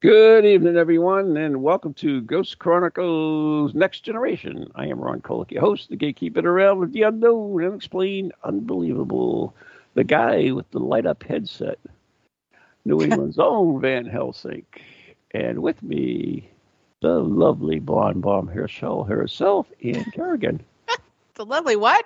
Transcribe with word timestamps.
Good 0.00 0.44
evening, 0.44 0.76
everyone, 0.76 1.36
and 1.36 1.60
welcome 1.60 1.92
to 1.94 2.20
Ghost 2.20 2.60
Chronicles 2.60 3.74
Next 3.74 4.02
Generation. 4.02 4.70
I 4.76 4.86
am 4.86 5.00
Ron 5.00 5.20
Kolek, 5.20 5.50
your 5.50 5.60
host, 5.60 5.88
the 5.88 5.96
gatekeeper 5.96 6.38
around 6.38 6.78
with 6.78 6.92
the 6.92 7.02
unknown, 7.02 7.60
unexplained, 7.60 8.32
unbelievable, 8.44 9.56
the 9.94 10.04
guy 10.04 10.52
with 10.52 10.70
the 10.70 10.78
light 10.78 11.04
up 11.04 11.24
headset, 11.24 11.80
New 12.84 13.02
England's 13.02 13.40
own 13.40 13.80
Van 13.80 14.06
Helsing. 14.06 14.64
And 15.32 15.62
with 15.62 15.82
me, 15.82 16.48
the 17.02 17.18
lovely 17.18 17.80
blonde 17.80 18.22
bomb 18.22 18.46
herself, 18.46 19.08
herself, 19.08 19.66
Ann 19.82 20.04
Kerrigan. 20.14 20.62
The 21.34 21.44
lovely 21.44 21.74
what? 21.74 22.04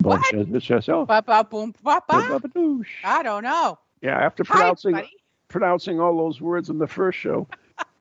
Bomb 0.00 0.20
What? 0.32 0.64
Herself. 0.64 1.06
Ba 1.06 1.22
ba 1.24 1.44
boom 1.44 1.74
ba 1.82 2.02
ba. 2.08 2.40
I 3.04 3.22
don't 3.22 3.42
know. 3.44 3.78
Yeah, 4.00 4.16
after 4.16 4.44
pronouncing 4.44 4.92
buddy. 4.92 5.10
Pronouncing 5.54 6.00
all 6.00 6.16
those 6.16 6.40
words 6.40 6.70
in 6.70 6.78
the 6.78 6.86
first 6.86 7.18
show. 7.18 7.46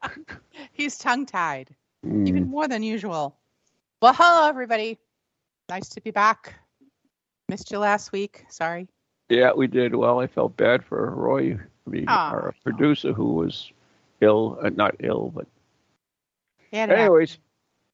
He's 0.71 0.97
tongue 0.97 1.25
tied, 1.25 1.75
Mm. 2.05 2.25
even 2.29 2.47
more 2.47 2.65
than 2.69 2.81
usual. 2.81 3.35
Well, 4.01 4.13
hello 4.13 4.47
everybody. 4.47 4.97
Nice 5.67 5.89
to 5.89 5.99
be 6.01 6.11
back. 6.11 6.55
Missed 7.49 7.71
you 7.71 7.79
last 7.79 8.13
week. 8.13 8.45
Sorry. 8.49 8.87
Yeah, 9.27 9.51
we 9.53 9.67
did. 9.67 9.93
Well, 9.93 10.21
I 10.21 10.27
felt 10.27 10.55
bad 10.55 10.81
for 10.85 11.11
Roy, 11.13 11.55
I 11.55 11.89
mean, 11.89 12.05
Oh, 12.07 12.13
our 12.13 12.55
producer, 12.63 13.11
who 13.11 13.33
was 13.33 13.73
ill, 14.21 14.57
uh, 14.63 14.69
not 14.69 14.95
ill, 15.01 15.31
but 15.35 15.45
Yeah, 16.71 16.85
it 16.85 16.89
happened. 16.89 17.01
anyways, 17.01 17.37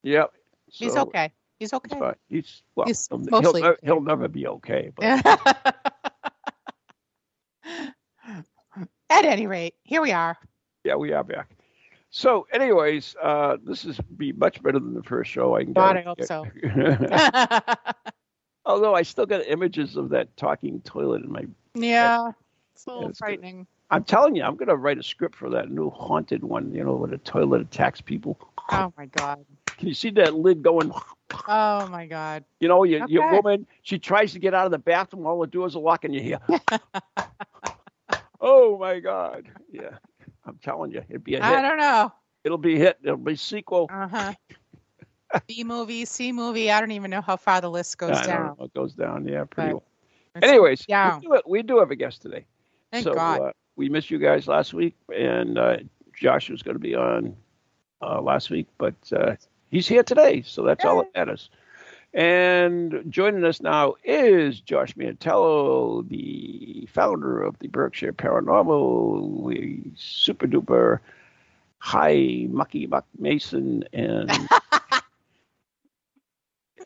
yep. 0.04 0.34
he's 0.68 0.96
okay. 0.96 1.32
He's 1.60 1.74
okay. 1.74 2.12
He's 2.30 2.62
well. 2.76 2.86
He's 2.86 3.08
he'll, 3.08 3.18
mostly 3.18 3.62
he'll, 3.64 3.76
he'll 3.82 4.02
never 4.02 4.28
be 4.28 4.46
okay. 4.48 4.92
But 4.96 5.95
At 9.26 9.32
any 9.32 9.48
rate, 9.48 9.74
here 9.84 10.04
we 10.04 10.12
are. 10.12 10.38
yeah, 10.84 10.94
we 10.94 11.12
are 11.12 11.24
back. 11.24 11.50
So, 12.12 12.46
anyways, 12.54 13.16
uh, 13.20 13.58
this 13.64 13.84
is 13.84 14.00
be 14.18 14.32
much 14.34 14.62
better 14.62 14.78
than 14.78 14.94
the 14.94 15.02
first 15.02 15.32
show. 15.32 15.56
I 15.56 15.64
can 15.64 15.74
God, 15.74 15.98
I 15.98 16.02
hope 16.04 16.22
so. 16.22 16.46
Although 18.68 18.94
I 18.94 19.02
still 19.02 19.26
got 19.26 19.44
images 19.48 19.96
of 19.98 20.10
that 20.10 20.38
talking 20.38 20.80
toilet 20.82 21.24
in 21.24 21.32
my. 21.32 21.44
yeah, 21.74 22.34
it's 22.76 22.86
a 22.86 22.92
little 22.92 23.10
it's 23.10 23.20
good. 23.20 23.26
frightening. 23.26 23.66
I'm 23.90 24.04
telling 24.04 24.36
you, 24.36 24.44
I'm 24.44 24.58
going 24.58 24.70
to 24.70 24.76
write 24.76 25.00
a 25.00 25.04
script 25.04 25.34
for 25.34 25.50
that 25.50 25.72
new 25.72 25.90
haunted 25.90 26.44
one. 26.44 26.72
You 26.72 26.84
know, 26.84 26.94
where 26.94 27.10
the 27.10 27.18
toilet 27.18 27.62
attacks 27.62 28.02
people. 28.02 28.38
Oh 28.70 28.94
my 28.96 29.08
god. 29.08 29.44
Can 29.66 29.88
you 29.88 29.96
see 29.96 30.12
that 30.12 30.36
lid 30.36 30.62
going? 30.62 30.92
Oh 31.48 31.88
my 31.88 32.06
god. 32.06 32.46
You 32.60 32.68
know, 32.68 32.84
your, 32.84 33.08
your 33.10 33.32
woman, 33.32 33.66
she 33.82 33.98
tries 33.98 34.34
to 34.34 34.40
get 34.40 34.54
out 34.54 34.66
of 34.66 34.72
the 34.72 34.78
bathroom, 34.78 35.26
all 35.26 35.40
the 35.42 35.48
doors 35.48 35.76
are 35.76 35.80
locked, 35.80 36.06
and 36.06 36.14
you 36.14 36.22
hear, 36.22 36.40
oh 38.46 38.78
my 38.78 39.00
God. 39.00 39.50
Yeah, 39.72 39.98
I'm 40.46 40.58
telling 40.64 40.92
you, 40.92 41.04
it'd 41.10 41.24
be 41.24 41.36
a 41.36 41.42
I 41.42 41.50
hit. 41.50 41.58
I 41.58 41.62
don't 41.62 41.78
know. 41.78 42.14
It'll 42.46 42.58
be 42.58 42.76
a 42.76 42.80
hit. 42.80 42.98
It'll 43.04 43.18
be 43.18 43.34
a 43.34 43.38
sequel. 43.38 43.90
Uh 43.92 44.08
huh. 44.08 44.34
B 45.48 45.64
movie, 45.64 46.06
C 46.06 46.32
movie. 46.32 46.72
I 46.72 46.80
don't 46.80 46.92
even 46.92 47.12
know 47.12 47.22
how 47.22 47.36
far 47.36 47.60
the 47.60 47.70
list 47.70 47.98
goes 47.98 48.16
I 48.16 48.26
down. 48.26 48.56
know, 48.58 48.66
It 48.66 48.74
goes 48.74 48.94
down, 48.94 49.28
yeah, 49.28 49.44
pretty 49.44 49.74
well. 49.74 49.84
Anyways, 50.42 50.86
yeah. 50.88 51.18
we, 51.18 51.28
do, 51.28 51.42
we 51.48 51.64
do 51.64 51.80
have 51.80 51.92
a 51.92 51.96
guest 51.96 52.22
today. 52.22 52.46
Thank 52.92 53.04
so 53.06 53.14
God. 53.14 53.42
Uh, 53.42 53.52
we 53.76 53.90
missed 53.90 54.12
you 54.12 54.20
guys 54.20 54.48
last 54.48 54.74
week, 54.74 54.96
and 55.14 55.58
uh, 55.58 55.78
Josh 56.14 56.50
was 56.50 56.62
going 56.62 56.76
to 56.76 56.80
be 56.80 56.96
on 56.96 57.36
uh, 58.02 58.22
last 58.22 58.50
week, 58.50 58.68
but 58.78 58.96
uh, 59.12 59.36
he's 59.72 59.88
here 59.88 60.04
today, 60.04 60.44
so 60.46 60.64
that's 60.64 60.86
all 60.86 60.98
that 60.98 61.12
matters. 61.16 61.50
And 62.16 63.04
joining 63.10 63.44
us 63.44 63.60
now 63.60 63.96
is 64.06 64.62
Josh 64.62 64.96
Mantello, 64.96 66.08
the 66.08 66.88
founder 66.90 67.44
of 67.44 67.60
the 67.60 67.68
Berkshire 67.68 68.14
Paranormal, 68.14 69.54
the 69.54 69.82
super 69.98 70.48
duper 70.48 71.00
high 71.78 72.48
mucky 72.50 72.88
muck 72.88 73.06
mason, 73.20 73.84
and 73.92 74.32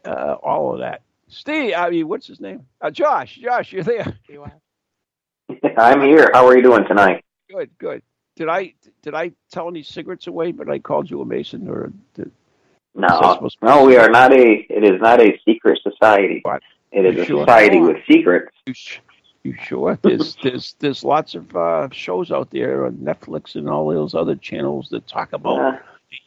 uh, 0.03 0.33
all 0.41 0.73
of 0.73 0.79
that. 0.79 1.03
Steve, 1.27 1.75
I 1.77 1.91
mean, 1.91 2.07
what's 2.07 2.25
his 2.25 2.39
name? 2.41 2.65
Uh, 2.81 2.89
Josh. 2.89 3.35
Josh, 3.35 3.71
you're 3.71 3.83
there. 3.83 4.17
I'm 5.77 6.01
here. 6.01 6.31
How 6.33 6.47
are 6.47 6.57
you 6.57 6.63
doing 6.63 6.85
tonight? 6.87 7.23
Good, 7.51 7.69
good. 7.77 8.01
Did 8.35 8.49
I 8.49 8.73
did 9.03 9.13
I 9.13 9.33
tell 9.51 9.67
any 9.67 9.83
secrets 9.83 10.25
away? 10.25 10.53
But 10.53 10.69
I 10.69 10.79
called 10.79 11.07
you 11.07 11.21
a 11.21 11.25
mason, 11.25 11.69
or 11.69 11.93
did, 12.15 12.31
So 12.31 12.31
it's 12.31 12.48
No, 12.95 13.07
supposed 13.07 13.59
to 13.59 13.65
be- 13.65 13.67
no, 13.67 13.85
we 13.85 13.97
are 13.97 14.09
not 14.09 14.33
a. 14.33 14.65
It 14.69 14.83
is 14.83 14.99
not 15.01 15.21
a 15.21 15.39
secret 15.45 15.79
society. 15.83 16.39
What? 16.43 16.61
It 16.91 17.05
is 17.05 17.15
You 17.15 17.21
a 17.21 17.25
sure? 17.25 17.41
society 17.45 17.79
with 17.79 17.97
secrets. 18.09 18.55
you, 18.65 18.73
sh- 18.73 18.99
you 19.43 19.53
sure? 19.61 19.97
There's 20.01 20.35
there's 20.43 20.75
there's 20.79 21.03
lots 21.03 21.35
of 21.35 21.55
uh, 21.55 21.89
shows 21.91 22.31
out 22.31 22.49
there 22.51 22.85
on 22.85 22.93
Netflix 22.97 23.55
and 23.55 23.69
all 23.69 23.89
those 23.93 24.15
other 24.15 24.35
channels 24.35 24.89
that 24.89 25.07
talk 25.07 25.33
about 25.33 25.59
Uh, 25.75 25.77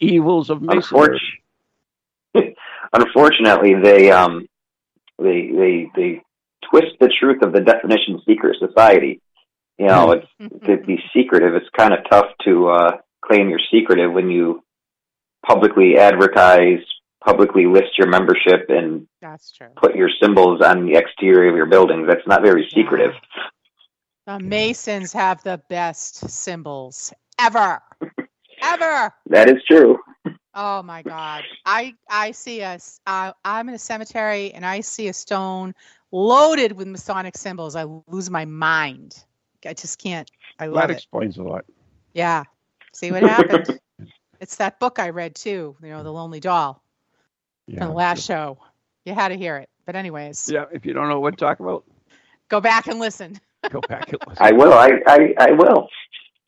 the 0.00 0.06
evils 0.06 0.50
of 0.50 0.62
masonry. 0.62 1.19
unfortunately, 2.34 2.56
unfortunately, 2.93 3.75
they 3.83 4.11
um, 4.11 4.47
they 5.19 5.50
they 5.50 5.91
they 5.97 6.23
twist 6.71 6.94
the 7.00 7.09
truth 7.21 7.43
of 7.43 7.53
the 7.53 7.61
definition 7.61 8.15
of 8.15 8.23
secret 8.27 8.56
society. 8.59 9.21
You 9.79 9.87
know, 9.89 10.12
it's 10.12 10.27
to 10.67 10.77
be 10.77 11.03
secretive. 11.15 11.55
It's 11.55 11.69
kind 11.77 11.93
of 11.93 12.00
tough 12.09 12.27
to 12.44 12.69
uh, 12.69 12.97
claim 13.25 13.49
you're 13.49 13.61
secretive 13.73 14.12
when 14.12 14.31
you 14.31 14.62
publicly 15.47 15.97
advertise, 15.98 16.78
publicly 17.25 17.66
list 17.66 17.98
your 17.98 18.08
membership, 18.08 18.66
and 18.69 19.06
That's 19.20 19.53
true. 19.53 19.69
put 19.76 19.94
your 19.94 20.10
symbols 20.20 20.60
on 20.62 20.86
the 20.86 20.97
exterior 20.97 21.50
of 21.50 21.56
your 21.56 21.66
buildings. 21.66 22.06
That's 22.08 22.26
not 22.26 22.42
very 22.42 22.69
secretive. 22.75 23.12
The 24.26 24.38
Masons 24.38 25.12
have 25.12 25.42
the 25.42 25.60
best 25.69 26.31
symbols 26.31 27.12
ever, 27.38 27.81
ever. 28.62 29.12
That 29.26 29.48
is 29.48 29.62
true. 29.69 29.98
Oh 30.54 30.82
my 30.82 31.02
God! 31.02 31.42
I 31.64 31.94
I 32.10 32.32
see 32.32 32.62
us. 32.62 33.00
Uh, 33.06 33.32
I'm 33.44 33.69
in 33.69 33.75
a 33.75 33.78
cemetery 33.78 34.52
and 34.52 34.66
I 34.66 34.81
see 34.81 35.08
a 35.08 35.12
stone 35.12 35.75
loaded 36.12 36.72
with 36.72 36.86
Masonic 36.86 37.36
symbols. 37.38 37.75
I 37.75 37.84
lose 38.06 38.31
my 38.31 38.44
mind. 38.44 39.25
I 39.66 39.72
just 39.72 39.98
can't. 39.98 40.31
I 40.58 40.66
love 40.66 40.82
That 40.82 40.91
it. 40.91 40.94
explains 40.98 41.38
a 41.38 41.42
lot. 41.42 41.64
Yeah. 42.12 42.44
See 42.92 43.10
what 43.10 43.22
happened? 43.22 43.81
it's 44.42 44.56
that 44.56 44.78
book 44.80 44.98
I 44.98 45.08
read 45.10 45.34
too. 45.34 45.76
You 45.82 45.88
know, 45.88 46.03
The 46.03 46.12
Lonely 46.12 46.41
Doll 46.41 46.82
from 47.66 47.88
the 47.88 47.94
last 47.94 48.25
show. 48.26 48.58
You 49.06 49.14
had 49.14 49.28
to 49.28 49.36
hear 49.36 49.56
it. 49.56 49.69
But 49.86 49.97
anyways, 49.97 50.50
Yeah. 50.53 50.64
If 50.72 50.84
you 50.84 50.92
don't 50.92 51.08
know 51.08 51.20
what 51.20 51.30
to 51.30 51.36
talk 51.44 51.60
about, 51.60 51.84
go 52.48 52.60
back 52.60 52.86
and 52.88 52.98
listen. 52.98 53.40
go 53.70 53.81
back 53.88 54.12
and 54.12 54.20
listen. 54.28 54.44
I 54.44 54.52
will. 54.52 54.72
I, 54.75 54.90
I, 55.06 55.34
I 55.38 55.50
will. 55.52 55.88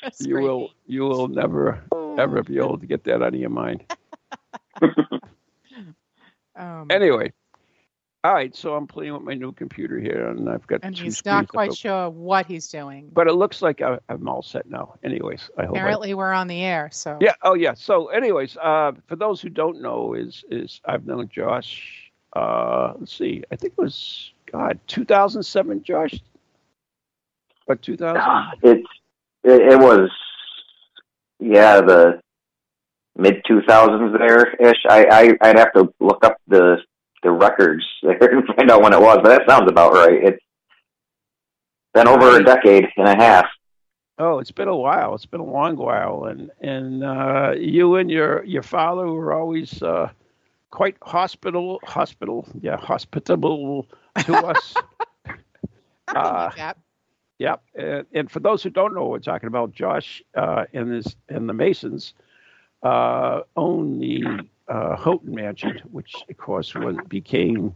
It's 0.02 0.20
you 0.20 0.34
great. 0.34 0.42
will 0.44 0.70
you 0.86 1.02
will 1.02 1.28
never 1.28 1.82
ever 2.18 2.42
be 2.42 2.58
able 2.58 2.78
to 2.78 2.86
get 2.86 3.04
that 3.04 3.22
out 3.22 3.34
of 3.34 3.40
your 3.40 3.50
mind. 3.50 3.84
Um, 6.56 6.86
Anyway. 6.90 7.32
All 8.24 8.32
right, 8.32 8.56
so 8.56 8.74
I'm 8.74 8.86
playing 8.86 9.12
with 9.12 9.20
my 9.20 9.34
new 9.34 9.52
computer 9.52 10.00
here, 10.00 10.28
and 10.30 10.48
I've 10.48 10.66
got 10.66 10.80
and 10.82 10.96
two 10.96 11.04
he's 11.04 11.22
not 11.26 11.46
quite 11.46 11.76
sure 11.76 12.08
what 12.08 12.46
he's 12.46 12.68
doing. 12.68 13.10
But 13.12 13.28
it 13.28 13.34
looks 13.34 13.60
like 13.60 13.82
I, 13.82 13.98
I'm 14.08 14.26
all 14.26 14.40
set 14.40 14.64
now. 14.64 14.94
Anyways, 15.04 15.50
I 15.58 15.66
hope. 15.66 15.76
I, 15.76 15.80
Apparently, 15.80 16.14
we're 16.14 16.32
on 16.32 16.48
the 16.48 16.62
air. 16.62 16.88
So 16.90 17.18
yeah. 17.20 17.34
Oh, 17.42 17.52
yeah. 17.52 17.74
So, 17.74 18.06
anyways, 18.06 18.56
uh, 18.56 18.92
for 19.08 19.16
those 19.16 19.42
who 19.42 19.50
don't 19.50 19.82
know, 19.82 20.14
is 20.14 20.42
is 20.50 20.80
I've 20.86 21.04
known 21.04 21.28
Josh. 21.28 22.10
Uh, 22.34 22.94
let's 22.98 23.14
see. 23.14 23.44
I 23.52 23.56
think 23.56 23.74
it 23.76 23.82
was 23.82 24.32
God 24.50 24.80
2007, 24.86 25.82
Josh. 25.82 26.18
But 27.66 27.82
2000. 27.82 28.58
It's 28.62 28.88
it, 29.42 29.72
it 29.74 29.78
was 29.78 30.10
yeah 31.40 31.82
the 31.82 32.20
mid 33.18 33.42
two 33.46 33.60
thousands 33.68 34.16
there 34.18 34.54
ish. 34.54 34.82
I, 34.88 35.04
I 35.42 35.46
I'd 35.46 35.58
have 35.58 35.74
to 35.74 35.92
look 36.00 36.24
up 36.24 36.38
the 36.48 36.78
the 37.24 37.32
records 37.32 37.84
there 38.02 38.18
and 38.20 38.46
find 38.46 38.70
out 38.70 38.82
when 38.82 38.92
it 38.92 39.00
was, 39.00 39.18
but 39.22 39.30
that 39.30 39.48
sounds 39.48 39.68
about 39.68 39.92
right. 39.92 40.22
It's 40.22 40.44
been 41.92 42.06
over 42.06 42.38
a 42.38 42.44
decade 42.44 42.86
and 42.96 43.08
a 43.08 43.16
half. 43.16 43.46
Oh, 44.18 44.38
it's 44.38 44.52
been 44.52 44.68
a 44.68 44.76
while. 44.76 45.14
It's 45.14 45.26
been 45.26 45.40
a 45.40 45.44
long 45.44 45.76
while, 45.76 46.26
and 46.26 46.50
and 46.60 47.02
uh, 47.02 47.54
you 47.58 47.96
and 47.96 48.08
your 48.08 48.44
your 48.44 48.62
father 48.62 49.08
were 49.08 49.32
always 49.32 49.82
uh, 49.82 50.10
quite 50.70 50.96
hospital 51.02 51.80
hospital 51.82 52.46
yeah 52.60 52.76
hospitable 52.76 53.88
to 54.24 54.36
us. 54.46 54.74
something 55.24 55.42
Uh, 56.16 56.50
like. 56.56 56.76
Yep. 57.38 57.62
And, 57.74 58.06
and, 58.12 58.30
for 58.30 58.38
those 58.38 58.62
who 58.62 58.70
don't 58.70 58.94
know 58.94 59.02
what 59.02 59.10
we're 59.10 59.18
talking 59.18 59.48
about, 59.48 59.72
Josh 59.72 60.22
uh, 60.36 60.66
and 60.72 60.92
his 60.92 61.16
and 61.28 61.48
the 61.48 61.52
Masons 61.52 62.14
uh, 62.84 63.40
own 63.56 63.98
the 63.98 64.24
uh, 64.68 64.96
Houghton 64.96 65.34
Mansion, 65.34 65.80
which 65.90 66.14
of 66.28 66.36
course 66.36 66.74
was 66.74 66.96
became 67.08 67.74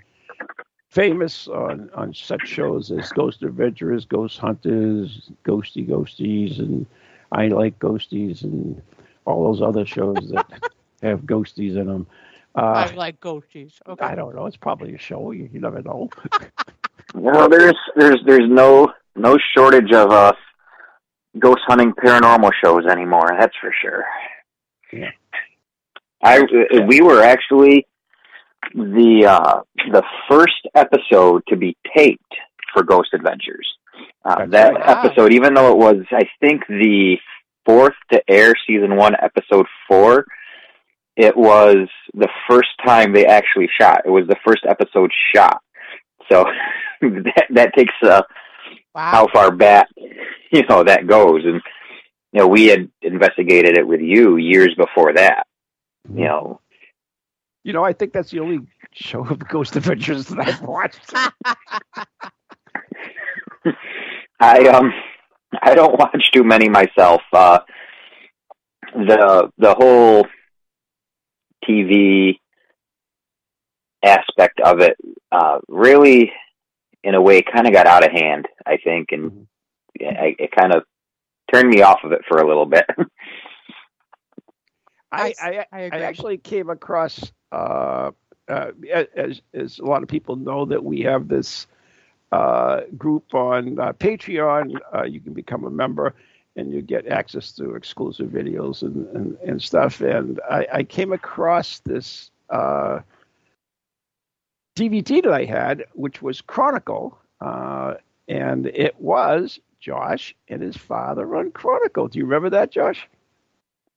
famous 0.91 1.49
on, 1.49 1.91
on 1.95 2.15
such 2.15 2.47
shows 2.47 2.91
as 2.91 3.11
Ghost 3.13 3.43
Adventures, 3.43 4.05
Ghost 4.05 4.39
Hunters, 4.39 5.31
Ghosty 5.45 5.87
Ghosties, 5.87 6.59
and 6.59 6.87
I 7.33 7.49
Like 7.49 7.79
Ghosties, 7.79 8.43
and 8.43 8.81
all 9.25 9.45
those 9.45 9.63
other 9.63 9.85
shows 9.85 10.31
that 10.31 10.47
have 11.03 11.21
ghosties 11.23 11.77
in 11.77 11.87
them. 11.87 12.07
Uh, 12.55 12.61
I 12.89 12.95
like 12.95 13.21
ghosties. 13.21 13.75
Okay. 13.87 14.05
I 14.05 14.15
don't 14.15 14.35
know. 14.35 14.47
It's 14.47 14.57
probably 14.57 14.95
a 14.95 14.99
show. 14.99 15.31
You, 15.33 15.49
you 15.53 15.61
never 15.61 15.83
know. 15.83 16.09
well, 17.15 17.49
there's 17.49 17.77
there's 17.95 18.19
there's 18.25 18.49
no 18.49 18.93
no 19.15 19.37
shortage 19.55 19.93
of 19.93 20.11
uh, 20.11 20.33
ghost 21.39 21.61
hunting 21.67 21.93
paranormal 21.93 22.51
shows 22.65 22.87
anymore. 22.87 23.31
That's 23.39 23.55
for 23.61 23.73
sure. 23.81 24.05
Yeah. 24.93 25.11
I 26.23 26.41
we 26.89 27.01
were 27.01 27.23
actually 27.23 27.87
the 28.75 29.27
uh, 29.27 29.61
the 29.93 30.03
first 30.29 30.67
episode 30.75 31.43
to 31.49 31.57
be 31.57 31.77
taped 31.97 32.35
for 32.73 32.83
Ghost 32.83 33.11
Adventures. 33.15 33.67
Uh, 34.25 34.47
that 34.47 34.75
wow. 34.75 34.81
episode, 34.87 35.33
even 35.33 35.55
though 35.55 35.71
it 35.73 35.79
was, 35.79 36.05
I 36.13 36.25
think, 36.41 36.63
the 36.69 37.17
fourth 37.65 37.95
to 38.13 38.23
air, 38.29 38.55
season 38.67 38.97
one, 38.97 39.15
episode 39.21 39.67
four, 39.89 40.27
it 41.17 41.37
was 41.37 41.89
the 42.15 42.29
first 42.49 42.69
time 42.85 43.13
they 43.13 43.27
actually 43.27 43.69
shot. 43.81 44.03
It 44.05 44.11
was 44.11 44.27
the 44.29 44.37
first 44.47 44.65
episode 44.69 45.11
shot. 45.35 45.61
So 46.31 46.45
that 47.01 47.47
that 47.51 47.75
takes 47.75 47.95
uh, 48.03 48.23
wow. 48.95 49.11
how 49.11 49.27
far 49.33 49.51
back 49.51 49.89
you 49.97 50.63
know 50.69 50.85
that 50.85 51.07
goes, 51.07 51.45
and 51.45 51.61
you 52.33 52.41
know 52.41 52.49
we 52.49 52.67
had 52.67 52.91
investigated 53.03 53.77
it 53.77 53.87
with 53.87 54.01
you 54.01 54.37
years 54.37 54.75
before 54.77 55.13
that. 55.15 55.48
You 56.13 56.25
know, 56.25 56.61
you 57.65 57.73
know, 57.73 57.85
I 57.85 57.93
think 57.93 58.13
that's 58.13 58.31
the 58.31 58.41
only 58.41 58.61
show 58.93 59.27
of 59.27 59.39
Ghost 59.49 59.77
Adventures 59.77 60.27
that 60.29 60.49
I've 60.49 60.63
watched. 60.63 61.13
I 64.41 64.69
um 64.69 64.93
I 65.63 65.75
don't 65.75 65.99
watch 65.99 66.31
too 66.33 66.45
many 66.45 66.69
myself. 66.69 67.23
Uh, 67.33 67.61
the 68.95 69.51
the 69.59 69.75
whole 69.75 70.27
TV 71.69 72.39
aspect 74.05 74.61
of 74.61 74.81
it 74.81 74.97
uh, 75.33 75.59
really, 75.69 76.33
in 77.03 77.15
a 77.15 77.21
way, 77.21 77.43
kind 77.43 77.67
of 77.67 77.73
got 77.73 77.87
out 77.87 78.05
of 78.05 78.13
hand. 78.13 78.47
I 78.65 78.79
think, 78.83 79.09
and 79.13 79.31
mm-hmm. 79.31 79.43
it, 79.95 80.37
it 80.39 80.51
kind 80.53 80.75
of 80.75 80.85
turned 81.53 81.69
me 81.69 81.83
off 81.83 82.01
of 82.05 82.13
it 82.13 82.23
for 82.29 82.39
a 82.39 82.49
little 82.49 82.67
bit. 82.67 82.87
I, 85.11 85.35
I, 85.41 85.67
I, 85.73 85.83
I, 85.93 86.01
actually 86.01 86.39
came 86.39 86.69
across, 86.69 87.33
uh, 87.51 88.11
uh, 88.49 88.71
as, 89.17 89.41
as 89.55 89.79
a 89.79 89.85
lot 89.85 90.03
of 90.03 90.09
people 90.09 90.37
know, 90.37 90.67
that 90.67 90.85
we 90.85 91.01
have 91.01 91.29
this 91.29 91.67
uh, 92.33 92.83
group 92.97 93.35
on 93.35 93.79
uh, 93.79 93.93
Patreon. 93.95 94.79
Uh, 94.95 95.05
you 95.05 95.21
can 95.21 95.33
become 95.33 95.65
a 95.65 95.71
member 95.71 96.15
and 96.57 96.73
you 96.73 96.83
get 96.83 97.07
access 97.07 97.53
to 97.53 97.75
exclusive 97.75 98.29
videos 98.29 98.83
and, 98.83 99.07
and, 99.17 99.39
and 99.47 99.63
stuff. 99.63 100.01
And 100.01 100.41
I, 100.51 100.67
I, 100.73 100.83
came 100.83 101.13
across 101.13 101.79
this 101.81 102.31
uh, 102.51 103.01
DVD 104.77 105.23
that 105.23 105.33
I 105.33 105.45
had, 105.45 105.85
which 105.95 106.21
was 106.21 106.41
Chronicle, 106.41 107.17
uh, 107.41 107.95
and 108.27 108.67
it 108.67 109.01
was 109.01 109.61
Josh 109.81 110.35
and 110.49 110.61
his 110.61 110.77
father 110.77 111.37
on 111.37 111.53
Chronicle. 111.53 112.09
Do 112.09 112.19
you 112.19 112.25
remember 112.25 112.51
that, 112.51 112.73
Josh? 112.73 113.09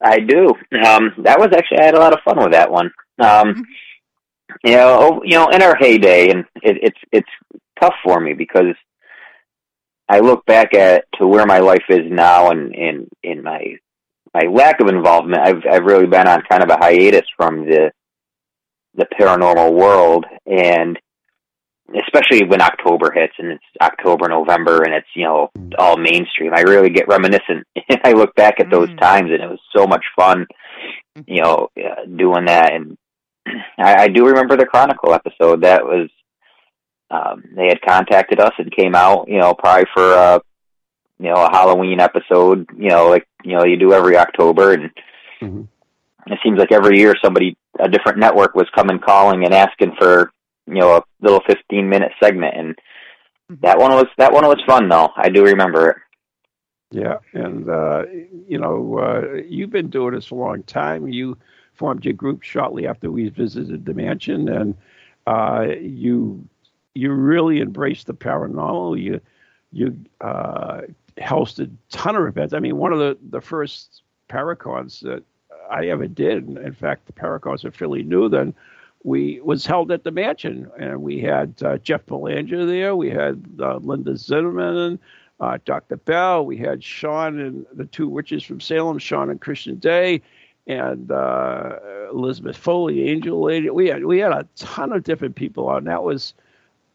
I 0.04 0.20
do. 0.20 0.50
Um, 0.86 1.14
that 1.20 1.40
was 1.40 1.50
actually 1.54 1.80
I 1.80 1.86
had 1.86 1.96
a 1.96 2.00
lot 2.00 2.14
of 2.14 2.24
fun 2.24 2.38
with 2.38 2.54
that 2.54 2.72
one. 2.72 2.92
Um, 3.20 3.66
you 4.64 4.76
know, 4.76 5.22
you 5.24 5.36
know, 5.36 5.50
in 5.50 5.62
our 5.62 5.76
heyday, 5.76 6.30
and 6.30 6.46
it, 6.62 6.78
it's 6.82 7.00
it's 7.12 7.30
tough 7.80 7.94
for 8.04 8.20
me 8.20 8.34
because 8.34 8.76
I 10.10 10.20
look 10.20 10.46
back 10.46 10.74
at 10.74 11.06
to 11.20 11.28
where 11.28 11.46
my 11.46 11.60
life 11.60 11.86
is 11.90 12.10
now, 12.10 12.52
and 12.52 12.74
in 12.76 13.08
in 13.24 13.44
my 13.44 13.78
my 14.34 14.42
lack 14.50 14.80
of 14.82 14.88
involvement, 14.88 15.42
I've 15.42 15.64
I've 15.70 15.86
really 15.86 16.08
been 16.08 16.28
on 16.28 16.44
kind 16.50 16.64
of 16.64 16.70
a 16.70 16.78
hiatus 16.78 17.26
from 17.38 17.66
the 17.66 17.92
the 18.96 19.08
paranormal 19.20 19.74
world, 19.74 20.26
and 20.46 21.00
especially 22.06 22.46
when 22.46 22.62
October 22.62 23.12
hits 23.12 23.34
and 23.38 23.52
it's 23.52 23.64
October, 23.82 24.30
November, 24.30 24.84
and 24.84 24.94
it's 24.94 25.08
you 25.16 25.26
know 25.26 25.52
all 25.78 25.98
mainstream. 25.98 26.54
I 26.54 26.62
really 26.62 26.90
get 26.90 27.08
reminiscent. 27.08 27.68
I 28.04 28.14
look 28.14 28.36
back 28.36 28.60
at 28.60 28.70
those 28.70 28.90
mm. 28.90 29.00
times, 29.00 29.32
and 29.32 29.42
it 29.42 29.50
was 29.50 29.60
so 29.76 29.86
much 29.86 30.04
fun, 30.16 30.48
you 31.28 31.42
know, 31.42 31.70
uh, 31.78 32.06
doing 32.06 32.46
that. 32.46 32.74
And 32.74 32.98
I, 33.78 34.04
I 34.04 34.08
do 34.08 34.28
remember 34.28 34.58
the 34.58 34.66
Chronicle 34.66 35.14
episode. 35.14 35.64
That 35.64 35.84
was 35.84 36.10
um, 37.10 37.44
they 37.56 37.68
had 37.68 37.82
contacted 37.82 38.40
us 38.40 38.54
and 38.58 38.76
came 38.76 38.96
out, 38.96 39.28
you 39.28 39.40
know, 39.40 39.54
probably 39.54 39.86
for 39.94 40.14
uh, 40.14 40.40
you 41.20 41.30
know 41.30 41.46
a 41.46 41.52
Halloween 41.52 42.00
episode, 42.00 42.68
you 42.78 42.90
know, 42.90 43.10
like 43.10 43.28
you 43.44 43.58
know 43.58 43.66
you 43.66 43.78
do 43.78 43.94
every 43.94 44.18
October, 44.18 44.74
and 44.74 44.90
mm-hmm. 45.42 45.64
it 46.32 46.40
seems 46.44 46.58
like 46.58 46.72
every 46.72 47.00
year 47.00 47.16
somebody 47.24 47.58
a 47.80 47.90
different 47.90 48.20
network 48.20 48.56
was 48.56 48.68
coming 48.76 49.00
calling 49.00 49.44
and 49.44 49.54
asking 49.54 49.94
for 49.98 50.32
you 50.72 50.80
know 50.80 50.98
a 50.98 51.04
little 51.22 51.42
fifteen 51.46 51.90
minute 51.90 52.12
segment, 52.22 52.56
and 52.56 52.76
mm-hmm. 53.52 53.56
that 53.62 53.78
one 53.78 53.92
was 53.92 54.08
that 54.18 54.34
one 54.34 54.46
was 54.46 54.62
fun 54.66 54.90
though. 54.90 55.10
I 55.16 55.30
do 55.30 55.44
remember 55.44 55.90
it. 55.90 55.98
Yeah, 56.92 57.20
and 57.34 57.70
uh, 57.70 58.04
you 58.48 58.58
know 58.58 58.98
uh, 58.98 59.42
you've 59.48 59.70
been 59.70 59.90
doing 59.90 60.16
this 60.16 60.32
a 60.32 60.36
long 60.36 60.64
time. 60.64 61.08
You 61.08 61.38
formed 61.76 62.06
your 62.06 62.14
group 62.14 62.44
shortly 62.44 62.88
after 62.88 63.10
we 63.10 63.30
visited 63.30 63.86
the 63.86 63.94
mansion, 63.94 64.50
and 64.50 64.76
uh, 65.28 65.68
you 65.80 66.48
you 66.94 67.12
really 67.12 67.62
embraced 67.62 68.08
the 68.08 68.14
paranormal. 68.14 69.02
You 69.02 69.22
you 69.72 69.98
uh, 70.20 70.82
hosted 71.18 71.72
a 71.72 71.98
ton 71.98 72.16
of 72.16 72.28
events. 72.28 72.54
I 72.54 72.60
mean, 72.60 72.78
one 72.78 72.94
of 72.94 73.00
the 73.00 73.18
the 73.30 73.42
first 73.42 74.02
Paracons 74.30 75.02
that 75.02 75.24
I 75.70 75.88
ever 75.88 76.08
did, 76.08 76.50
in 76.58 76.74
fact, 76.74 77.08
the 77.08 77.14
Paracons 77.14 77.64
are 77.64 77.72
fairly 77.72 78.04
new 78.04 78.30
then, 78.30 78.54
we 79.04 79.42
was 79.42 79.66
held 79.66 79.92
at 79.92 80.04
the 80.04 80.12
mansion, 80.12 80.70
and 80.80 81.02
we 81.02 81.20
had 81.20 81.56
uh, 81.64 81.78
Jeff 81.78 82.06
Belanger 82.06 82.66
there. 82.66 82.96
We 82.96 83.10
had 83.10 83.44
uh, 83.60 83.78
Linda 83.78 84.16
Zimmerman, 84.16 85.00
uh, 85.40 85.58
Dr. 85.66 85.98
Bell. 85.98 86.46
We 86.46 86.58
had 86.58 86.84
Sean 86.84 87.40
and 87.40 87.66
the 87.74 87.86
two 87.86 88.08
witches 88.08 88.44
from 88.44 88.62
Salem, 88.62 89.00
Sean 89.00 89.30
and 89.30 89.42
Christian 89.42 89.78
Day, 89.78 90.22
and 90.68 91.12
uh, 91.12 91.78
Elizabeth 92.12 92.58
Foley, 92.58 93.10
Angel 93.10 93.42
Lady. 93.42 93.70
We 93.70 93.88
had 93.88 94.06
we 94.06 94.20
had 94.20 94.34
a 94.34 94.48
ton 94.56 94.94
of 94.94 95.04
different 95.04 95.36
people 95.36 95.68
on. 95.68 95.86
That 95.86 96.04
was 96.04 96.34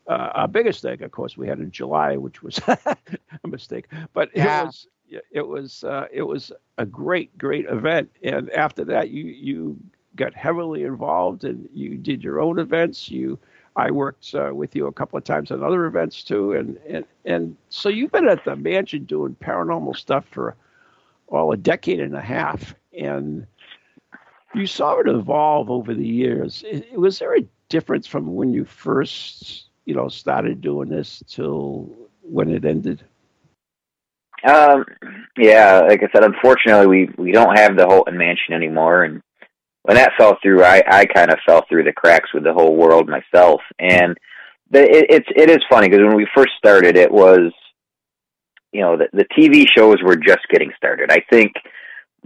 uh, 0.08 0.30
our 0.34 0.48
biggest 0.48 0.82
thing, 0.82 1.02
of 1.02 1.10
course, 1.10 1.36
we 1.36 1.48
had 1.48 1.58
in 1.58 1.72
July, 1.72 2.16
which 2.16 2.42
was 2.42 2.58
a 2.68 2.96
mistake, 3.44 3.86
but 4.12 4.30
yeah. 4.34 4.62
it 4.62 4.66
was 4.66 4.86
it 5.32 5.46
was 5.46 5.84
uh, 5.84 6.06
it 6.12 6.22
was 6.22 6.52
a 6.78 6.86
great 6.86 7.36
great 7.36 7.64
event. 7.66 8.10
And 8.22 8.50
after 8.50 8.84
that, 8.84 9.10
you 9.10 9.24
you 9.24 9.78
got 10.16 10.34
heavily 10.34 10.84
involved 10.84 11.44
and 11.44 11.68
you 11.72 11.96
did 11.96 12.22
your 12.22 12.40
own 12.40 12.58
events. 12.58 13.10
You 13.10 13.38
I 13.76 13.90
worked 13.90 14.34
uh, 14.34 14.52
with 14.54 14.74
you 14.74 14.86
a 14.86 14.92
couple 14.92 15.18
of 15.18 15.24
times 15.24 15.50
on 15.50 15.62
other 15.62 15.84
events 15.86 16.24
too, 16.24 16.52
and 16.52 16.78
and 16.88 17.04
and 17.24 17.56
so 17.68 17.88
you've 17.88 18.12
been 18.12 18.28
at 18.28 18.44
the 18.44 18.56
mansion 18.56 19.04
doing 19.04 19.36
paranormal 19.40 19.96
stuff 19.96 20.24
for 20.30 20.56
well 21.28 21.52
a 21.52 21.56
decade 21.56 22.00
and 22.00 22.16
a 22.16 22.20
half, 22.20 22.74
and 22.98 23.46
you 24.54 24.66
saw 24.66 24.98
it 24.98 25.08
evolve 25.08 25.70
over 25.70 25.94
the 25.94 26.06
years. 26.06 26.64
Was 26.94 27.18
there 27.18 27.36
a 27.36 27.46
difference 27.68 28.06
from 28.06 28.34
when 28.34 28.52
you 28.54 28.64
first 28.64 29.66
you 29.86 29.94
know, 29.94 30.08
started 30.08 30.60
doing 30.60 30.90
this 30.90 31.22
till 31.26 31.88
when 32.20 32.50
it 32.50 32.64
ended? 32.64 33.02
Um, 34.46 34.84
yeah, 35.38 35.80
like 35.88 36.02
I 36.02 36.08
said, 36.12 36.24
unfortunately, 36.24 36.86
we 36.86 37.10
we 37.16 37.32
don't 37.32 37.56
have 37.56 37.76
the 37.76 37.86
Houghton 37.86 38.18
Mansion 38.18 38.52
anymore, 38.52 39.04
and 39.04 39.22
when 39.86 39.96
that 39.96 40.14
fell 40.18 40.36
through, 40.42 40.64
I 40.64 40.82
I 40.84 41.04
kind 41.06 41.30
of 41.30 41.38
fell 41.46 41.64
through 41.68 41.84
the 41.84 41.92
cracks 41.92 42.34
with 42.34 42.42
the 42.42 42.52
whole 42.52 42.74
world 42.74 43.08
myself, 43.08 43.60
and 43.78 44.16
the, 44.68 44.80
it, 44.80 45.06
it's 45.10 45.28
it 45.36 45.48
is 45.48 45.58
funny 45.70 45.88
because 45.88 46.04
when 46.04 46.16
we 46.16 46.26
first 46.34 46.50
started, 46.58 46.96
it 46.96 47.12
was, 47.12 47.52
you 48.72 48.80
know, 48.80 48.96
the 48.96 49.06
the 49.12 49.26
TV 49.38 49.66
shows 49.72 49.98
were 50.02 50.16
just 50.16 50.40
getting 50.50 50.72
started. 50.76 51.12
I 51.12 51.20
think 51.30 51.52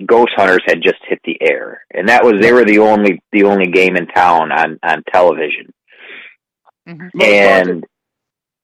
Ghost 0.06 0.30
Hunters 0.36 0.62
had 0.66 0.82
just 0.82 1.00
hit 1.06 1.20
the 1.22 1.36
air, 1.38 1.84
and 1.92 2.08
that 2.08 2.24
was 2.24 2.40
they 2.40 2.50
were 2.50 2.64
the 2.64 2.78
only 2.78 3.22
the 3.30 3.44
only 3.44 3.66
game 3.66 3.94
in 3.94 4.06
town 4.06 4.52
on 4.52 4.78
on 4.82 5.02
television. 5.12 5.70
Mm-hmm. 6.88 7.20
And 7.20 7.84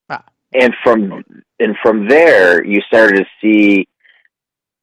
ah. 0.09 0.25
and 0.55 0.73
from 0.83 1.23
and 1.61 1.77
from 1.83 2.09
there 2.09 2.65
you 2.65 2.81
started 2.89 3.19
to 3.19 3.27
see 3.43 3.89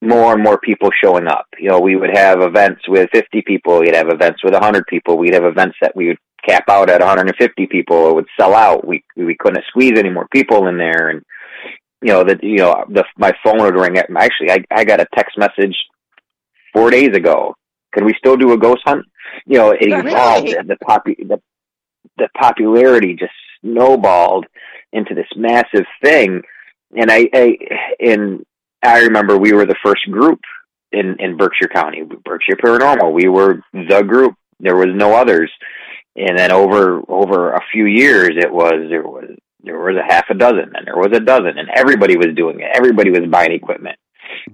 more 0.03 0.33
and 0.33 0.43
more 0.43 0.60
people 0.60 0.89
showing 1.03 1.27
up. 1.27 1.45
You 1.57 1.69
know, 1.69 1.79
we 1.79 1.95
would 1.95 2.15
have 2.15 2.41
events 2.41 2.81
with 2.88 3.10
50 3.13 3.41
people, 3.41 3.79
we'd 3.79 3.95
have 3.95 4.10
events 4.10 4.43
with 4.43 4.53
100 4.53 4.86
people, 4.88 5.17
we'd 5.17 5.33
have 5.33 5.45
events 5.45 5.77
that 5.81 5.95
we 5.95 6.07
would 6.07 6.17
cap 6.48 6.65
out 6.69 6.89
at 6.89 7.00
150 7.00 7.67
people, 7.67 8.10
it 8.10 8.15
would 8.15 8.27
sell 8.39 8.53
out. 8.53 8.86
We 8.86 9.03
we 9.15 9.36
couldn't 9.39 9.63
squeeze 9.69 9.98
any 9.98 10.10
more 10.10 10.27
people 10.27 10.67
in 10.67 10.77
there 10.77 11.10
and 11.10 11.24
you 12.01 12.10
know 12.10 12.24
that 12.25 12.43
you 12.43 12.57
know 12.57 12.83
the 12.89 13.05
my 13.17 13.31
phone 13.43 13.60
would 13.60 13.75
ring. 13.75 13.98
Actually, 13.98 14.51
I 14.51 14.63
I 14.69 14.83
got 14.83 15.00
a 15.00 15.07
text 15.15 15.38
message 15.38 15.75
four 16.74 16.89
days 16.89 17.15
ago. 17.15 17.55
Can 17.93 18.05
we 18.05 18.13
still 18.17 18.36
do 18.36 18.51
a 18.51 18.57
ghost 18.57 18.81
hunt? 18.86 19.05
You 19.45 19.57
know, 19.57 19.72
it 19.72 19.88
evolved. 19.88 20.50
Really? 20.50 20.67
The 20.67 20.77
popu- 20.83 21.27
the 21.27 21.41
the 22.17 22.27
popularity 22.38 23.15
just 23.15 23.31
snowballed 23.62 24.45
into 24.91 25.15
this 25.15 25.27
massive 25.36 25.86
thing, 26.03 26.41
and 26.95 27.10
I, 27.10 27.29
I 27.33 27.57
and 28.01 28.45
I 28.83 28.99
remember 29.01 29.37
we 29.37 29.53
were 29.53 29.65
the 29.65 29.75
first 29.83 30.09
group 30.11 30.39
in 30.91 31.15
in 31.19 31.37
Berkshire 31.37 31.67
County, 31.73 32.03
Berkshire 32.03 32.55
Paranormal. 32.55 33.13
We 33.13 33.27
were 33.27 33.61
the 33.73 34.03
group. 34.03 34.35
There 34.59 34.75
was 34.75 34.89
no 34.93 35.13
others. 35.15 35.51
And 36.15 36.37
then 36.37 36.51
over 36.51 37.01
over 37.07 37.53
a 37.53 37.61
few 37.71 37.85
years, 37.85 38.31
it 38.37 38.51
was 38.51 38.73
there 38.89 39.03
was 39.03 39.29
there 39.63 39.79
was 39.79 39.95
a 39.97 40.13
half 40.13 40.25
a 40.29 40.35
dozen, 40.35 40.71
and 40.75 40.85
there 40.85 40.97
was 40.97 41.11
a 41.13 41.19
dozen, 41.19 41.57
and 41.57 41.69
everybody 41.73 42.17
was 42.17 42.35
doing 42.35 42.59
it. 42.59 42.69
Everybody 42.73 43.09
was 43.09 43.21
buying 43.29 43.51
equipment. 43.53 43.97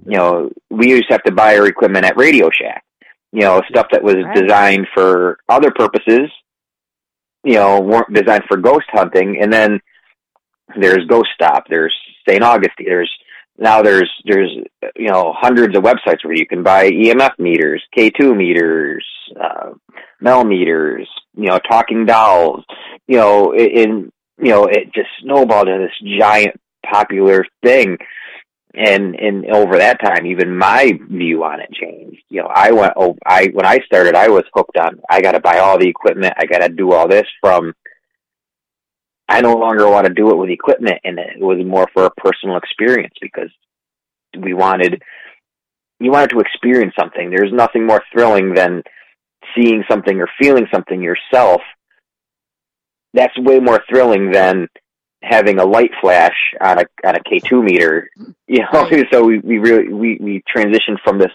You 0.06 0.18
know, 0.18 0.50
we 0.70 0.90
used 0.90 1.08
to 1.10 1.16
have 1.16 1.24
to 1.24 1.32
buy 1.32 1.58
our 1.58 1.66
equipment 1.68 2.06
at 2.06 2.16
Radio 2.18 2.50
Shack. 2.52 2.84
You 3.32 3.42
know, 3.42 3.62
stuff 3.70 3.88
that 3.92 4.04
was 4.04 4.16
Right. 4.16 4.36
designed 4.36 4.88
for 4.94 5.40
other 5.50 5.72
purposes. 5.72 6.30
You 7.44 7.56
know, 7.56 7.80
weren't 7.80 8.14
designed 8.14 8.44
for 8.48 8.58
ghost 8.58 8.86
hunting. 8.90 9.42
And 9.42 9.52
then 9.52 9.80
there's 10.78 11.06
Ghost 11.08 11.30
Stop. 11.34 11.64
There's 11.70 11.96
St. 12.28 12.44
Augustine. 12.44 12.86
There's 12.88 13.12
now 13.60 13.82
there's 13.82 14.12
there's 14.26 14.52
you 14.96 15.10
know 15.10 15.34
hundreds 15.38 15.78
of 15.78 15.84
websites 15.84 16.24
where 16.24 16.36
you 16.36 16.48
can 16.48 16.64
buy 16.64 16.90
EMF 16.90 17.38
meters, 17.40 17.84
K2 17.96 18.36
meters, 18.36 19.06
uh, 19.40 19.72
Mel 20.22 20.44
meters, 20.44 21.08
you 21.36 21.48
know, 21.48 21.60
talking 21.70 22.06
dolls, 22.06 22.64
you 23.08 23.18
know, 23.18 23.54
in 23.54 24.12
you 24.42 24.52
know, 24.52 24.66
it 24.66 24.94
just 24.94 25.10
snowballed 25.22 25.68
into 25.68 25.88
this 25.88 26.18
giant 26.20 26.60
popular 26.90 27.46
thing. 27.64 27.98
And 28.74 29.16
and 29.16 29.46
over 29.48 29.78
that 29.78 30.00
time, 30.00 30.28
even 30.28 30.56
my 30.56 30.92
view 31.10 31.44
on 31.44 31.60
it 31.60 31.72
changed. 31.74 32.22
You 32.30 32.42
know, 32.42 32.50
I 32.54 32.72
went. 32.72 32.94
Oh, 32.96 33.18
I 33.26 33.48
when 33.52 33.66
I 33.66 33.80
started, 33.86 34.16
I 34.16 34.30
was 34.30 34.44
hooked 34.54 34.78
on. 34.78 35.02
I 35.10 35.22
got 35.22 35.32
to 35.32 35.40
buy 35.40 35.58
all 35.58 35.80
the 35.80 35.90
equipment. 35.90 36.36
I 36.38 36.46
got 36.46 36.60
to 36.60 36.70
do 36.70 36.94
all 36.94 37.08
this. 37.08 37.26
From 37.42 37.74
I 39.30 39.42
no 39.42 39.54
longer 39.54 39.88
want 39.88 40.08
to 40.08 40.14
do 40.14 40.32
it 40.32 40.38
with 40.38 40.50
equipment, 40.50 41.00
and 41.04 41.20
it 41.20 41.40
was 41.40 41.64
more 41.66 41.88
for 41.94 42.06
a 42.06 42.12
personal 42.12 42.58
experience 42.58 43.14
because 43.22 43.50
we 44.38 44.54
wanted 44.54 45.02
you 46.00 46.12
wanted 46.12 46.32
to 46.32 46.40
experience 46.40 46.94
something. 47.00 47.30
There's 47.30 47.52
nothing 47.54 47.86
more 47.86 48.02
thrilling 48.12 48.54
than 48.54 48.84
seeing 49.56 49.84
something 49.90 50.20
or 50.20 50.28
feeling 50.42 50.66
something 50.74 51.02
yourself. 51.02 51.62
That's 53.14 53.38
way 53.38 53.60
more 53.60 53.84
thrilling 53.90 54.32
than 54.32 54.68
having 55.22 55.60
a 55.60 55.66
light 55.66 55.92
flash 56.02 56.36
on 56.62 56.80
a 56.80 56.86
on 57.08 57.16
a 57.16 57.24
K 57.24 57.40
two 57.40 57.62
meter. 57.62 58.10
You 58.52 58.62
know, 58.62 58.82
Right. 58.90 59.06
so 59.12 59.24
we, 59.24 59.38
we 59.38 59.60
really 59.60 59.94
we, 59.94 60.18
we 60.20 60.42
transitioned 60.56 61.00
from 61.04 61.20
this 61.20 61.32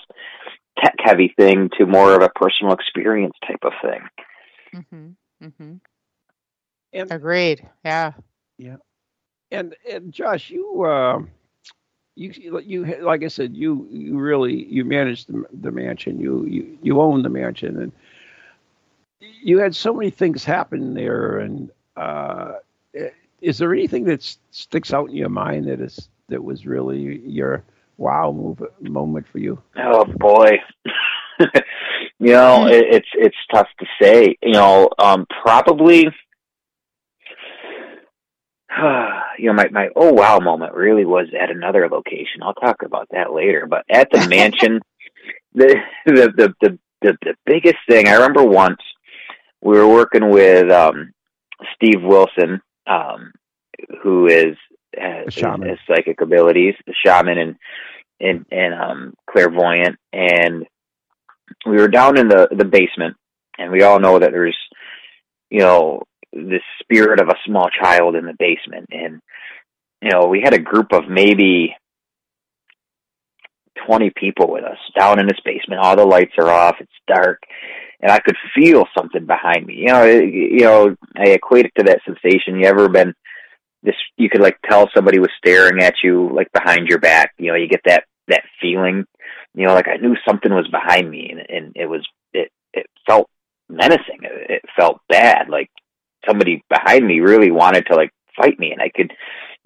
tech 0.82 0.94
heavy 0.98 1.32
thing 1.36 1.70
to 1.78 1.86
more 1.86 2.12
of 2.12 2.22
a 2.22 2.28
personal 2.28 2.72
experience 2.74 3.34
type 3.46 3.60
of 3.62 3.72
thing. 3.80 4.00
Mm-hmm. 4.74 5.46
Mm-hmm. 5.46 5.74
And 6.94 7.10
Agreed. 7.12 7.68
Yeah. 7.84 8.12
Yeah. 8.58 8.76
And 9.50 9.74
and 9.90 10.12
Josh, 10.12 10.50
you 10.50 10.84
uh, 10.84 11.20
you 12.16 12.60
you 12.64 12.84
like 13.02 13.22
I 13.24 13.28
said, 13.28 13.56
you 13.56 13.86
you 13.90 14.18
really 14.18 14.64
you 14.64 14.84
managed 14.84 15.28
the, 15.28 15.44
the 15.60 15.70
mansion. 15.70 16.20
You 16.20 16.46
you 16.46 16.78
you 16.82 17.00
own 17.00 17.22
the 17.22 17.28
mansion, 17.28 17.80
and 17.80 17.92
you 19.20 19.58
had 19.58 19.74
so 19.74 19.92
many 19.92 20.10
things 20.10 20.44
happen 20.44 20.94
there. 20.94 21.38
And 21.38 21.70
uh, 21.96 22.52
is 23.40 23.58
there 23.58 23.72
anything 23.74 24.04
that 24.04 24.22
sticks 24.50 24.92
out 24.92 25.10
in 25.10 25.16
your 25.16 25.28
mind 25.28 25.68
that 25.68 25.80
is 25.80 26.08
that 26.28 26.42
was 26.42 26.66
really 26.66 27.20
your 27.20 27.62
wow 27.98 28.32
move, 28.32 28.62
moment 28.80 29.26
for 29.28 29.38
you? 29.38 29.60
Oh 29.76 30.04
boy. 30.04 30.52
you 32.18 32.32
know, 32.32 32.66
it, 32.66 32.84
it's 32.90 33.08
it's 33.14 33.36
tough 33.52 33.68
to 33.80 33.86
say. 34.00 34.36
You 34.42 34.52
know, 34.52 34.88
um 34.98 35.26
probably 35.42 36.08
you 39.38 39.46
know, 39.46 39.52
my, 39.52 39.68
my 39.70 39.88
oh 39.96 40.12
wow 40.12 40.38
moment 40.38 40.74
really 40.74 41.04
was 41.04 41.28
at 41.38 41.50
another 41.50 41.88
location. 41.88 42.42
I'll 42.42 42.54
talk 42.54 42.82
about 42.82 43.08
that 43.10 43.32
later. 43.32 43.66
But 43.66 43.84
at 43.90 44.10
the 44.10 44.26
mansion 44.30 44.80
the, 45.54 45.76
the 46.06 46.12
the 46.12 46.54
the 46.60 46.78
the 47.00 47.18
the 47.22 47.34
biggest 47.46 47.78
thing 47.88 48.08
I 48.08 48.14
remember 48.14 48.42
once 48.42 48.80
we 49.62 49.78
were 49.78 49.88
working 49.88 50.30
with 50.30 50.70
um 50.70 51.12
Steve 51.74 52.02
Wilson, 52.02 52.60
um, 52.86 53.32
who 54.02 54.26
is 54.26 54.56
has, 54.96 55.32
shaman. 55.32 55.68
has 55.68 55.78
psychic 55.86 56.20
abilities, 56.20 56.74
the 56.86 56.94
shaman 57.04 57.38
and 57.38 57.56
and 58.20 58.46
and 58.50 58.74
um 58.74 59.14
clairvoyant 59.30 59.96
and 60.12 60.66
we 61.66 61.76
were 61.76 61.88
down 61.88 62.18
in 62.18 62.28
the 62.28 62.48
the 62.50 62.64
basement 62.64 63.16
and 63.58 63.70
we 63.70 63.82
all 63.82 63.98
know 63.98 64.18
that 64.18 64.32
there's 64.32 64.56
you 65.50 65.60
know 65.60 66.02
this 66.34 66.62
spirit 66.80 67.20
of 67.20 67.28
a 67.28 67.38
small 67.46 67.68
child 67.80 68.16
in 68.16 68.26
the 68.26 68.34
basement. 68.38 68.86
And 68.90 69.20
you 70.02 70.10
know 70.10 70.26
we 70.26 70.40
had 70.42 70.54
a 70.54 70.58
group 70.58 70.92
of 70.92 71.08
maybe 71.08 71.74
20 73.86 74.12
people 74.16 74.50
with 74.50 74.64
us 74.64 74.78
down 74.96 75.18
in 75.18 75.26
this 75.26 75.40
basement. 75.44 75.80
All 75.82 75.96
the 75.96 76.04
lights 76.04 76.34
are 76.38 76.50
off. 76.50 76.76
It's 76.80 76.90
dark. 77.06 77.42
And 78.00 78.10
i 78.10 78.18
could 78.18 78.36
feel 78.54 78.86
something 78.96 79.26
behind 79.26 79.66
me. 79.66 79.74
You 79.76 79.86
know 79.86 80.04
you 80.04 80.60
know 80.60 80.96
i 81.16 81.30
equate 81.30 81.66
it 81.66 81.72
to 81.78 81.84
that 81.84 82.00
sensation. 82.04 82.58
You 82.58 82.66
ever 82.66 82.88
been 82.88 83.14
this 83.82 83.96
you 84.16 84.30
could 84.30 84.42
like 84.42 84.58
tell 84.68 84.88
somebody 84.94 85.18
was 85.18 85.30
staring 85.38 85.82
at 85.82 85.94
you 86.02 86.30
like 86.34 86.50
behind 86.52 86.88
your 86.88 86.98
back. 86.98 87.32
You 87.38 87.52
know 87.52 87.56
you 87.56 87.68
get 87.68 87.82
that 87.86 88.04
that 88.28 88.44
feeling. 88.60 89.04
You 89.54 89.66
know 89.66 89.74
like 89.74 89.88
i 89.88 89.96
knew 89.96 90.16
something 90.26 90.52
was 90.52 90.68
behind 90.68 91.08
me 91.08 91.30
and, 91.30 91.40
and 91.48 91.72
it 91.76 91.86
was 91.86 92.06
it 92.32 92.50
it 92.72 92.86
felt 93.06 93.28
menacing. 93.68 94.20
It 94.22 94.62
felt 94.76 95.00
bad. 95.08 95.48
Like 95.48 95.70
somebody 96.26 96.62
behind 96.68 97.06
me 97.06 97.20
really 97.20 97.50
wanted 97.50 97.86
to 97.86 97.96
like 97.96 98.10
fight 98.36 98.58
me 98.58 98.72
and 98.72 98.82
i 98.82 98.88
could 98.94 99.12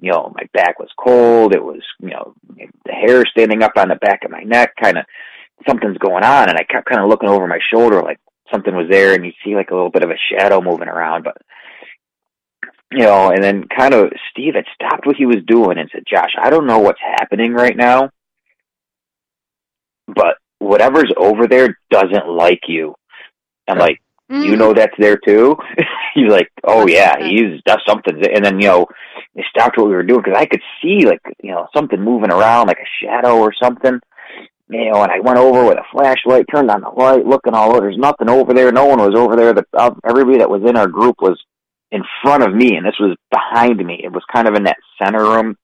you 0.01 0.11
know 0.11 0.33
my 0.35 0.45
back 0.53 0.79
was 0.79 0.91
cold 0.99 1.55
it 1.55 1.63
was 1.63 1.83
you 2.01 2.11
know 2.11 2.35
the 2.55 2.93
hair 2.93 3.25
standing 3.27 3.63
up 3.63 3.73
on 3.77 3.89
the 3.89 3.97
back 3.97 4.25
of 4.25 4.31
my 4.31 4.43
neck 4.43 4.75
kind 4.81 4.99
of 4.99 5.05
something's 5.67 5.99
going 5.99 6.25
on 6.25 6.49
and 6.49 6.59
i 6.59 6.65
kept 6.65 6.89
kind 6.89 7.03
of 7.03 7.09
looking 7.09 7.29
over 7.29 7.47
my 7.47 7.59
shoulder 7.73 8.03
like 8.03 8.19
something 8.53 8.75
was 8.75 8.87
there 8.91 9.15
and 9.15 9.25
you 9.25 9.33
see 9.45 9.55
like 9.55 9.71
a 9.71 9.75
little 9.75 9.91
bit 9.91 10.05
of 10.05 10.11
a 10.11 10.19
shadow 10.33 10.61
moving 10.61 10.89
around 10.89 11.25
but 11.25 11.37
you 12.93 13.05
know 13.05 13.31
and 13.31 13.43
then 13.43 13.65
kind 13.69 13.93
of 13.93 14.11
steve 14.31 14.55
had 14.55 14.65
stopped 14.75 15.07
what 15.07 15.17
he 15.17 15.27
was 15.27 15.43
doing 15.47 15.79
and 15.79 15.91
said 15.93 16.05
josh 16.07 16.31
i 16.41 16.49
don't 16.49 16.67
know 16.67 16.79
what's 16.79 17.01
happening 17.01 17.53
right 17.53 17.77
now 17.77 18.11
but 20.07 20.37
whatever's 20.59 21.13
over 21.17 21.47
there 21.47 21.79
doesn't 21.91 22.29
like 22.29 22.63
you. 22.67 22.95
I'm 23.69 23.79
like 23.79 24.01
you 24.29 24.37
mm-hmm. 24.37 24.59
know 24.59 24.75
that's 24.75 24.95
there 24.99 25.17
too. 25.17 25.57
He's 26.19 26.33
like, 26.33 26.51
oh 26.65 26.87
yeah, 26.87 27.17
he's 27.19 27.63
does 27.65 27.81
something. 27.87 28.23
And 28.35 28.45
then 28.45 28.61
you 28.61 28.69
know, 28.69 28.87
they 29.35 29.45
stopped 29.51 29.79
what 29.79 29.89
we 29.89 29.95
were 29.95 30.03
doing 30.03 30.23
because 30.23 30.39
I 30.39 30.47
could 30.47 30.63
see 30.83 31.07
like 31.07 31.21
you 31.43 31.53
know 31.53 31.67
something 31.75 32.01
moving 32.01 32.33
around, 32.33 32.67
like 32.67 32.79
a 32.79 33.05
shadow 33.05 33.39
or 33.39 33.53
something. 33.63 34.01
You 34.71 34.91
know, 34.91 35.03
and 35.03 35.11
I 35.11 35.21
went 35.21 35.39
over 35.39 35.65
with 35.65 35.79
a 35.79 35.85
flashlight, 35.93 36.47
turned 36.53 36.71
on 36.71 36.83
the 36.83 36.91
light, 36.91 37.25
looking 37.25 37.55
all 37.55 37.71
over. 37.71 37.81
There's 37.81 37.97
nothing 37.97 38.29
over 38.29 38.53
there. 38.53 38.71
No 38.71 38.85
one 38.85 38.99
was 38.99 39.15
over 39.17 39.35
there. 39.37 39.55
The 39.55 39.65
uh, 39.73 39.95
everybody 40.07 40.39
that 40.39 40.51
was 40.51 40.63
in 40.69 40.77
our 40.77 40.89
group 40.89 41.17
was 41.21 41.41
in 41.91 42.03
front 42.23 42.43
of 42.43 42.55
me, 42.55 42.77
and 42.77 42.85
this 42.85 42.99
was 43.01 43.17
behind 43.31 43.79
me. 43.79 44.01
It 44.03 44.13
was 44.13 44.23
kind 44.33 44.47
of 44.47 44.55
in 44.55 44.65
that 44.65 44.77
center 45.03 45.23
room. 45.23 45.57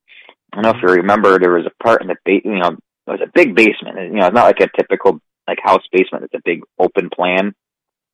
I 0.53 0.57
don't 0.57 0.63
know 0.63 0.79
if 0.79 0.83
you 0.83 0.95
remember. 0.95 1.39
There 1.39 1.53
was 1.53 1.67
a 1.67 1.83
part 1.83 2.01
in 2.01 2.09
the 2.09 2.17
ba- 2.25 2.45
you 2.45 2.59
know, 2.59 2.69
it 2.69 3.11
was 3.11 3.21
a 3.23 3.31
big 3.35 3.55
basement. 3.55 3.99
You 3.99 4.21
know, 4.21 4.27
it's 4.27 4.35
not 4.35 4.47
like 4.47 4.61
a 4.61 4.69
typical 4.77 5.21
like 5.47 5.59
house 5.63 5.83
basement. 5.93 6.25
It's 6.25 6.35
a 6.35 6.43
big 6.45 6.61
open 6.79 7.11
plan 7.11 7.55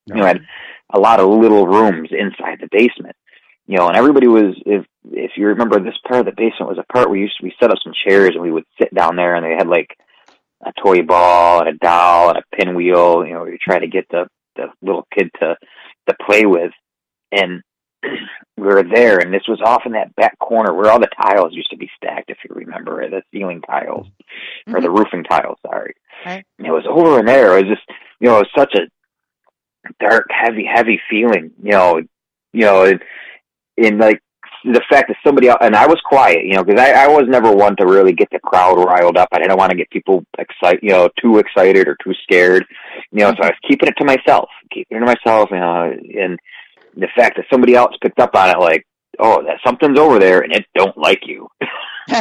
you 0.06 0.14
know, 0.14 0.26
had 0.26 0.40
a 0.92 0.98
lot 0.98 1.20
of 1.20 1.28
little 1.28 1.66
rooms 1.66 2.10
inside 2.10 2.58
the 2.60 2.68
basement. 2.70 3.16
You 3.66 3.76
know, 3.76 3.86
and 3.86 3.96
everybody 3.96 4.26
was 4.26 4.56
if 4.66 4.84
if 5.12 5.32
you 5.36 5.46
remember 5.46 5.78
this 5.78 5.98
part 6.06 6.20
of 6.20 6.26
the 6.26 6.32
basement 6.32 6.70
was 6.70 6.78
a 6.78 6.92
part 6.92 7.06
where 7.06 7.12
we 7.12 7.20
used 7.20 7.38
to, 7.38 7.44
we 7.44 7.54
set 7.60 7.70
up 7.70 7.78
some 7.82 7.92
chairs 8.06 8.32
and 8.34 8.42
we 8.42 8.50
would 8.50 8.64
sit 8.80 8.92
down 8.94 9.16
there 9.16 9.36
and 9.36 9.44
they 9.44 9.54
had 9.56 9.68
like 9.68 9.96
a 10.64 10.72
toy 10.82 11.02
ball 11.02 11.60
and 11.60 11.68
a 11.68 11.78
doll 11.78 12.30
and 12.30 12.38
a 12.38 12.56
pinwheel, 12.56 13.24
you 13.24 13.32
know, 13.32 13.46
you 13.46 13.58
try 13.58 13.78
to 13.78 13.86
get 13.86 14.06
the 14.10 14.26
the 14.56 14.66
little 14.82 15.06
kid 15.16 15.30
to 15.40 15.56
to 16.08 16.16
play 16.26 16.46
with. 16.46 16.72
And 17.32 17.62
we 18.56 18.66
were 18.66 18.82
there 18.82 19.18
and 19.18 19.32
this 19.32 19.46
was 19.46 19.60
off 19.64 19.82
in 19.86 19.92
that 19.92 20.16
back 20.16 20.38
corner 20.38 20.74
where 20.74 20.90
all 20.90 20.98
the 20.98 21.08
tiles 21.22 21.54
used 21.54 21.70
to 21.70 21.76
be 21.76 21.88
stacked, 21.96 22.30
if 22.30 22.38
you 22.44 22.54
remember 22.54 23.08
the 23.08 23.22
ceiling 23.32 23.62
tiles 23.62 24.06
or 24.66 24.80
the 24.80 24.88
mm-hmm. 24.88 24.96
roofing 24.96 25.24
tiles, 25.24 25.58
sorry. 25.64 25.94
Right. 26.26 26.44
And 26.58 26.66
it 26.66 26.72
was 26.72 26.86
over 26.88 27.20
in 27.20 27.26
there. 27.26 27.56
It 27.56 27.66
was 27.66 27.76
just 27.76 27.88
you 28.18 28.28
know, 28.28 28.38
it 28.38 28.46
was 28.46 28.58
such 28.58 28.74
a 28.74 28.88
dark, 30.00 30.26
heavy, 30.30 30.64
heavy 30.64 31.00
feeling, 31.08 31.50
you 31.62 31.72
know, 31.72 32.00
you 32.52 32.60
know, 32.60 32.84
in, 32.84 33.00
in 33.76 33.98
like 33.98 34.20
the 34.64 34.82
fact 34.90 35.08
that 35.08 35.16
somebody 35.24 35.48
else, 35.48 35.58
and 35.62 35.74
I 35.74 35.86
was 35.86 36.00
quiet, 36.04 36.44
you 36.44 36.54
know, 36.54 36.64
because 36.64 36.80
I, 36.80 37.04
I 37.04 37.08
was 37.08 37.24
never 37.28 37.50
one 37.52 37.76
to 37.76 37.86
really 37.86 38.12
get 38.12 38.28
the 38.30 38.40
crowd 38.40 38.76
riled 38.76 39.16
up. 39.16 39.28
I 39.32 39.38
didn't 39.38 39.56
want 39.56 39.70
to 39.70 39.76
get 39.76 39.90
people 39.90 40.24
excited, 40.38 40.80
you 40.82 40.90
know, 40.90 41.08
too 41.20 41.38
excited 41.38 41.88
or 41.88 41.96
too 42.04 42.12
scared, 42.22 42.66
you 43.10 43.20
know, 43.20 43.30
so 43.30 43.42
I 43.42 43.46
was 43.46 43.58
keeping 43.66 43.88
it 43.88 43.94
to 43.98 44.04
myself, 44.04 44.48
keeping 44.72 44.98
it 44.98 45.00
to 45.00 45.06
myself, 45.06 45.48
you 45.50 45.58
know, 45.58 45.92
and 46.20 46.38
the 46.96 47.08
fact 47.16 47.36
that 47.36 47.46
somebody 47.50 47.74
else 47.74 47.94
picked 48.02 48.20
up 48.20 48.34
on 48.34 48.50
it, 48.50 48.58
like, 48.58 48.86
oh, 49.18 49.42
that 49.44 49.58
something's 49.64 49.98
over 49.98 50.18
there 50.18 50.40
and 50.40 50.52
it 50.52 50.66
don't 50.74 50.96
like 50.96 51.22
you. 51.26 51.48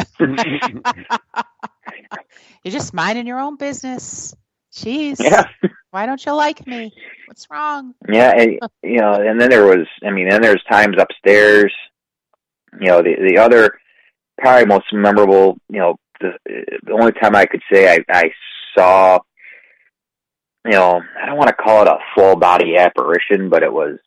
You're 2.64 2.72
just 2.72 2.94
minding 2.94 3.26
your 3.26 3.40
own 3.40 3.56
business. 3.56 4.34
Jeez. 4.72 5.20
Yeah. 5.20 5.44
Why 5.90 6.06
don't 6.06 6.24
you 6.24 6.32
like 6.32 6.66
me? 6.66 6.92
What's 7.26 7.48
wrong? 7.50 7.94
Yeah, 8.08 8.32
and 8.36 8.58
you 8.82 8.98
know, 8.98 9.14
and 9.14 9.40
then 9.40 9.50
there 9.50 9.66
was, 9.66 9.86
I 10.04 10.10
mean, 10.10 10.28
then 10.28 10.40
there's 10.40 10.62
times 10.70 10.96
upstairs. 10.98 11.72
You 12.80 12.86
know, 12.86 13.02
the 13.02 13.16
the 13.28 13.38
other 13.38 13.78
probably 14.38 14.66
most 14.66 14.86
memorable. 14.92 15.58
You 15.68 15.80
know, 15.80 15.96
the 16.20 16.32
the 16.84 16.92
only 16.92 17.12
time 17.12 17.34
I 17.34 17.46
could 17.46 17.62
say 17.72 17.92
I 17.92 17.98
I 18.08 18.30
saw. 18.76 19.18
You 20.66 20.72
know, 20.72 21.00
I 21.20 21.26
don't 21.26 21.38
want 21.38 21.48
to 21.48 21.54
call 21.54 21.82
it 21.82 21.88
a 21.88 21.96
full 22.14 22.36
body 22.36 22.76
apparition, 22.76 23.48
but 23.48 23.62
it 23.62 23.72
was 23.72 23.98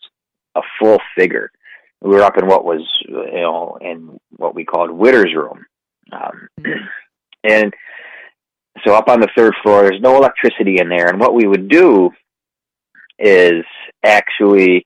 a 0.56 0.62
full 0.80 1.00
figure. 1.18 1.50
We 2.00 2.12
were 2.12 2.22
up 2.22 2.38
in 2.38 2.46
what 2.46 2.64
was, 2.64 2.82
you 3.08 3.42
know, 3.42 3.78
in 3.82 4.20
what 4.38 4.54
we 4.54 4.64
called 4.64 4.92
Widders' 4.92 5.34
room, 5.36 5.66
um, 6.12 6.48
and 7.44 7.74
so 8.86 8.94
up 8.94 9.08
on 9.08 9.20
the 9.20 9.30
third 9.36 9.54
floor, 9.62 9.84
there's 9.84 10.02
no 10.02 10.18
electricity 10.18 10.78
in 10.80 10.90
there. 10.90 11.08
And 11.08 11.20
what 11.20 11.34
we 11.34 11.48
would 11.48 11.70
do 11.70 12.12
is 13.20 13.64
actually, 14.04 14.86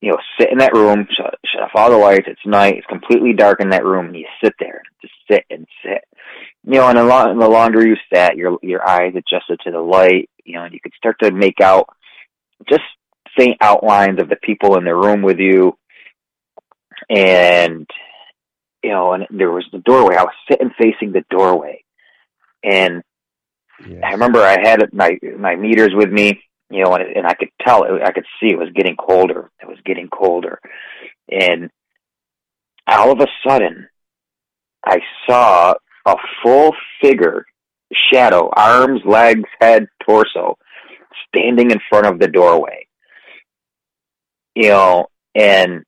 you 0.00 0.10
know, 0.10 0.18
sit 0.40 0.50
in 0.50 0.58
that 0.58 0.74
room, 0.74 1.06
shut, 1.16 1.34
shut 1.44 1.62
off 1.62 1.70
all 1.74 1.90
the 1.90 1.96
lights. 1.96 2.26
It's 2.26 2.40
night. 2.46 2.78
It's 2.78 2.86
completely 2.86 3.34
dark 3.34 3.60
in 3.60 3.70
that 3.70 3.84
room, 3.84 4.06
and 4.06 4.16
you 4.16 4.26
sit 4.42 4.54
there, 4.58 4.82
just 5.02 5.14
sit 5.30 5.44
and 5.50 5.66
sit. 5.84 6.04
You 6.64 6.74
know, 6.74 6.88
and 6.88 6.98
the, 6.98 7.04
lo- 7.04 7.38
the 7.38 7.48
longer 7.48 7.86
you 7.86 7.96
sat, 8.12 8.36
your 8.36 8.58
your 8.62 8.86
eyes 8.88 9.14
adjusted 9.14 9.60
to 9.64 9.70
the 9.70 9.80
light. 9.80 10.30
You 10.44 10.54
know, 10.54 10.64
and 10.64 10.72
you 10.72 10.80
could 10.82 10.94
start 10.96 11.16
to 11.22 11.30
make 11.30 11.60
out 11.60 11.88
just 12.68 12.82
faint 13.36 13.58
outlines 13.60 14.20
of 14.20 14.28
the 14.28 14.36
people 14.36 14.76
in 14.76 14.84
the 14.84 14.94
room 14.94 15.22
with 15.22 15.38
you. 15.38 15.76
And 17.08 17.86
you 18.82 18.90
know, 18.90 19.12
and 19.12 19.26
there 19.30 19.50
was 19.50 19.66
the 19.72 19.78
doorway. 19.78 20.16
I 20.16 20.24
was 20.24 20.34
sitting 20.50 20.70
facing 20.78 21.12
the 21.12 21.24
doorway, 21.30 21.84
and 22.62 23.02
Yes. 23.86 24.02
I 24.04 24.12
remember 24.12 24.40
I 24.40 24.58
had 24.62 24.82
my 24.92 25.18
my 25.38 25.54
meters 25.56 25.90
with 25.94 26.10
me, 26.10 26.40
you 26.70 26.82
know, 26.84 26.94
and, 26.94 27.16
and 27.16 27.26
I 27.26 27.34
could 27.34 27.50
tell, 27.64 27.84
it, 27.84 28.02
I 28.02 28.12
could 28.12 28.26
see 28.40 28.50
it 28.50 28.58
was 28.58 28.70
getting 28.74 28.96
colder. 28.96 29.50
It 29.62 29.68
was 29.68 29.78
getting 29.84 30.08
colder, 30.08 30.58
and 31.30 31.70
all 32.86 33.12
of 33.12 33.20
a 33.20 33.26
sudden, 33.46 33.88
I 34.84 34.98
saw 35.28 35.74
a 36.06 36.16
full 36.42 36.74
figure, 37.02 37.44
shadow, 38.10 38.50
arms, 38.56 39.02
legs, 39.04 39.48
head, 39.60 39.86
torso, 40.04 40.56
standing 41.28 41.70
in 41.70 41.78
front 41.88 42.06
of 42.06 42.18
the 42.18 42.28
doorway. 42.28 42.86
You 44.54 44.70
know, 44.70 45.06
and 45.34 45.84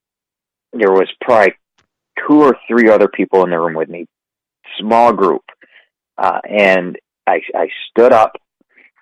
there 0.72 0.92
was 0.92 1.08
probably 1.20 1.54
two 2.28 2.42
or 2.42 2.56
three 2.68 2.88
other 2.90 3.08
people 3.08 3.42
in 3.44 3.50
the 3.50 3.58
room 3.58 3.74
with 3.74 3.88
me, 3.88 4.06
small 4.78 5.12
group, 5.12 5.42
uh, 6.18 6.40
and 6.48 6.96
I, 7.26 7.40
I 7.54 7.68
stood 7.90 8.12
up 8.12 8.32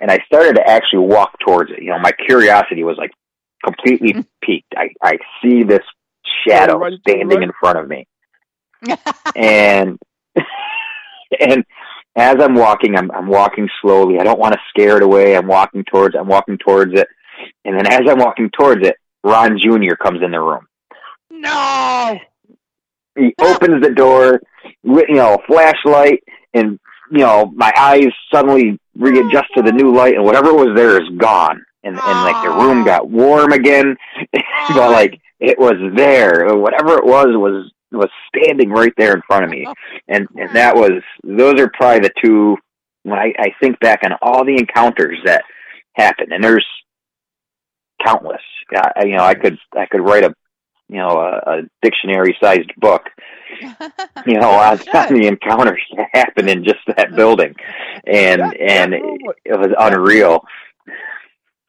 and 0.01 0.11
I 0.11 0.19
started 0.27 0.57
to 0.57 0.69
actually 0.69 1.07
walk 1.07 1.39
towards 1.45 1.71
it. 1.73 1.83
You 1.83 1.91
know, 1.91 1.99
my 1.99 2.13
curiosity 2.13 2.85
was 2.85 2.97
like 2.99 3.11
completely 3.65 4.15
peaked. 4.43 4.75
I, 4.77 4.91
I 5.03 5.19
see 5.43 5.63
this 5.63 5.83
shadow 6.47 6.79
Run, 6.79 6.99
standing 7.09 7.29
run. 7.29 7.43
in 7.43 7.53
front 7.59 7.79
of 7.79 7.89
me. 7.89 8.07
And 9.37 9.99
and 11.41 11.65
as 12.17 12.37
I'm 12.41 12.55
walking, 12.55 12.97
I'm 12.97 13.11
I'm 13.11 13.29
walking 13.29 13.69
slowly. 13.83 14.19
I 14.19 14.25
don't 14.25 14.39
want 14.39 14.55
to 14.55 14.61
scare 14.71 14.97
it 14.97 15.03
away. 15.03 15.37
I'm 15.37 15.47
walking 15.47 15.85
towards 15.85 16.15
I'm 16.17 16.29
walking 16.29 16.59
towards 16.59 16.99
it. 16.99 17.07
And 17.65 17.77
then 17.79 17.87
as 17.87 18.03
I'm 18.09 18.19
walking 18.19 18.51
towards 18.51 18.87
it, 18.87 18.97
Ron 19.25 19.59
Jr. 19.59 19.95
comes 20.03 20.23
in 20.23 20.31
the 20.33 20.41
room. 20.41 20.67
no. 21.31 22.19
He 23.17 23.35
opens 23.41 23.83
the 23.83 23.91
door 23.93 24.41
with 24.85 25.07
you 25.09 25.17
know, 25.17 25.35
a 25.35 25.47
flashlight 25.47 26.23
and 26.55 26.79
you 27.11 27.19
know, 27.19 27.51
my 27.55 27.73
eyes 27.77 28.09
suddenly 28.33 28.79
readjust 28.97 29.47
to 29.57 29.63
the 29.63 29.73
new 29.73 29.95
light, 29.95 30.15
and 30.15 30.25
whatever 30.25 30.53
was 30.53 30.77
there 30.77 31.01
is 31.01 31.09
gone, 31.19 31.63
and 31.85 31.95
and 31.95 32.23
like 32.25 32.37
the 32.43 32.51
room 32.51 32.85
got 32.85 33.09
warm 33.11 33.53
again, 33.53 33.97
but 34.33 34.91
like 34.91 35.21
it 35.41 35.59
was 35.59 35.77
there. 35.97 36.55
Whatever 36.57 36.99
it 36.99 37.05
was 37.05 37.27
was 37.31 37.73
was 37.93 38.11
standing 38.35 38.71
right 38.71 38.93
there 38.97 39.15
in 39.15 39.23
front 39.27 39.45
of 39.45 39.51
me, 39.51 39.67
and 40.09 40.27
and 40.37 40.55
that 40.55 40.75
was 40.75 41.03
those 41.25 41.61
are 41.61 41.71
probably 41.75 42.01
the 42.01 42.13
two. 42.23 42.57
When 43.05 43.19
I, 43.19 43.33
I 43.39 43.55
think 43.61 43.79
back 43.81 44.01
on 44.05 44.13
all 44.21 44.45
the 44.45 44.57
encounters 44.57 45.19
that 45.25 45.45
happened, 45.95 46.33
and 46.33 46.43
there's 46.45 46.67
countless. 48.05 48.43
I- 48.75 49.05
you 49.07 49.17
know, 49.17 49.25
I 49.25 49.35
could 49.35 49.57
I 49.75 49.87
could 49.87 50.01
write 50.03 50.25
a 50.25 50.35
you 50.89 50.97
know 50.99 51.19
a, 51.21 51.59
a 51.59 51.63
dictionary 51.83 52.37
sized 52.41 52.73
book 52.79 53.05
you 54.27 54.39
know, 54.39 54.51
on, 54.51 54.79
on 54.95 55.15
the 55.15 55.27
encounters 55.27 55.81
that 55.97 56.09
happened 56.13 56.49
in 56.51 56.65
just 56.65 56.81
that 56.97 57.15
building, 57.17 57.55
and 58.07 58.41
That- 58.43 58.51
that 58.59 58.61
and 58.61 58.95
it, 58.95 59.03
room 59.03 59.19
was- 59.23 59.37
it 59.45 59.59
was 59.59 59.69
unreal. 59.79 60.45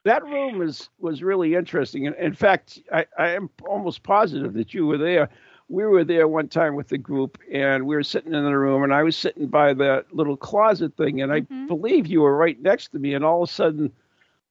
that 0.04 0.24
room 0.24 0.58
was 0.58 0.88
was 0.98 1.22
really 1.22 1.54
interesting. 1.54 2.04
In, 2.04 2.14
in 2.14 2.34
fact, 2.34 2.80
I, 2.92 3.06
I 3.18 3.28
am 3.30 3.50
almost 3.66 4.02
positive 4.02 4.54
that 4.54 4.72
you 4.74 4.86
were 4.86 4.98
there. 4.98 5.28
We 5.68 5.84
were 5.86 6.04
there 6.04 6.26
one 6.26 6.48
time 6.48 6.74
with 6.74 6.88
the 6.88 6.98
group, 6.98 7.38
and 7.52 7.86
we 7.86 7.94
were 7.94 8.02
sitting 8.02 8.34
in 8.34 8.44
the 8.44 8.58
room, 8.58 8.82
and 8.82 8.92
I 8.92 9.02
was 9.04 9.16
sitting 9.16 9.46
by 9.46 9.72
that 9.74 10.06
little 10.12 10.36
closet 10.36 10.96
thing, 10.96 11.22
and 11.22 11.32
I 11.32 11.42
Mhm. 11.42 11.68
believe 11.68 12.06
you 12.08 12.22
were 12.22 12.36
right 12.36 12.60
next 12.60 12.88
to 12.88 12.98
me, 12.98 13.14
and 13.14 13.24
all 13.24 13.42
of 13.44 13.48
a 13.48 13.52
sudden, 13.52 13.92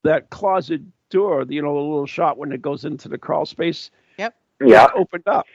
that 0.04 0.30
closet 0.30 0.82
door, 1.10 1.46
you 1.50 1.62
know, 1.62 1.74
the 1.74 1.80
little 1.80 2.06
shot 2.06 2.38
when 2.38 2.52
it 2.54 2.62
goes 2.62 2.86
into 2.86 3.10
the 3.10 3.18
crawl 3.18 3.46
space, 3.46 3.92
Yeah, 4.62 4.86
just 4.86 4.96
opened 4.96 5.28
up. 5.28 5.46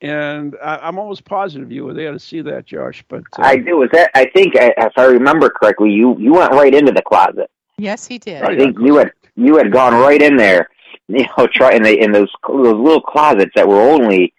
And 0.00 0.56
I, 0.62 0.76
I'm 0.76 0.98
almost 0.98 1.24
positive 1.24 1.72
you 1.72 1.84
were 1.84 1.94
there 1.94 2.12
to 2.12 2.18
see 2.18 2.42
that, 2.42 2.66
Josh. 2.66 3.04
But 3.08 3.22
uh, 3.38 3.42
I 3.42 3.56
do. 3.56 3.78
Was 3.78 3.90
that? 3.92 4.10
I 4.14 4.26
think 4.26 4.52
if 4.54 4.92
I 4.96 5.04
remember 5.04 5.48
correctly, 5.50 5.90
you 5.90 6.18
you 6.18 6.34
went 6.34 6.52
right 6.52 6.74
into 6.74 6.92
the 6.92 7.02
closet. 7.02 7.50
yes, 7.78 8.06
he 8.06 8.18
did. 8.18 8.42
I 8.42 8.50
yeah, 8.52 8.58
think 8.58 8.78
you 8.78 8.96
had 8.96 9.12
you 9.36 9.56
had 9.56 9.72
gone 9.72 9.94
right 9.94 10.20
in 10.20 10.36
there, 10.36 10.68
you 11.08 11.24
know, 11.38 11.46
try 11.46 11.72
in 11.72 11.82
the 11.82 11.98
in 11.98 12.12
those 12.12 12.30
those 12.46 12.76
little 12.76 13.00
closets 13.00 13.52
that 13.54 13.66
were 13.66 13.80
only 13.80 14.34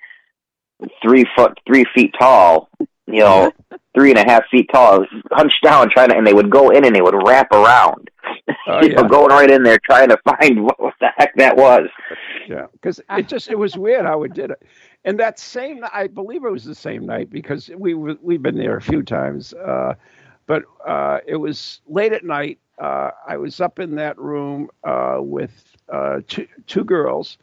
three 1.01 1.25
foot 1.35 1.57
three 1.65 1.85
feet 1.95 2.13
tall, 2.19 2.69
you 3.07 3.19
know, 3.19 3.51
three 3.93 4.09
and 4.09 4.19
a 4.19 4.23
half 4.23 4.43
feet 4.49 4.69
tall, 4.71 5.05
hunched 5.31 5.63
down 5.63 5.89
trying 5.89 6.09
to, 6.09 6.17
and 6.17 6.25
they 6.25 6.33
would 6.33 6.49
go 6.49 6.69
in 6.69 6.85
and 6.85 6.95
they 6.95 7.01
would 7.01 7.15
wrap 7.25 7.51
around, 7.51 8.09
Oh, 8.67 8.81
you 8.81 8.89
know, 8.89 9.03
going 9.03 9.29
right 9.29 9.49
in 9.49 9.63
there 9.63 9.79
trying 9.79 10.09
to 10.09 10.17
find 10.23 10.63
what, 10.63 10.79
what 10.81 10.93
the 10.99 11.09
heck 11.17 11.35
that 11.35 11.55
was. 11.55 11.87
Yeah, 12.47 12.67
because 12.73 13.01
it 13.11 13.27
just 13.27 13.49
it 13.49 13.57
was 13.57 13.77
weird 13.77 14.05
how 14.05 14.23
it 14.23 14.33
did 14.33 14.51
it. 14.51 14.61
And 15.03 15.19
that 15.19 15.39
same, 15.39 15.83
I 15.93 16.07
believe 16.07 16.45
it 16.45 16.51
was 16.51 16.63
the 16.63 16.75
same 16.75 17.05
night 17.05 17.29
because 17.29 17.69
we 17.77 17.93
we've 17.93 18.41
been 18.41 18.57
there 18.57 18.77
a 18.77 18.81
few 18.81 19.03
times. 19.03 19.53
Uh, 19.53 19.93
but 20.47 20.63
uh, 20.85 21.19
it 21.25 21.35
was 21.35 21.81
late 21.87 22.13
at 22.13 22.23
night. 22.23 22.59
Uh, 22.79 23.11
I 23.27 23.37
was 23.37 23.61
up 23.61 23.79
in 23.79 23.95
that 23.95 24.17
room 24.17 24.69
uh, 24.83 25.17
with 25.19 25.51
uh, 25.91 26.21
two 26.27 26.47
two 26.67 26.83
girls, 26.83 27.37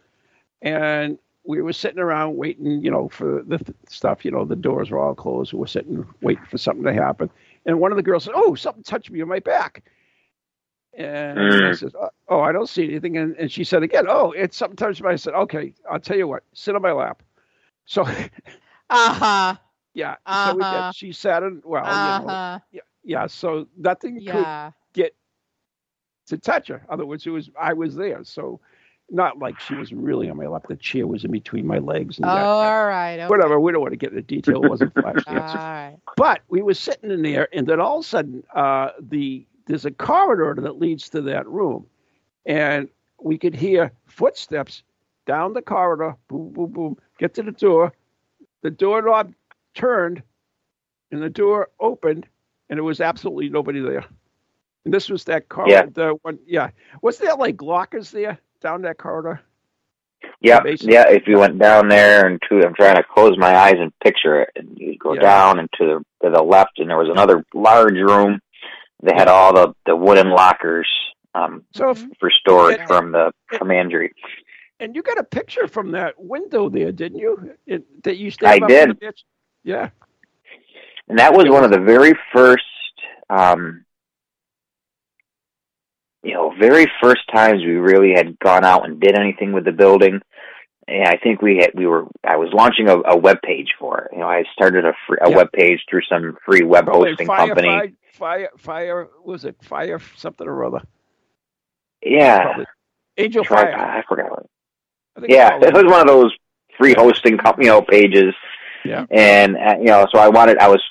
and 0.60 1.18
we 1.44 1.60
were 1.62 1.72
sitting 1.72 1.98
around 1.98 2.36
waiting, 2.36 2.82
you 2.82 2.90
know, 2.90 3.08
for 3.08 3.42
the 3.46 3.58
th- 3.58 3.76
stuff. 3.88 4.24
You 4.24 4.30
know, 4.30 4.44
the 4.44 4.56
doors 4.56 4.90
were 4.90 4.98
all 4.98 5.14
closed. 5.14 5.52
We 5.52 5.58
were 5.58 5.66
sitting 5.66 6.06
waiting 6.22 6.44
for 6.46 6.58
something 6.58 6.84
to 6.84 6.92
happen. 6.92 7.30
And 7.66 7.80
one 7.80 7.92
of 7.92 7.96
the 7.96 8.02
girls 8.02 8.24
said, 8.24 8.34
"Oh, 8.36 8.54
something 8.54 8.82
touched 8.82 9.10
me 9.10 9.20
on 9.22 9.28
my 9.28 9.40
back." 9.40 9.84
And 10.96 11.58
I 11.62 11.70
Mm. 11.70 11.72
said, 11.72 11.92
"Oh, 11.98 12.08
"Oh, 12.28 12.40
I 12.40 12.52
don't 12.52 12.68
see 12.68 12.84
anything." 12.84 13.16
And, 13.16 13.36
and 13.36 13.50
she 13.50 13.64
said 13.64 13.82
again, 13.82 14.06
"Oh, 14.08 14.32
it's 14.32 14.56
something 14.56 14.76
touched 14.76 15.02
me." 15.02 15.10
I 15.10 15.16
said, 15.16 15.34
"Okay, 15.34 15.74
I'll 15.90 16.00
tell 16.00 16.16
you 16.16 16.28
what. 16.28 16.44
Sit 16.52 16.74
on 16.74 16.82
my 16.82 16.92
lap." 16.92 17.22
So 17.86 18.04
Uh 18.90 19.12
huh. 19.14 19.56
yeah, 19.94 20.16
so 20.32 20.52
we 20.52 20.64
Uh-huh. 20.64 20.64
did. 20.64 20.92
She 20.92 21.12
sat 21.12 21.42
in. 21.42 21.62
Well, 21.64 21.96
Uh 21.96 21.98
you 21.98 22.14
know, 22.14 22.40
huh. 22.54 22.82
yeah. 23.02 23.26
So 23.26 23.66
nothing 23.76 24.22
could 24.24 24.50
Yeah. 24.52 24.80
get 24.92 25.14
to 26.26 26.38
touch 26.38 26.68
her. 26.68 26.82
Other 26.88 27.06
words, 27.06 27.26
it 27.26 27.30
was 27.30 27.50
I 27.58 27.72
was 27.74 27.94
there. 27.94 28.22
So 28.24 28.60
not 29.12 29.38
like 29.38 29.60
she 29.60 29.74
was 29.74 29.92
really 29.92 30.28
on 30.30 30.36
my 30.36 30.46
lap. 30.46 30.66
The 30.68 30.76
chair 30.76 31.06
was 31.06 31.24
in 31.24 31.30
between 31.30 31.66
my 31.66 31.78
legs 31.78 32.16
and 32.18 32.24
Oh, 32.26 32.34
that. 32.34 32.44
all 32.44 32.86
right. 32.86 33.18
Okay. 33.20 33.26
Whatever. 33.28 33.60
We 33.60 33.72
don't 33.72 33.82
want 33.82 33.92
to 33.92 33.96
get 33.98 34.10
into 34.10 34.22
detail. 34.22 34.64
It 34.64 34.70
wasn't 34.70 34.94
flash 34.94 35.22
All 35.26 35.34
dance. 35.34 35.54
right. 35.54 35.96
But 36.16 36.40
we 36.48 36.62
were 36.62 36.74
sitting 36.74 37.10
in 37.10 37.22
there, 37.22 37.48
and 37.52 37.66
then 37.66 37.80
all 37.80 37.98
of 37.98 38.04
a 38.04 38.08
sudden, 38.08 38.42
uh, 38.54 38.90
the 39.00 39.46
there's 39.66 39.84
a 39.84 39.90
corridor 39.90 40.60
that 40.62 40.78
leads 40.78 41.08
to 41.10 41.20
that 41.22 41.46
room, 41.46 41.86
and 42.46 42.88
we 43.20 43.38
could 43.38 43.54
hear 43.54 43.92
footsteps 44.06 44.82
down 45.26 45.52
the 45.52 45.62
corridor. 45.62 46.16
Boom, 46.28 46.50
boom, 46.52 46.70
boom. 46.72 46.96
Get 47.18 47.34
to 47.34 47.42
the 47.42 47.52
door. 47.52 47.92
The 48.62 48.70
doorknob 48.70 49.34
turned, 49.74 50.22
and 51.10 51.22
the 51.22 51.30
door 51.30 51.68
opened, 51.80 52.26
and 52.70 52.76
there 52.78 52.84
was 52.84 53.00
absolutely 53.00 53.48
nobody 53.50 53.80
there. 53.80 54.04
And 54.84 54.92
this 54.92 55.08
was 55.08 55.24
that 55.24 55.48
corridor. 55.48 55.90
The 55.92 56.14
one, 56.22 56.38
yeah. 56.46 56.70
Was 57.02 57.18
there 57.18 57.36
like 57.36 57.62
lockers 57.62 58.10
there 58.10 58.38
down 58.62 58.82
that 58.82 58.98
corridor? 58.98 59.40
Yeah, 60.40 60.60
yeah. 60.80 61.08
If 61.08 61.26
you 61.26 61.38
went 61.38 61.58
down 61.58 61.88
there 61.88 62.26
and 62.26 62.40
to, 62.48 62.64
I'm 62.64 62.74
trying 62.74 62.96
to 62.96 63.02
close 63.02 63.36
my 63.36 63.54
eyes 63.56 63.76
and 63.78 63.92
picture 64.00 64.42
it, 64.42 64.50
and 64.56 64.76
you 64.78 64.96
go 64.96 65.14
Yeah. 65.14 65.20
down 65.20 65.58
and 65.58 65.68
to 65.78 65.84
the 65.84 66.26
to 66.26 66.30
the 66.34 66.42
left, 66.42 66.78
and 66.78 66.88
there 66.88 66.96
was 66.96 67.08
another 67.10 67.44
large 67.54 67.94
room. 67.94 68.40
They 69.02 69.14
had 69.14 69.28
all 69.28 69.52
the 69.52 69.74
the 69.86 69.96
wooden 69.96 70.30
lockers 70.30 70.88
um, 71.34 71.64
So, 71.74 71.90
if, 71.90 72.04
for 72.20 72.30
storage 72.30 72.78
Yeah. 72.78 72.86
from 72.86 73.12
the 73.12 73.32
commandery. 73.52 74.12
and 74.80 74.94
you 74.94 75.02
got 75.02 75.18
a 75.18 75.24
picture 75.24 75.66
from 75.66 75.92
that 75.92 76.14
window 76.18 76.68
there, 76.68 76.92
didn't 76.92 77.18
you? 77.18 77.54
It, 77.66 78.02
that 78.04 78.16
you 78.18 78.30
to 78.32 78.46
I 78.46 78.58
did. 78.58 78.98
the 79.00 79.12
Yeah. 79.64 79.90
and 81.08 81.18
that 81.18 81.32
was 81.32 81.46
one 81.48 81.64
of 81.64 81.70
the 81.70 81.80
very 81.80 82.12
first, 82.32 82.62
um, 83.30 83.84
you 86.22 86.34
know, 86.34 86.52
very 86.58 86.86
first 87.02 87.22
times 87.32 87.62
we 87.62 87.72
really 87.72 88.12
had 88.14 88.38
gone 88.38 88.64
out 88.64 88.84
and 88.84 89.00
did 89.00 89.18
anything 89.18 89.52
with 89.52 89.64
the 89.64 89.72
building. 89.72 90.20
And 90.88 91.04
I 91.06 91.16
think 91.16 91.40
we 91.42 91.58
had, 91.58 91.70
we 91.74 91.86
were, 91.86 92.06
I 92.24 92.36
was 92.36 92.50
launching 92.52 92.88
a, 92.88 92.96
a 93.06 93.16
web 93.16 93.38
page 93.42 93.68
for 93.78 93.98
it. 94.00 94.10
You 94.12 94.18
know, 94.18 94.28
I 94.28 94.44
started 94.52 94.84
a 94.84 94.92
free, 95.06 95.18
a 95.20 95.30
Yeah. 95.30 95.36
web 95.36 95.52
page 95.52 95.80
through 95.88 96.02
some 96.08 96.36
free 96.44 96.62
web 96.64 96.86
Probably 96.86 97.10
hosting 97.10 97.26
fire, 97.26 97.46
company. 97.46 97.68
Fire, 97.68 97.90
fire, 98.12 98.48
fire, 98.56 99.08
was 99.24 99.44
it 99.44 99.56
fire 99.62 100.00
something 100.16 100.46
or 100.46 100.64
other? 100.64 100.82
yeah. 102.04 102.42
Probably. 102.44 102.66
Angel 103.18 103.44
Fire. 103.44 103.74
I 103.78 104.02
forgot. 104.08 104.30
What, 104.30 104.46
I 105.18 105.26
yeah, 105.28 105.58
it 105.60 105.74
was 105.74 105.84
one 105.84 106.00
of 106.00 106.06
those 106.06 106.32
free 106.78 106.94
hosting, 106.96 107.38
you 107.58 107.66
know, 107.66 107.82
pages. 107.82 108.34
Yeah. 108.84 109.04
And 109.10 109.56
uh, 109.56 109.76
you 109.78 109.86
know, 109.86 110.06
so 110.12 110.18
I 110.18 110.28
wanted, 110.28 110.58
I 110.58 110.68
was 110.68 110.82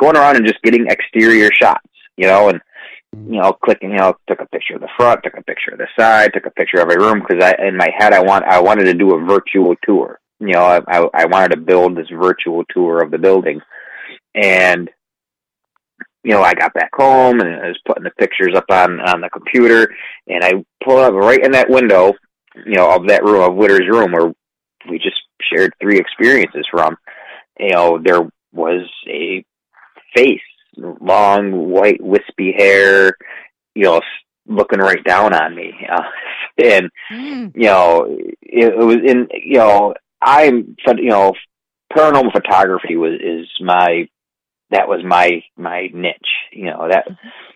going 0.00 0.16
around 0.16 0.36
and 0.36 0.46
just 0.46 0.62
getting 0.62 0.86
exterior 0.88 1.50
shots, 1.52 1.86
you 2.16 2.26
know, 2.26 2.48
and 2.48 2.60
you 3.14 3.40
know, 3.40 3.52
clicking, 3.52 3.90
you 3.90 3.98
know, 3.98 4.14
took 4.28 4.40
a 4.40 4.46
picture 4.46 4.74
of 4.74 4.80
the 4.80 4.88
front, 4.96 5.22
took 5.22 5.36
a 5.36 5.42
picture 5.42 5.72
of 5.72 5.78
the 5.78 5.88
side, 5.98 6.32
took 6.32 6.46
a 6.46 6.50
picture 6.50 6.78
of 6.78 6.90
every 6.90 6.96
room 6.96 7.20
because 7.20 7.42
I, 7.42 7.66
in 7.66 7.76
my 7.76 7.88
head, 7.96 8.12
I 8.12 8.20
want, 8.20 8.44
I 8.44 8.60
wanted 8.60 8.84
to 8.84 8.94
do 8.94 9.14
a 9.14 9.24
virtual 9.24 9.74
tour. 9.82 10.20
You 10.40 10.52
know, 10.52 10.62
I, 10.62 10.80
I, 10.88 11.08
I 11.14 11.24
wanted 11.26 11.52
to 11.52 11.60
build 11.60 11.96
this 11.96 12.08
virtual 12.10 12.64
tour 12.72 13.02
of 13.02 13.10
the 13.10 13.18
building, 13.18 13.60
and 14.34 14.88
you 16.22 16.32
know, 16.32 16.42
I 16.42 16.54
got 16.54 16.74
back 16.74 16.90
home 16.94 17.40
and 17.40 17.48
I 17.48 17.68
was 17.68 17.80
putting 17.86 18.04
the 18.04 18.10
pictures 18.10 18.54
up 18.54 18.66
on 18.70 19.00
on 19.00 19.20
the 19.20 19.30
computer, 19.30 19.92
and 20.28 20.44
I 20.44 20.64
pulled 20.84 21.00
up 21.00 21.14
right 21.14 21.42
in 21.42 21.52
that 21.52 21.70
window, 21.70 22.12
you 22.54 22.76
know, 22.76 22.94
of 22.94 23.08
that 23.08 23.24
room 23.24 23.42
of 23.42 23.56
Widders' 23.56 23.88
room 23.88 24.12
where 24.12 24.32
we 24.88 24.98
just 24.98 25.20
shared 25.42 25.72
three 25.80 25.98
experiences 25.98 26.66
from. 26.70 26.96
You 27.58 27.70
know, 27.70 27.98
there 28.04 28.28
was 28.52 28.88
a 29.08 29.44
face, 30.14 30.40
long 30.76 31.70
white 31.70 32.02
wispy 32.02 32.54
hair, 32.56 33.12
you 33.74 33.84
know, 33.84 34.00
looking 34.46 34.78
right 34.80 35.02
down 35.04 35.34
on 35.34 35.54
me, 35.54 35.72
uh, 35.90 36.02
and 36.64 36.90
Mm. 37.10 37.52
you 37.54 37.64
know, 37.64 38.04
it, 38.42 38.74
it 38.74 38.78
was 38.78 38.98
in, 39.04 39.28
you 39.32 39.58
know, 39.58 39.94
I'm, 40.20 40.76
you 40.96 41.08
know, 41.08 41.32
paranormal 41.92 42.32
photography 42.32 42.96
was 42.96 43.14
is 43.20 43.48
my, 43.60 44.08
that 44.70 44.88
was 44.88 45.00
my 45.04 45.42
my 45.56 45.88
niche. 45.94 46.16
You 46.52 46.66
know 46.66 46.88
that, 46.90 47.06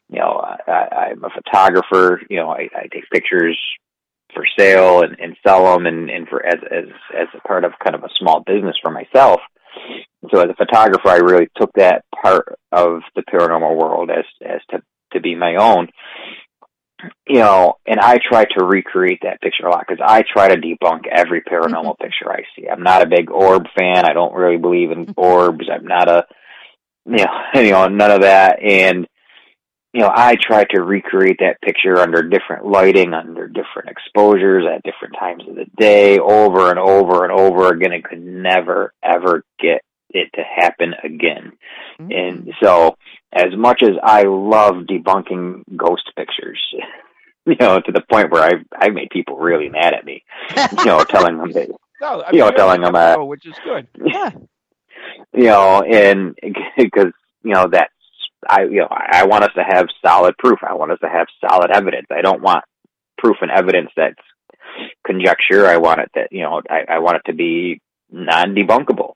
you 0.08 0.18
know, 0.18 0.40
I, 0.66 1.10
I'm 1.10 1.24
a 1.24 1.28
photographer. 1.30 2.20
You 2.30 2.38
know, 2.38 2.50
I, 2.50 2.68
I 2.74 2.86
take 2.92 3.10
pictures 3.12 3.58
for 4.32 4.44
sale 4.58 5.02
and, 5.02 5.18
and 5.20 5.36
sell 5.46 5.64
them, 5.72 5.86
and 5.86 6.08
and 6.08 6.26
for 6.28 6.44
as 6.46 6.58
as 6.70 6.84
as 7.14 7.28
a 7.34 7.46
part 7.46 7.64
of 7.64 7.72
kind 7.84 7.94
of 7.94 8.04
a 8.04 8.14
small 8.18 8.40
business 8.46 8.76
for 8.82 8.90
myself. 8.90 9.40
So 10.32 10.40
as 10.40 10.50
a 10.50 10.54
photographer, 10.54 11.08
I 11.08 11.16
really 11.16 11.48
took 11.56 11.72
that 11.74 12.04
part 12.22 12.58
of 12.70 13.00
the 13.16 13.22
paranormal 13.22 13.76
world 13.76 14.10
as 14.10 14.24
as 14.44 14.60
to 14.70 14.82
to 15.12 15.20
be 15.20 15.34
my 15.34 15.56
own 15.56 15.88
you 17.26 17.38
know, 17.38 17.74
and 17.86 17.98
I 18.00 18.18
try 18.18 18.44
to 18.44 18.64
recreate 18.64 19.20
that 19.22 19.40
picture 19.40 19.66
a 19.66 19.70
lot 19.70 19.84
because 19.86 20.02
I 20.04 20.22
try 20.22 20.48
to 20.48 20.60
debunk 20.60 21.06
every 21.10 21.42
paranormal 21.42 21.96
mm-hmm. 21.96 22.04
picture 22.04 22.30
I 22.30 22.42
see. 22.54 22.68
I'm 22.68 22.82
not 22.82 23.02
a 23.02 23.08
big 23.08 23.30
orb 23.30 23.66
fan. 23.76 24.04
I 24.04 24.12
don't 24.12 24.34
really 24.34 24.58
believe 24.58 24.90
in 24.90 25.06
mm-hmm. 25.06 25.20
orbs. 25.20 25.66
I'm 25.72 25.86
not 25.86 26.08
a, 26.08 26.26
you 27.06 27.16
know, 27.16 27.38
you 27.60 27.70
know, 27.70 27.88
none 27.88 28.10
of 28.10 28.22
that. 28.22 28.62
And 28.62 29.06
you 29.92 30.00
know, 30.00 30.10
I 30.12 30.36
try 30.40 30.64
to 30.64 30.82
recreate 30.82 31.38
that 31.40 31.60
picture 31.60 31.98
under 31.98 32.22
different 32.22 32.66
lighting, 32.66 33.12
under 33.12 33.46
different 33.46 33.90
exposures, 33.90 34.64
at 34.66 34.82
different 34.82 35.16
times 35.18 35.44
of 35.48 35.54
the 35.54 35.66
day, 35.76 36.18
over 36.18 36.70
and 36.70 36.78
over 36.78 37.24
and 37.24 37.32
over 37.32 37.72
again, 37.72 37.92
and 37.92 38.04
could 38.04 38.22
never 38.22 38.94
ever 39.02 39.44
get 39.60 39.82
it 40.10 40.30
to 40.34 40.42
happen 40.42 40.94
again. 41.02 41.52
And 41.98 42.52
so, 42.62 42.96
as 43.32 43.54
much 43.56 43.82
as 43.82 43.92
I 44.02 44.22
love 44.22 44.86
debunking 44.88 45.62
ghost 45.76 46.10
pictures, 46.16 46.60
you 47.46 47.56
know, 47.60 47.80
to 47.80 47.92
the 47.92 48.02
point 48.10 48.30
where 48.30 48.42
I 48.42 48.52
I 48.74 48.88
made 48.88 49.10
people 49.10 49.36
really 49.36 49.68
mad 49.68 49.94
at 49.94 50.04
me, 50.04 50.24
you 50.78 50.84
know, 50.86 51.04
telling 51.04 51.36
them 51.36 51.52
that, 51.52 51.68
No, 52.02 52.20
I 52.20 52.32
You 52.32 52.38
know, 52.40 52.50
telling 52.50 52.80
them, 52.80 52.96
uh, 52.96 53.24
which 53.24 53.46
is 53.46 53.54
good. 53.64 53.86
Yeah. 54.04 54.30
you 55.32 55.44
know, 55.44 55.82
and 55.82 56.36
because 56.76 57.12
you 57.44 57.54
know 57.54 57.68
that's 57.70 57.92
I 58.48 58.62
you 58.64 58.80
know 58.80 58.88
I 58.90 59.20
I 59.20 59.26
want 59.26 59.44
us 59.44 59.52
to 59.56 59.62
have 59.62 59.86
solid 60.04 60.36
proof. 60.38 60.58
I 60.62 60.74
want 60.74 60.92
us 60.92 60.98
to 61.00 61.08
have 61.08 61.26
solid 61.48 61.70
evidence. 61.70 62.06
I 62.10 62.22
don't 62.22 62.42
want 62.42 62.64
proof 63.18 63.36
and 63.40 63.50
evidence 63.50 63.90
that's 63.96 64.16
conjecture. 65.06 65.66
I 65.66 65.76
want 65.76 66.00
it 66.00 66.10
that 66.14 66.28
you 66.32 66.42
know 66.42 66.60
I, 66.68 66.96
I 66.96 66.98
want 67.00 67.16
it 67.16 67.22
to 67.30 67.34
be 67.34 67.80
non-debunkable. 68.10 69.12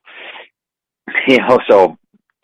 You 1.29 1.39
know, 1.39 1.59
so 1.69 1.97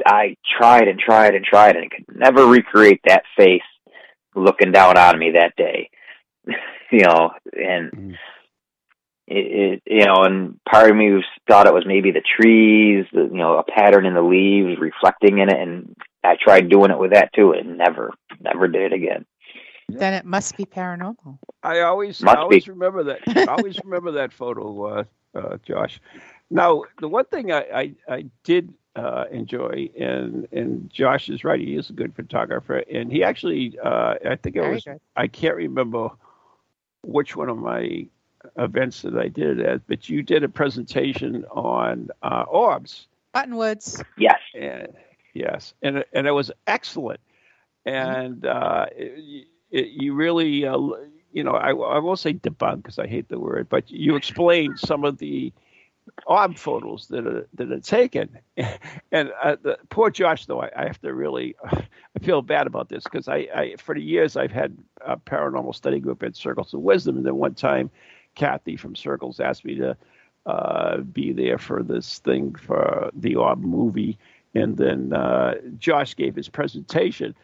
I 0.06 0.36
tried 0.58 0.86
and 0.88 0.98
tried 0.98 1.34
and 1.34 1.44
tried, 1.44 1.76
and 1.76 1.90
could 1.90 2.04
never 2.16 2.46
recreate 2.46 3.00
that 3.06 3.24
face 3.36 3.60
looking 4.34 4.72
down 4.72 4.96
on 4.96 5.18
me 5.18 5.32
that 5.32 5.54
day. 5.56 5.90
you 6.90 7.00
know, 7.04 7.30
and 7.52 7.90
Mhm. 7.92 8.18
it, 9.26 9.46
it, 9.46 9.82
you 9.86 10.04
know, 10.04 10.22
and 10.24 10.58
part 10.68 10.90
of 10.90 10.96
me 10.96 11.22
thought 11.48 11.66
it 11.66 11.74
was 11.74 11.86
maybe 11.86 12.10
the 12.12 12.22
trees, 12.22 13.06
the, 13.12 13.22
you 13.22 13.38
know, 13.38 13.58
a 13.58 13.64
pattern 13.64 14.06
in 14.06 14.14
the 14.14 14.22
leaves 14.22 14.80
reflecting 14.80 15.38
in 15.38 15.48
it, 15.48 15.60
and 15.60 15.96
I 16.24 16.36
tried 16.40 16.68
doing 16.68 16.90
it 16.90 16.98
with 16.98 17.12
that 17.12 17.32
too, 17.32 17.52
and 17.52 17.78
never, 17.78 18.12
never 18.40 18.68
did 18.68 18.92
it 18.92 18.94
again. 18.94 19.24
Then 19.88 20.14
it 20.14 20.24
must 20.24 20.56
be 20.56 20.64
paranormal. 20.64 21.38
I 21.62 21.80
always, 21.80 22.22
Must 22.22 22.36
I 22.36 22.40
always 22.40 22.68
remember 22.68 23.04
that. 23.04 23.20
I 23.26 23.44
always 23.46 23.78
remember 23.84 24.12
that 24.12 24.32
photo, 24.32 24.84
uh, 24.86 25.04
uh, 25.34 25.58
Josh. 25.66 26.00
Now, 26.50 26.84
the 27.00 27.08
one 27.08 27.24
thing 27.26 27.52
I, 27.52 27.60
I, 27.74 27.94
I 28.08 28.24
did 28.44 28.72
uh, 28.96 29.24
enjoy, 29.30 29.90
and 29.98 30.46
and 30.52 30.90
Josh 30.90 31.28
is 31.28 31.44
right. 31.44 31.60
He 31.60 31.76
is 31.76 31.90
a 31.90 31.94
good 31.94 32.14
photographer, 32.14 32.78
and 32.90 33.10
he 33.10 33.24
actually, 33.24 33.78
uh, 33.82 34.14
I 34.24 34.36
think 34.36 34.56
it 34.56 34.60
Very 34.60 34.74
was, 34.74 34.84
good. 34.84 35.00
I 35.16 35.26
can't 35.26 35.56
remember 35.56 36.10
which 37.02 37.36
one 37.36 37.48
of 37.48 37.58
my 37.58 38.06
events 38.56 39.02
that 39.02 39.16
I 39.16 39.28
did 39.28 39.60
it 39.60 39.66
at, 39.66 39.86
but 39.86 40.08
you 40.08 40.22
did 40.22 40.44
a 40.44 40.48
presentation 40.48 41.44
on 41.50 42.10
uh, 42.22 42.44
orbs. 42.48 43.06
Buttonwoods. 43.34 44.04
Yes. 44.18 44.38
And 44.54 44.88
yes, 45.32 45.74
and 45.82 45.98
it- 45.98 46.08
and 46.12 46.26
it 46.26 46.32
was 46.32 46.50
excellent, 46.66 47.20
and 47.86 48.44
uh, 48.46 48.86
it, 48.96 49.46
it, 49.70 49.88
you 49.88 50.14
really, 50.14 50.66
uh, 50.66 50.78
you 51.32 51.42
know, 51.44 51.52
I, 51.52 51.70
I 51.70 51.98
won't 51.98 52.18
say 52.18 52.34
debunk 52.34 52.76
because 52.82 52.98
I 52.98 53.06
hate 53.06 53.28
the 53.28 53.38
word, 53.40 53.68
but 53.68 53.90
you 53.90 54.16
explained 54.16 54.78
some 54.78 55.04
of 55.04 55.18
the 55.18 55.52
orb 56.26 56.56
photos 56.58 57.08
that 57.08 57.26
are 57.26 57.46
that 57.54 57.70
are 57.72 57.80
taken, 57.80 58.38
and 59.12 59.32
uh, 59.42 59.56
the 59.62 59.78
poor 59.90 60.10
Josh 60.10 60.46
though, 60.46 60.60
I, 60.62 60.70
I 60.76 60.86
have 60.86 61.00
to 61.02 61.12
really, 61.14 61.54
I 61.64 62.18
feel 62.22 62.42
bad 62.42 62.66
about 62.66 62.88
this 62.88 63.04
because 63.04 63.28
I, 63.28 63.48
I 63.54 63.76
for 63.78 63.94
the 63.94 64.02
years 64.02 64.36
I've 64.36 64.52
had 64.52 64.76
a 65.04 65.16
paranormal 65.16 65.74
study 65.74 66.00
group 66.00 66.22
at 66.22 66.36
Circles 66.36 66.74
of 66.74 66.80
Wisdom, 66.80 67.16
and 67.16 67.26
then 67.26 67.36
one 67.36 67.54
time, 67.54 67.90
Kathy 68.34 68.76
from 68.76 68.94
Circles 68.96 69.40
asked 69.40 69.64
me 69.64 69.76
to 69.76 69.96
uh, 70.46 70.98
be 70.98 71.32
there 71.32 71.58
for 71.58 71.82
this 71.82 72.18
thing 72.18 72.54
for 72.54 73.10
the 73.14 73.36
orb 73.36 73.60
movie 73.60 74.18
and 74.54 74.76
then 74.76 75.12
uh, 75.12 75.54
Josh 75.78 76.14
gave 76.16 76.34
his 76.36 76.48
presentation, 76.48 77.34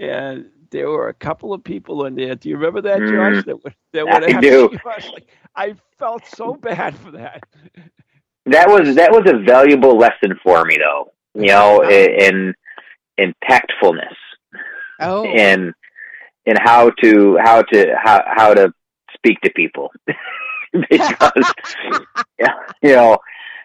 and 0.00 0.46
there 0.70 0.88
were 0.90 1.08
a 1.08 1.14
couple 1.14 1.52
of 1.52 1.62
people 1.62 2.04
in 2.06 2.14
there. 2.14 2.34
Do 2.34 2.48
you 2.48 2.56
remember 2.56 2.80
that, 2.82 3.00
Mm. 3.00 3.34
Josh? 3.34 3.44
That 3.46 3.64
were 3.64 3.72
that 3.92 4.00
I 4.00 4.04
would 4.20 4.30
ask 4.30 4.40
do. 4.40 4.70
I, 4.84 4.96
was 4.96 5.10
like, 5.12 5.26
I 5.54 5.74
felt 5.98 6.26
so 6.26 6.54
bad 6.54 6.96
for 6.96 7.10
that. 7.12 7.44
That 8.46 8.68
was 8.68 8.94
that 8.96 9.10
was 9.12 9.22
a 9.26 9.38
valuable 9.38 9.96
lesson 9.96 10.38
for 10.42 10.64
me, 10.64 10.76
though. 10.78 11.12
You 11.34 11.48
know, 11.48 11.82
i- 11.84 11.90
in 12.28 12.54
in 13.18 13.34
tactfulness 13.48 14.14
Oh. 15.00 15.24
and 15.24 15.72
and 16.46 16.58
how 16.58 16.90
to 17.02 17.38
how 17.42 17.62
to 17.62 17.94
how 18.02 18.22
how 18.26 18.54
to 18.54 18.72
speak 19.14 19.40
to 19.42 19.50
people 19.54 19.90
because 20.90 21.52
you 22.82 22.92
know 22.94 23.18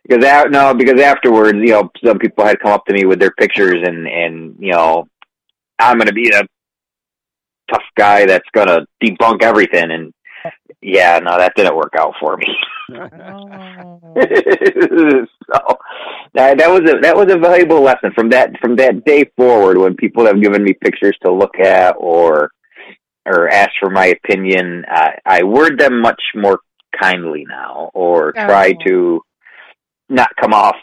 because 0.07 0.23
that, 0.23 0.51
no 0.51 0.73
because 0.73 0.99
afterwards 1.01 1.57
you 1.59 1.67
know 1.71 1.89
some 2.05 2.17
people 2.19 2.45
had 2.45 2.59
come 2.59 2.71
up 2.71 2.85
to 2.85 2.93
me 2.93 3.05
with 3.05 3.19
their 3.19 3.31
pictures 3.31 3.77
and 3.83 4.07
and 4.07 4.55
you 4.59 4.71
know 4.71 5.07
I'm 5.79 5.97
gonna 5.97 6.11
be 6.13 6.29
a 6.29 6.41
tough 7.71 7.83
guy 7.97 8.25
that's 8.25 8.47
gonna 8.53 8.85
debunk 9.03 9.43
everything 9.43 9.91
and 9.91 10.13
yeah 10.81 11.19
no 11.19 11.37
that 11.37 11.53
didn't 11.55 11.75
work 11.75 11.93
out 11.97 12.13
for 12.19 12.37
me 12.37 12.47
Oh. 12.91 13.99
so 14.15 15.77
that 16.33 16.57
that 16.57 16.69
was 16.69 16.81
a 16.89 16.99
that 17.01 17.15
was 17.15 17.31
a 17.31 17.37
valuable 17.37 17.81
lesson 17.81 18.11
from 18.15 18.29
that 18.29 18.51
from 18.59 18.75
that 18.77 19.05
day 19.05 19.25
forward 19.37 19.77
when 19.77 19.95
people 19.95 20.25
have 20.25 20.41
given 20.41 20.63
me 20.63 20.73
pictures 20.73 21.15
to 21.23 21.31
look 21.31 21.59
at 21.59 21.95
or 21.99 22.49
or 23.27 23.47
ask 23.49 23.71
for 23.79 23.89
my 23.91 24.07
opinion 24.07 24.85
I, 24.87 25.17
I 25.25 25.43
word 25.43 25.77
them 25.79 26.01
much 26.01 26.21
more 26.35 26.59
kindly 26.99 27.45
now 27.47 27.91
or 27.93 28.31
try 28.31 28.73
Oh. 28.79 28.83
to 28.87 29.21
not 30.09 30.35
come 30.35 30.53
off 30.53 30.75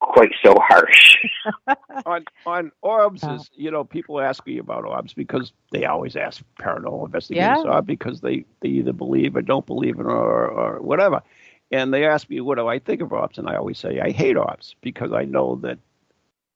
quite 0.00 0.30
so 0.42 0.54
harsh 0.58 1.18
on 2.06 2.24
on 2.46 2.72
orbs 2.80 3.22
Oh. 3.22 3.34
is 3.34 3.50
you 3.54 3.70
know 3.70 3.84
people 3.84 4.18
ask 4.20 4.46
me 4.46 4.56
about 4.58 4.84
orbs 4.86 5.12
because 5.12 5.52
they 5.72 5.84
always 5.84 6.16
ask 6.16 6.42
paranormal 6.58 7.04
investigators 7.06 7.64
Yeah. 7.64 7.80
because 7.82 8.20
they 8.22 8.44
they 8.60 8.68
either 8.70 8.94
believe 8.94 9.36
or 9.36 9.42
don't 9.42 9.66
believe 9.66 9.98
in 10.00 10.06
or 10.06 10.46
or 10.48 10.80
whatever 10.80 11.22
and 11.70 11.92
they 11.92 12.06
ask 12.06 12.30
me 12.30 12.40
what 12.40 12.56
do 12.56 12.66
i 12.66 12.78
think 12.78 13.02
of 13.02 13.12
orbs 13.12 13.36
and 13.36 13.46
i 13.48 13.56
always 13.56 13.78
say 13.78 14.00
i 14.00 14.10
hate 14.10 14.36
orbs 14.38 14.74
because 14.80 15.12
i 15.12 15.24
know 15.24 15.56
that 15.56 15.78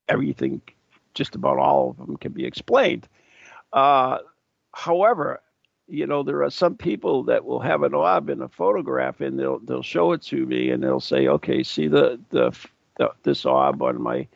everything 0.09 0.63
just 1.15 1.35
about 1.35 1.59
all 1.59 1.91
of 1.91 1.97
them 1.99 2.17
can 2.17 2.33
be 2.33 2.45
explained. 2.45 3.07
Uh, 3.73 4.19
however, 4.75 5.41
you 5.87 6.07
know, 6.07 6.23
there 6.23 6.43
are 6.43 6.51
some 6.51 6.77
people 6.77 7.25
that 7.25 7.45
will 7.45 7.61
have 7.61 7.83
an 7.83 7.95
orb 7.95 8.31
in 8.31 8.43
a 8.43 8.49
photograph 8.49 9.21
and 9.21 9.39
they'll 9.39 9.59
they'll 9.59 9.83
show 9.83 10.13
it 10.13 10.23
to 10.23 10.47
me 10.47 10.71
and 10.71 10.83
they'll 10.83 11.01
say, 11.01 11.29
okay, 11.29 11.63
see 11.63 11.89
the 11.89 12.19
the, 12.31 12.57
the 12.97 13.11
this 13.23 13.45
orb 13.45 13.83
on 13.83 14.01
my 14.01 14.27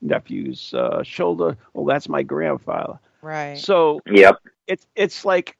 nephew's 0.00 0.74
uh, 0.74 1.02
shoulder. 1.02 1.56
Well, 1.74 1.86
that's 1.86 2.08
my 2.08 2.22
grandfather. 2.22 2.98
Right. 3.20 3.58
So 3.58 4.00
Yep. 4.06 4.40
it's 4.66 4.86
it's 4.94 5.24
like, 5.24 5.56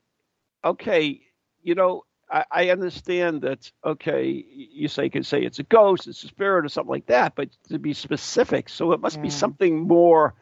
okay, 0.65 1.21
you 1.63 1.75
know, 1.75 2.05
I, 2.31 2.45
I 2.51 2.71
understand 2.71 3.43
that. 3.43 3.71
Okay, 3.85 4.45
you 4.49 4.89
say 4.89 5.09
can 5.09 5.25
say 5.25 5.43
it's 5.43 5.59
a 5.59 5.65
ghost, 5.65 6.07
it's 6.07 6.23
a 6.23 6.29
spirit, 6.29 6.65
or 6.65 6.69
something 6.69 6.91
like 6.91 7.07
that, 7.07 7.35
but 7.35 7.49
to 7.69 7.79
be 7.79 7.95
specific, 7.95 8.69
so 8.69 8.93
it 8.93 9.01
must 9.01 9.21
be 9.23 9.31
something 9.31 9.81
more 9.81 10.35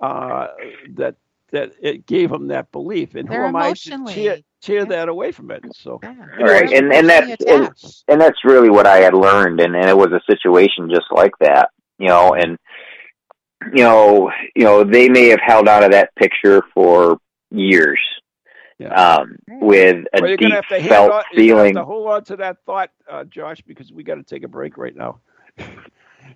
uh, 0.00 0.48
that 0.94 1.16
that 1.52 1.72
it 1.80 2.06
gave 2.06 2.30
them 2.30 2.48
that 2.48 2.72
belief. 2.72 3.14
And 3.14 3.28
They're 3.28 3.42
who 3.42 3.48
am 3.48 3.56
I 3.56 3.72
to 3.72 3.80
tear, 3.80 3.94
emotionally- 3.98 4.44
tear 4.62 4.78
yeah. 4.80 4.84
that 4.86 5.08
away 5.08 5.32
from 5.32 5.50
it? 5.50 5.64
So 5.74 6.00
Yeah. 6.02 6.14
Right, 6.40 6.72
and- 6.72 6.92
and 6.92 7.08
that's- 7.08 7.36
and- 7.46 7.70
and 8.08 8.20
that's 8.20 8.44
really 8.44 8.70
what 8.70 8.86
I 8.86 8.98
had 8.98 9.14
learned, 9.14 9.60
and, 9.60 9.76
and 9.76 9.88
it 9.88 9.96
was 9.96 10.12
a 10.12 10.20
situation 10.28 10.88
just 10.90 11.06
like 11.12 11.32
that, 11.40 11.70
you 11.98 12.08
know, 12.08 12.32
and 12.34 12.58
you 13.72 13.84
know, 13.84 14.28
you 14.56 14.64
know, 14.64 14.82
they 14.82 15.08
may 15.08 15.28
have 15.28 15.38
held 15.40 15.68
on 15.68 15.82
to 15.82 15.88
that 15.90 16.12
picture 16.16 16.62
for 16.74 17.18
years, 17.52 18.00
Yeah. 18.78 18.88
um, 18.92 19.36
with 19.46 20.04
a 20.14 20.20
well, 20.20 20.28
you're 20.30 20.36
deep 20.36 20.48
gonna 20.50 20.54
have 20.56 20.66
to 20.68 20.88
felt 20.88 21.12
on, 21.12 21.22
you're 21.32 21.54
gonna 21.56 21.62
feeling. 21.62 21.76
have 21.76 21.82
to 21.82 21.86
hold 21.86 22.08
on 22.08 22.24
to 22.24 22.36
that 22.38 22.56
thought, 22.66 22.90
uh, 23.08 23.22
Josh, 23.22 23.60
because 23.60 23.92
we 23.92 24.02
got 24.02 24.16
to 24.16 24.24
take 24.24 24.42
a 24.42 24.48
break 24.48 24.76
right 24.78 24.96
now. 24.96 25.20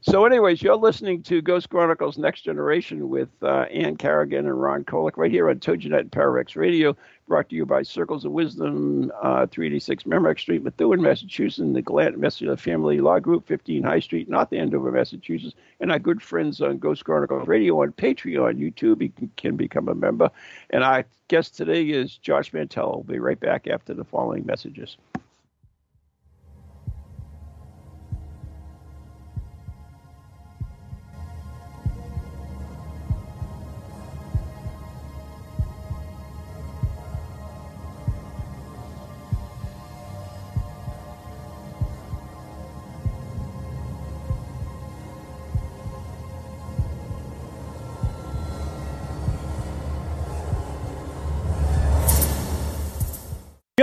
so, 0.01 0.25
anyways, 0.25 0.62
you're 0.62 0.77
listening 0.77 1.22
to 1.25 1.42
Ghost 1.42 1.70
Chronicles 1.70 2.18
Next 2.18 2.42
Generation 2.42 3.09
with 3.09 3.29
uh, 3.42 3.62
Ann 3.72 3.96
Carrigan 3.96 4.46
and 4.46 4.61
Ron 4.61 4.85
Kolek 4.85 5.16
right 5.16 5.31
here 5.31 5.49
on 5.51 5.59
TogiNet 5.59 6.01
and 6.01 6.11
ParaX 6.12 6.55
Radio, 6.55 6.96
brought 7.27 7.49
to 7.49 7.57
you 7.57 7.66
by 7.66 7.83
Circles 7.83 8.25
of 8.25 8.33
Wisdom, 8.33 9.11
uh, 9.20 9.46
386 9.46 10.07
Merrimack 10.07 10.38
Street, 10.38 10.62
Methuen, 10.62 11.03
Massachusetts, 11.03 11.72
the 11.72 11.83
Glant 11.83 12.18
Messenger 12.18 12.57
Family 12.57 13.01
Law 13.01 13.18
Group, 13.18 13.46
15 13.46 13.83
High 13.83 14.01
Street, 14.01 14.29
North 14.29 14.53
Andover, 14.53 14.92
Massachusetts, 14.92 15.55
and 15.81 15.90
our 15.90 15.99
good 15.99 16.22
friends 16.22 16.61
on 16.61 16.79
Ghost 16.79 17.05
Chronicles 17.05 17.49
Radio 17.49 17.83
on 17.83 17.92
Patreon, 17.92 18.59
YouTube. 18.59 19.03
You 19.03 19.11
can, 19.11 19.31
can 19.37 19.57
become 19.57 19.88
a 19.88 19.94
member. 19.94 20.31
And 20.70 20.85
our 20.85 21.05
guest 21.29 21.57
today 21.57 21.85
is 21.85 22.16
Josh 22.18 22.53
Mantel. 22.53 23.05
We'll 23.07 23.16
be 23.16 23.18
right 23.18 23.40
back 23.40 23.66
after 23.66 23.94
the 23.94 24.05
following 24.05 24.46
messages. 24.46 24.96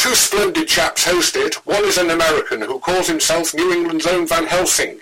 Two 0.00 0.14
splendid 0.14 0.66
chaps 0.66 1.04
host 1.04 1.36
it. 1.36 1.56
One 1.66 1.84
is 1.84 1.98
an 1.98 2.08
American 2.08 2.62
who 2.62 2.78
calls 2.78 3.06
himself 3.06 3.52
New 3.52 3.70
England's 3.70 4.06
own 4.06 4.26
Van 4.26 4.46
Helsing, 4.46 4.98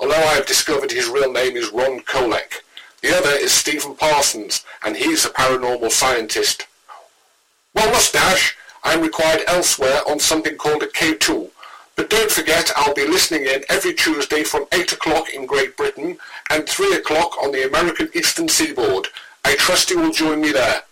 although 0.00 0.16
I 0.16 0.34
have 0.34 0.46
discovered 0.46 0.90
his 0.90 1.08
real 1.08 1.32
name 1.32 1.56
is 1.56 1.70
Ron 1.70 2.00
Kolek. 2.00 2.54
The 3.02 3.16
other 3.16 3.30
is 3.30 3.52
Stephen 3.52 3.94
Parsons, 3.94 4.64
and 4.84 4.96
he's 4.96 5.24
a 5.24 5.30
paranormal 5.30 5.92
scientist. 5.92 6.66
Well, 7.72 7.88
mustache, 7.92 8.56
I'm 8.82 9.02
required 9.02 9.44
elsewhere 9.46 10.00
on 10.08 10.18
something 10.18 10.56
called 10.56 10.82
a 10.82 10.88
K2. 10.88 11.48
But 11.94 12.10
don't 12.10 12.30
forget, 12.32 12.72
I'll 12.74 12.94
be 12.94 13.06
listening 13.06 13.44
in 13.44 13.62
every 13.68 13.94
Tuesday 13.94 14.42
from 14.42 14.66
8 14.72 14.90
o'clock 14.90 15.32
in 15.32 15.46
Great 15.46 15.76
Britain 15.76 16.18
and 16.50 16.68
3 16.68 16.96
o'clock 16.96 17.40
on 17.40 17.52
the 17.52 17.68
American 17.68 18.10
Eastern 18.12 18.48
Seaboard. 18.48 19.06
I 19.44 19.54
trust 19.54 19.90
you 19.90 20.00
will 20.00 20.10
join 20.10 20.40
me 20.40 20.50
there. 20.50 20.82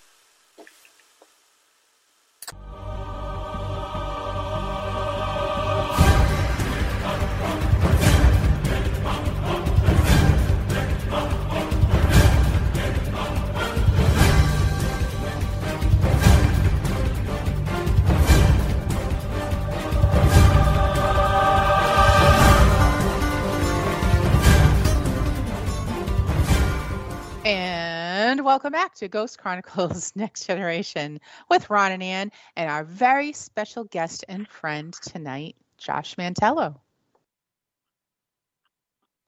And 27.50 28.44
welcome 28.44 28.70
back 28.70 28.94
to 28.94 29.08
Ghost 29.08 29.40
Chronicles 29.40 30.12
Next 30.14 30.46
Generation 30.46 31.18
with 31.48 31.68
Ron 31.68 31.90
and 31.90 32.00
Ann 32.00 32.30
and 32.54 32.70
our 32.70 32.84
very 32.84 33.32
special 33.32 33.82
guest 33.82 34.24
and 34.28 34.46
friend 34.46 34.92
tonight, 34.92 35.56
Josh 35.76 36.14
Mantello. 36.14 36.76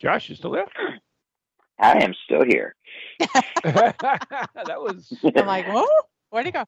Josh, 0.01 0.29
you 0.29 0.37
still 0.37 0.53
there? 0.53 0.67
I 1.81 1.99
am 2.05 2.15
still 2.25 2.45
here. 2.45 2.77
that 3.65 4.47
was 4.69 5.13
I'm 5.37 5.47
like, 5.47 5.67
whoa, 5.67 5.85
where'd 6.31 6.47
he 6.47 6.53
go? 6.53 6.65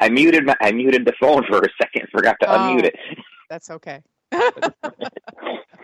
I 0.00 0.08
muted 0.08 0.46
my, 0.46 0.56
I 0.60 0.72
muted 0.72 1.04
the 1.06 1.12
phone 1.20 1.44
for 1.48 1.58
a 1.58 1.68
second. 1.80 2.08
Forgot 2.10 2.38
to 2.40 2.50
Oh. 2.52 2.58
unmute 2.58 2.86
it. 2.86 2.96
That's 3.48 3.70
okay. 3.70 4.02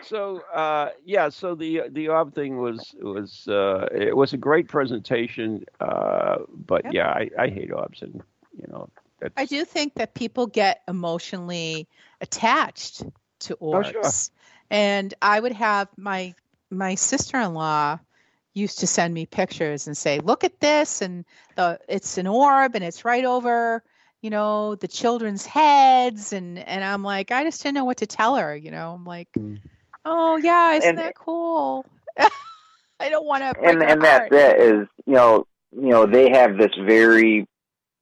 So. 0.03 0.43
Uh, 0.53 0.91
yeah, 1.05 1.29
so 1.29 1.55
the 1.55 1.83
the 1.91 2.09
orb 2.09 2.35
thing 2.35 2.59
was 2.59 2.95
was 3.01 3.47
uh, 3.49 3.89
it 3.93 4.17
was 4.17 4.33
a 4.33 4.39
great 4.39 4.69
presentation, 4.69 5.65
uh, 5.81 6.39
but 6.49 6.85
Yep. 6.85 6.89
yeah, 6.89 7.09
I, 7.09 7.31
I 7.39 7.49
hate 7.49 7.73
orbs, 7.73 8.03
and 8.03 8.23
you 8.57 8.67
know, 8.69 8.89
that's, 9.21 9.37
I 9.37 9.45
do 9.47 9.65
think 9.65 9.95
that 9.95 10.15
people 10.15 10.47
get 10.47 10.83
emotionally 10.89 11.89
attached 12.21 13.03
to 13.41 13.55
Oh, 13.73 13.83
orbs. 13.83 14.31
sure. 14.31 14.33
And 14.71 15.15
I 15.23 15.39
would 15.41 15.53
have 15.53 15.89
my 15.97 16.35
my 16.71 16.95
sister-in-law 16.95 17.99
used 18.55 18.79
to 18.81 18.87
send 18.87 19.15
me 19.15 19.27
pictures 19.27 19.87
and 19.87 19.97
say, 19.97 20.19
"Look 20.21 20.45
at 20.45 20.61
this 20.61 21.03
and 21.03 21.25
the 21.57 21.79
it's 21.89 22.19
an 22.19 22.27
orb 22.27 22.75
and 22.75 22.85
it's 22.85 23.05
right 23.05 23.25
over, 23.25 23.83
you 24.21 24.31
know, 24.31 24.75
the 24.77 24.89
children's 24.89 25.47
heads." 25.47 26.33
And 26.33 26.59
and 26.59 26.85
I'm 26.85 27.03
like, 27.03 27.31
I 27.31 27.45
just 27.45 27.63
didn't 27.63 27.75
know 27.77 27.85
what 27.85 27.99
to 27.99 28.07
tell 28.07 28.37
her, 28.37 28.57
you 28.57 28.71
know. 28.71 28.93
I'm 28.95 29.05
like, 29.05 29.29
Mm. 29.39 29.59
"Oh, 30.11 30.37
yeah, 30.37 30.73
isn't 30.75 30.89
And- 30.89 30.99
that 30.99 31.15
cool?" 31.15 31.85
I 33.01 33.09
don't 33.11 33.27
want 33.27 33.43
to 33.43 33.55
and 33.63 33.83
and 33.83 34.03
that's 34.03 34.27
it 34.33 34.61
is 34.61 34.89
you 35.07 35.13
know 35.15 35.47
you 35.71 35.91
know 35.91 36.05
they 36.07 36.31
have 36.31 36.59
this 36.59 36.73
very 36.85 37.47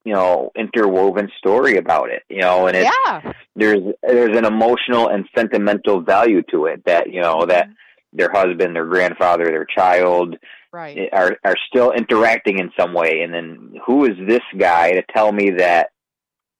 you 0.03 0.13
know 0.13 0.49
interwoven 0.55 1.29
story 1.37 1.77
about 1.77 2.09
it 2.09 2.23
you 2.29 2.41
know 2.41 2.65
and 2.65 2.75
it's 2.75 2.89
Yeah. 3.05 3.33
there's 3.55 3.83
there's 4.01 4.35
an 4.35 4.45
emotional 4.45 5.07
and 5.09 5.25
sentimental 5.37 6.01
value 6.01 6.41
to 6.49 6.65
it 6.65 6.83
that 6.85 7.11
you 7.13 7.21
know 7.21 7.45
that 7.45 7.65
mm-hmm. 7.65 8.17
their 8.17 8.31
husband 8.31 8.75
their 8.75 8.87
grandfather 8.87 9.45
their 9.45 9.65
child 9.65 10.35
right. 10.71 10.97
Eh, 10.97 11.09
are 11.13 11.37
are 11.45 11.55
still 11.69 11.91
interacting 11.91 12.57
in 12.59 12.71
some 12.79 12.93
way, 12.93 13.21
and 13.21 13.31
then 13.33 13.75
who 13.85 14.05
is 14.05 14.17
this 14.27 14.41
guy 14.57 14.93
to 14.93 15.03
tell 15.15 15.31
me 15.31 15.51
that 15.57 15.89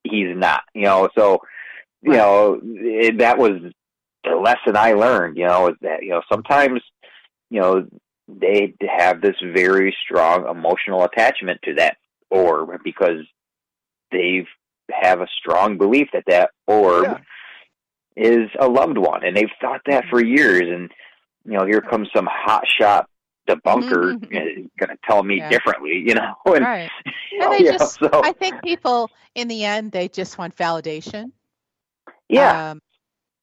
he's 0.03 0.35
not? 0.35 0.61
You 0.75 0.83
know, 0.83 1.09
so 1.17 1.39
you 2.03 2.11
Right. 2.11 2.17
know 2.17 2.59
it, 2.63 3.17
that 3.19 3.37
was 3.39 3.53
the 4.29 4.35
lesson 4.35 4.75
I 4.75 4.93
learned. 4.93 5.37
You 5.37 5.45
know, 5.45 5.69
is 5.69 5.75
that 5.81 6.03
you 6.03 6.09
know 6.09 6.21
sometimes 6.31 6.81
you 7.49 7.61
know 7.61 7.87
they 8.27 8.73
have 8.97 9.21
this 9.21 9.35
very 9.41 9.95
strong 10.03 10.47
emotional 10.47 11.03
attachment 11.03 11.61
to 11.63 11.75
that 11.75 11.97
orb 12.29 12.69
because 12.83 13.21
they 14.11 14.37
have 14.37 14.47
have 14.89 15.21
a 15.21 15.27
strong 15.37 15.77
belief 15.77 16.07
that 16.13 16.23
that 16.27 16.51
orb 16.65 17.05
Yeah. 17.05 17.17
is 18.15 18.49
a 18.59 18.67
loved 18.67 18.97
one, 18.97 19.23
and 19.23 19.35
they've 19.35 19.49
thought 19.61 19.81
that 19.85 20.05
for 20.09 20.23
years. 20.23 20.63
And 20.63 20.91
you 21.45 21.57
know, 21.57 21.65
here 21.65 21.81
comes 21.81 22.09
some 22.15 22.27
hot 22.29 22.63
shot 22.67 23.07
debunker 23.47 24.13
Mhm. 24.21 24.69
going 24.77 24.89
to 24.89 24.97
tell 25.07 25.23
me 25.23 25.37
Yeah. 25.37 25.49
differently. 25.49 26.03
You 26.05 26.15
know, 26.15 26.35
and, 26.45 26.65
Right. 26.65 26.89
you 27.31 27.39
know, 27.39 27.51
And 27.51 27.53
they 27.53 27.65
you 27.65 27.71
know, 27.71 27.77
just, 27.77 27.99
so 27.99 28.09
I 28.13 28.33
think 28.33 28.61
people 28.61 29.09
in 29.35 29.47
the 29.47 29.63
end, 29.63 29.91
they 29.91 30.07
just 30.07 30.37
want 30.37 30.55
validation. 30.55 31.31
yeah, 32.29 32.71
Um, 32.71 32.81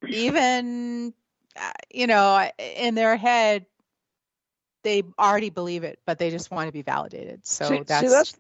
even, 0.09 1.15
uh, 1.57 1.73
you 1.93 2.07
know, 2.07 2.49
in 2.59 2.95
their 2.95 3.17
head, 3.17 3.67
they 4.83 5.03
already 5.19 5.51
believe 5.51 5.83
it, 5.83 5.99
but 6.07 6.19
they 6.19 6.31
just 6.31 6.51
want 6.51 6.69
to 6.69 6.73
be 6.73 6.83
validated. 6.83 7.45
So 7.47 7.69
see, 7.69 7.81
that's, 7.81 8.01
see, 8.01 8.09
that's 8.09 8.37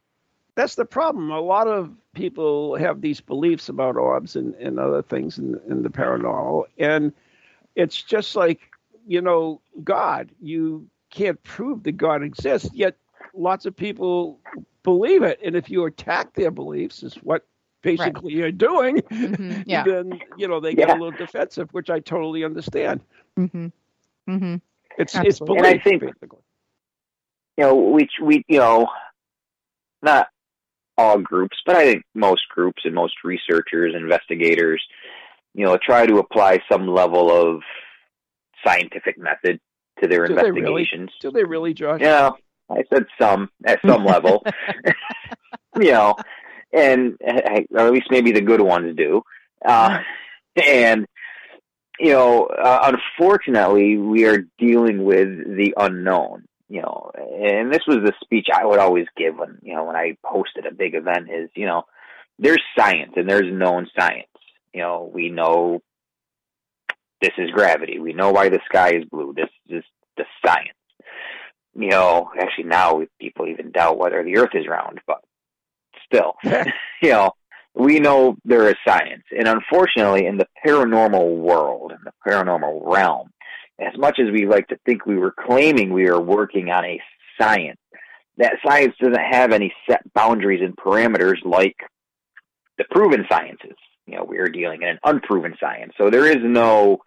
that's 0.54 0.74
the 0.76 0.84
problem. 0.84 1.30
A 1.30 1.40
lot 1.40 1.66
of 1.66 1.90
people 2.14 2.76
have 2.76 3.00
these 3.00 3.20
beliefs 3.20 3.68
about 3.68 3.96
orbs 3.96 4.36
and, 4.36 4.54
and 4.54 4.78
other 4.78 5.02
things 5.02 5.38
in, 5.38 5.60
in 5.68 5.82
the 5.82 5.88
paranormal, 5.88 6.64
and 6.78 7.12
it's 7.74 8.00
just 8.00 8.36
like 8.36 8.60
you 9.06 9.20
know 9.20 9.60
God. 9.82 10.30
You 10.40 10.86
can't 11.10 11.42
prove 11.42 11.82
that 11.84 11.96
God 11.96 12.22
exists, 12.22 12.70
yet 12.72 12.96
lots 13.34 13.66
of 13.66 13.74
people 13.74 14.38
believe 14.82 15.22
it, 15.22 15.40
and 15.42 15.56
if 15.56 15.70
you 15.70 15.84
attack 15.86 16.34
their 16.34 16.50
beliefs, 16.50 17.02
is 17.02 17.14
what 17.16 17.46
basically 17.84 18.32
you're 18.32 18.50
doing. 18.52 18.96
Mhm, 19.02 19.64
yeah. 19.66 19.84
Then 19.84 20.20
you 20.36 20.48
know 20.48 20.58
they 20.60 20.74
get 20.74 20.88
Yeah. 20.88 20.94
a 20.94 20.98
little 20.98 21.12
defensive, 21.12 21.68
which 21.72 21.90
I 21.90 22.00
totally 22.00 22.42
understand. 22.44 23.00
hmm 23.36 23.66
hmm 24.26 24.56
It's 24.98 25.14
it's 25.14 25.40
Absolutely. 25.40 25.56
belief, 25.56 25.64
And 25.66 25.66
I 25.66 25.78
think- 25.82 26.02
basically. 26.02 26.38
you 27.58 27.64
know, 27.64 27.74
we 27.76 28.08
we 28.22 28.44
you 28.48 28.58
know, 28.58 28.88
not 30.02 30.28
all 30.96 31.18
groups, 31.18 31.58
but 31.66 31.76
I 31.76 31.84
think 31.92 32.04
most 32.14 32.48
groups 32.48 32.82
and 32.84 32.94
most 32.94 33.14
researchers, 33.24 33.94
investigators, 33.96 34.82
you 35.54 35.64
know, 35.64 35.76
try 35.76 36.06
to 36.06 36.18
apply 36.18 36.60
some 36.70 36.86
level 36.86 37.30
of 37.30 37.62
scientific 38.64 39.18
method 39.18 39.60
to 40.00 40.08
their 40.08 40.26
Do 40.26 40.34
they 40.34 40.50
really? 40.50 40.82
investigations. 40.82 41.10
Do 41.20 41.30
they 41.30 41.44
really, 41.44 41.74
Josh? 41.74 42.00
Yeah, 42.00 42.30
I 42.70 42.82
said 42.92 43.06
some 43.20 43.50
at 43.64 43.80
some 43.86 44.04
level, 44.04 44.44
you 45.80 45.92
know, 45.92 46.14
and 46.74 47.16
or 47.20 47.86
at 47.86 47.92
least 47.92 48.10
maybe 48.10 48.32
the 48.32 48.40
good 48.40 48.60
ones 48.60 48.96
do. 48.96 49.22
Uh, 49.64 50.00
and 50.66 51.06
you 51.98 52.12
know, 52.12 52.46
uh, 52.46 52.92
unfortunately, 52.92 53.96
we 53.96 54.26
are 54.26 54.44
dealing 54.58 55.04
with 55.04 55.28
the 55.28 55.74
unknown. 55.76 56.44
You 56.68 56.82
know, 56.82 57.10
and 57.14 57.72
this 57.72 57.86
was 57.86 57.98
the 57.98 58.14
speech 58.22 58.48
I 58.52 58.64
would 58.64 58.78
always 58.78 59.06
give 59.16 59.36
when 59.36 59.58
you 59.62 59.74
know 59.74 59.84
when 59.84 59.96
I 59.96 60.16
hosted 60.24 60.66
a 60.68 60.74
big 60.74 60.94
event. 60.94 61.28
Is 61.30 61.50
you 61.54 61.66
know, 61.66 61.84
there's 62.38 62.62
science 62.76 63.12
and 63.16 63.28
there's 63.28 63.52
known 63.52 63.88
science. 63.96 64.26
You 64.72 64.80
know, 64.80 65.10
we 65.12 65.28
know 65.28 65.82
this 67.20 67.32
is 67.38 67.50
gravity. 67.50 68.00
We 68.00 68.12
know 68.12 68.32
why 68.32 68.48
the 68.48 68.60
sky 68.66 68.94
is 68.96 69.04
blue. 69.04 69.34
This 69.34 69.50
is 69.68 69.84
the 70.16 70.24
science 70.44 70.76
you 71.76 71.88
know, 71.88 72.30
actually 72.40 72.64
now 72.64 73.02
people 73.20 73.46
even 73.46 73.72
doubt 73.72 73.98
whether 73.98 74.22
the 74.22 74.36
earth 74.38 74.54
is 74.54 74.66
round, 74.68 75.00
but 75.06 75.22
still, 76.04 76.34
you 77.02 77.10
know, 77.10 77.32
we 77.74 77.98
know 77.98 78.36
there 78.44 78.68
is 78.68 78.76
science. 78.86 79.24
And 79.36 79.48
unfortunately, 79.48 80.26
in 80.26 80.38
the 80.38 80.48
paranormal 80.64 81.36
world, 81.36 81.92
in 81.92 81.98
the 82.04 82.12
paranormal 82.26 82.82
realm, 82.84 83.30
as 83.80 83.96
much 83.98 84.20
as 84.20 84.30
we 84.30 84.46
like 84.46 84.68
to 84.68 84.78
think 84.86 85.04
we 85.04 85.16
were 85.16 85.34
claiming 85.36 85.92
we 85.92 86.08
are 86.08 86.20
working 86.20 86.70
on 86.70 86.84
a 86.84 87.00
science, 87.40 87.80
that 88.36 88.54
science 88.66 88.94
doesn't 89.00 89.18
have 89.18 89.52
any 89.52 89.72
set 89.88 90.02
boundaries 90.14 90.62
and 90.62 90.76
parameters 90.76 91.44
like 91.44 91.76
the 92.78 92.84
proven 92.90 93.24
sciences. 93.30 93.76
You 94.06 94.16
know, 94.16 94.24
we 94.24 94.38
are 94.38 94.48
dealing 94.48 94.82
in 94.82 94.88
an 94.88 94.98
unproven 95.04 95.54
science. 95.58 95.94
So 95.98 96.10
there 96.10 96.26
is 96.26 96.38
no 96.40 96.98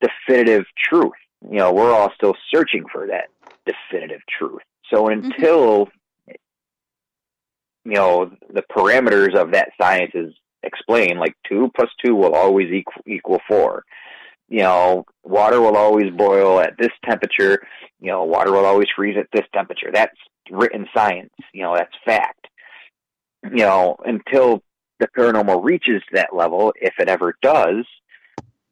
definitive 0.00 0.64
truth. 0.76 1.12
You 1.48 1.58
know, 1.58 1.72
we're 1.72 1.92
all 1.92 2.12
still 2.14 2.34
searching 2.52 2.84
for 2.90 3.08
that 3.08 3.26
definitive 3.66 4.20
truth. 4.38 4.62
So 4.92 5.04
mm-hmm. 5.04 5.26
until 5.26 5.88
you 7.84 7.94
know 7.94 8.30
the 8.52 8.62
parameters 8.62 9.36
of 9.36 9.52
that 9.52 9.70
science 9.80 10.12
is 10.14 10.32
explained, 10.62 11.18
like 11.18 11.34
two 11.48 11.70
plus 11.76 11.90
two 12.04 12.14
will 12.14 12.34
always 12.34 12.72
equal, 12.72 13.02
equal 13.06 13.40
four. 13.48 13.84
You 14.48 14.60
know, 14.60 15.04
water 15.24 15.60
will 15.60 15.76
always 15.76 16.10
boil 16.10 16.60
at 16.60 16.74
this 16.78 16.92
temperature. 17.04 17.60
You 18.00 18.08
know, 18.08 18.24
water 18.24 18.52
will 18.52 18.66
always 18.66 18.88
freeze 18.94 19.16
at 19.18 19.28
this 19.32 19.46
temperature. 19.54 19.90
That's 19.92 20.16
written 20.50 20.86
science. 20.94 21.32
You 21.52 21.62
know, 21.62 21.74
that's 21.74 21.94
fact. 22.04 22.48
You 23.44 23.64
know, 23.64 23.96
until 24.04 24.62
the 25.00 25.08
paranormal 25.16 25.64
reaches 25.64 26.02
that 26.12 26.34
level, 26.34 26.72
if 26.80 26.94
it 26.98 27.08
ever 27.08 27.34
does, 27.42 27.86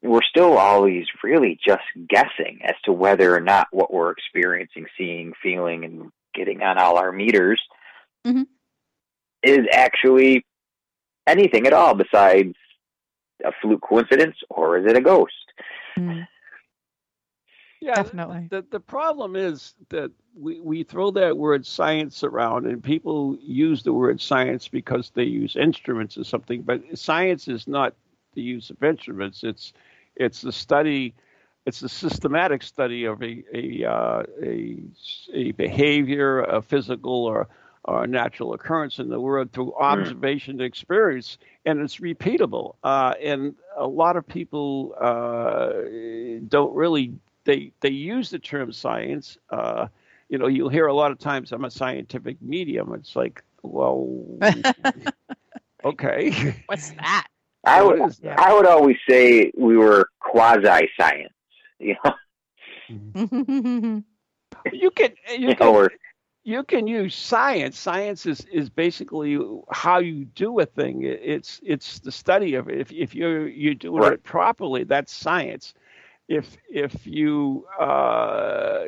we're 0.03 0.23
still 0.23 0.57
always 0.57 1.07
really 1.25 1.59
just 1.67 1.83
guessing 2.09 2.61
as 2.65 2.75
to 2.85 2.93
whether 2.93 3.35
or 3.35 3.41
not 3.41 3.67
what 3.73 3.93
we're 3.93 4.13
experiencing, 4.13 4.87
seeing, 4.97 5.33
feeling, 5.43 5.85
and 5.85 6.11
getting 6.35 6.63
on 6.63 6.79
all 6.79 6.97
our 6.97 7.11
meters 7.11 7.61
Mhm. 8.27 8.47
Is 9.43 9.67
actually 9.73 10.45
anything 11.27 11.67
at 11.67 11.73
all 11.73 11.95
besides 11.95 12.55
a 13.45 13.53
fluke 13.61 13.83
coincidence 13.83 14.37
or 14.51 14.79
is 14.79 14.87
it 14.87 14.97
a 14.97 15.01
ghost? 15.01 15.33
Mm, 15.99 16.27
Yeah, 17.81 17.95
definitely. 17.95 18.49
the 18.51 18.65
the 18.71 18.81
problem 18.81 19.37
is 19.37 19.75
that 19.89 20.11
we, 20.35 20.61
we 20.61 20.83
throw 20.85 21.11
that 21.13 21.37
word 21.37 21.67
science 21.67 22.23
around 22.23 22.67
and 22.67 22.83
people 22.83 23.37
use 23.41 23.83
the 23.83 23.93
word 23.93 24.21
science 24.21 24.69
because 24.69 25.11
they 25.15 25.25
use 25.25 25.57
instruments 25.57 26.17
or 26.19 26.25
something 26.25 26.63
but 26.63 26.83
science 26.99 27.49
is 27.49 27.67
not 27.67 27.95
the 28.35 28.43
use 28.43 28.71
of 28.71 28.83
instruments 28.83 29.43
it's 29.43 29.73
it's 30.17 30.41
the 30.43 30.53
study 30.53 31.15
it's 31.67 31.81
the 31.81 31.89
systematic 31.89 32.63
study 32.63 33.05
of 33.07 33.23
a 33.23 33.43
a 33.53 33.85
uh, 33.85 34.23
a, 34.43 34.79
a 35.33 35.53
behavior 35.53 36.43
a 36.43 36.63
physical 36.63 37.25
or 37.25 37.49
or 37.91 38.05
a 38.05 38.07
natural 38.07 38.55
occurrence 38.55 38.99
in 38.99 39.09
the 39.09 39.21
world 39.21 39.53
through 39.53 39.75
observation 39.75 40.53
and 40.53 40.63
experience 40.63 41.39
and 41.67 41.81
it's 41.81 41.97
repeatable 41.97 42.77
uh, 42.85 43.15
and 43.23 43.55
a 43.77 43.87
lot 43.87 44.17
of 44.17 44.27
people 44.27 44.95
uh, 45.01 45.73
don't 46.49 46.75
really 46.75 47.13
they 47.45 47.73
they 47.81 47.91
use 47.91 48.31
the 48.31 48.39
term 48.39 48.73
science. 48.73 49.39
Uh, 49.51 49.89
you 50.29 50.39
know, 50.39 50.47
you'll 50.47 50.69
hear 50.69 50.87
a 50.87 50.95
lot 50.95 51.11
of 51.11 51.19
times 51.19 51.53
I'm 51.53 51.65
a 51.65 51.71
scientific 51.71 52.41
medium. 52.41 52.95
It's 52.95 53.17
like, 53.17 53.43
well, 53.63 54.09
okay. 55.85 56.55
What's 56.67 56.91
that? 56.93 57.27
I 57.65 57.83
What 57.83 57.99
would 57.99 58.11
is 58.11 58.19
that? 58.19 58.39
I 58.39 58.53
would 58.55 58.67
always 58.67 58.97
say 59.09 59.51
we 59.57 59.77
were 59.77 60.09
quasi 60.21 60.89
science. 60.99 61.33
You 61.79 61.97
know, 62.05 62.15
You 64.73 64.91
can 64.91 65.15
you 65.29 65.49
you 65.49 65.49
know, 65.49 65.55
can 65.55 65.69
or 65.69 65.91
you 66.45 66.63
can 66.63 66.87
use 66.87 67.15
science. 67.15 67.79
Science 67.79 68.27
is, 68.27 68.45
is 68.53 68.71
basically 68.71 69.39
how 69.71 69.99
you 69.99 70.25
do 70.25 70.59
a 70.61 70.67
thing. 70.67 71.03
It's 71.05 71.61
it's 71.65 71.99
the 72.01 72.13
study 72.13 72.55
of 72.55 72.69
it. 72.69 72.81
If 72.81 72.93
if 72.93 73.15
you're 73.15 73.49
you're 73.49 73.75
doing 73.75 74.03
Right. 74.03 74.13
it 74.13 74.23
properly, 74.23 74.85
that's 74.85 75.13
science. 75.13 75.75
If 76.29 76.57
if 76.69 77.07
you 77.07 77.67
uh, 77.79 78.85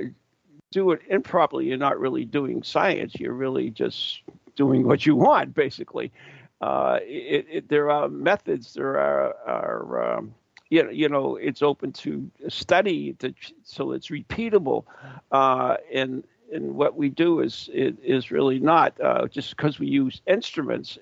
do 0.71 0.93
it 0.93 1.01
improperly, 1.09 1.67
you're 1.67 1.79
not 1.79 1.99
really 2.01 2.25
doing 2.25 2.63
science. 2.63 3.15
You're 3.17 3.35
really 3.35 3.71
just 3.71 4.23
doing 4.57 4.87
what 4.87 5.05
you 5.07 5.17
want, 5.17 5.55
basically. 5.55 6.13
Uh, 6.61 6.99
it, 7.03 7.47
it, 7.51 7.69
there 7.69 7.91
are 7.91 8.09
methods. 8.09 8.75
There 8.75 8.99
are 8.99 9.35
are 9.47 10.17
um, 10.17 10.35
you 10.71 10.85
know, 10.85 10.91
you 10.91 11.09
know 11.09 11.37
it's 11.37 11.63
open 11.63 11.93
to 11.93 12.31
study 12.49 13.13
to, 13.15 13.35
so 13.65 13.93
it's 13.93 14.09
repeatable 14.09 14.85
uh, 15.31 15.77
and 15.93 16.25
and 16.53 16.75
what 16.75 16.97
we 16.97 17.09
do 17.09 17.41
is 17.41 17.69
is, 17.73 18.31
really 18.31 18.59
not 18.59 18.99
uh, 19.01 19.27
just 19.29 19.57
because 19.57 19.79
we 19.79 19.87
use 19.87 20.21
instruments 20.27 20.99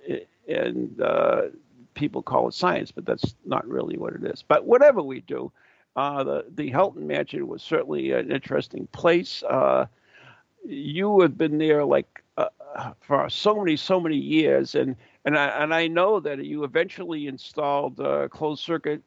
and 0.49 1.01
uh, 1.01 1.43
people 1.95 2.23
call 2.23 2.49
it 2.49 2.55
science, 2.55 2.91
but 2.91 3.05
that's 3.05 3.35
not 3.45 3.67
really 3.67 3.97
what 3.97 4.15
it 4.15 4.25
is. 4.25 4.43
But 4.47 4.65
whatever 4.65 5.03
we 5.03 5.21
do, 5.21 5.53
uh, 5.97 6.25
the 6.25 6.45
the 6.55 6.71
Houghton 6.71 7.07
Mansion 7.07 7.49
was 7.49 7.63
certainly 7.63 8.13
an 8.13 8.31
interesting 8.31 8.87
place. 8.93 9.43
Uh, 9.43 9.87
you 10.65 11.21
have 11.21 11.37
been 11.37 11.59
there 11.59 11.85
like 11.85 12.23
uh, 12.37 12.49
for 13.01 13.29
so 13.29 13.57
many 13.57 13.77
so 13.77 14.01
many 14.01 14.17
years, 14.17 14.75
and 14.75 14.97
and 15.25 15.37
I 15.39 15.47
and 15.49 15.75
I 15.75 15.89
know 15.89 16.21
that 16.21 16.45
you 16.45 16.65
eventually 16.65 17.27
installed 17.27 18.01
uh, 18.01 18.29
closed 18.29 18.63
circuit 18.63 19.03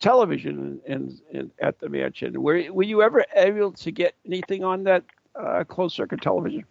television 0.00 0.80
in 0.86 1.50
at 1.60 1.78
the 1.78 1.88
mansion. 1.88 2.42
Were 2.42 2.72
were 2.72 2.82
you 2.82 3.02
ever 3.02 3.24
able 3.36 3.72
to 3.72 3.90
get 3.90 4.14
anything 4.26 4.64
on 4.64 4.84
that 4.84 5.04
uh, 5.40 5.64
closed 5.64 5.94
circuit 5.96 6.20
television? 6.22 6.64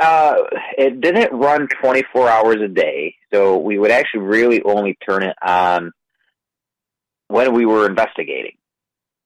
Uh, 0.00 0.36
it 0.76 1.00
didn't 1.00 1.32
run 1.32 1.68
24 1.80 2.28
hours 2.28 2.56
a 2.60 2.68
day, 2.68 3.14
so 3.32 3.56
we 3.56 3.78
would 3.78 3.90
actually 3.90 4.20
really 4.20 4.62
only 4.62 4.96
turn 5.08 5.22
it 5.22 5.36
on 5.42 5.92
when 7.28 7.54
we 7.54 7.64
were 7.64 7.86
investigating. 7.86 8.56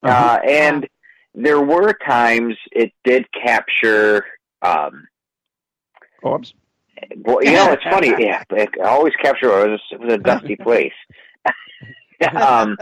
Uh-huh. 0.02 0.12
Uh, 0.12 0.48
and 0.48 0.88
there 1.34 1.60
were 1.60 1.92
times 2.06 2.54
it 2.72 2.92
did 3.04 3.26
capture. 3.32 4.24
Um, 4.62 5.08
Orbs. 6.22 6.54
well, 7.16 7.42
you 7.42 7.52
know, 7.52 7.72
it's 7.72 7.84
funny. 7.84 8.08
Yeah, 8.18 8.42
it 8.50 8.68
always 8.80 9.14
capture. 9.20 9.66
It 9.66 9.70
was, 9.70 9.80
it 9.90 10.00
was 10.00 10.12
a 10.12 10.18
dusty 10.18 10.56
place. 10.62 10.92
um, 12.36 12.76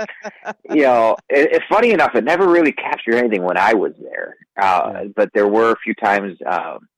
you 0.71 0.83
know, 0.83 1.17
it, 1.29 1.51
it's 1.53 1.65
funny 1.71 1.91
enough. 1.91 2.15
It 2.15 2.25
never 2.25 2.49
really 2.49 2.73
captured 2.73 3.15
anything 3.15 3.43
when 3.43 3.57
I 3.57 3.75
was 3.75 3.93
there, 4.01 4.37
uh, 4.61 5.05
but 5.15 5.31
there 5.35 5.49
were 5.49 5.73
a 5.73 5.79
few 5.83 5.95
times. 5.95 6.39
Um, 6.45 6.89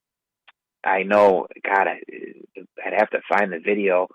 I 0.84 1.03
know, 1.03 1.47
God, 1.62 1.86
I, 1.86 2.01
I'd 2.84 2.95
have 2.99 3.11
to 3.11 3.20
find 3.28 3.53
the 3.53 3.59
video. 3.59 4.09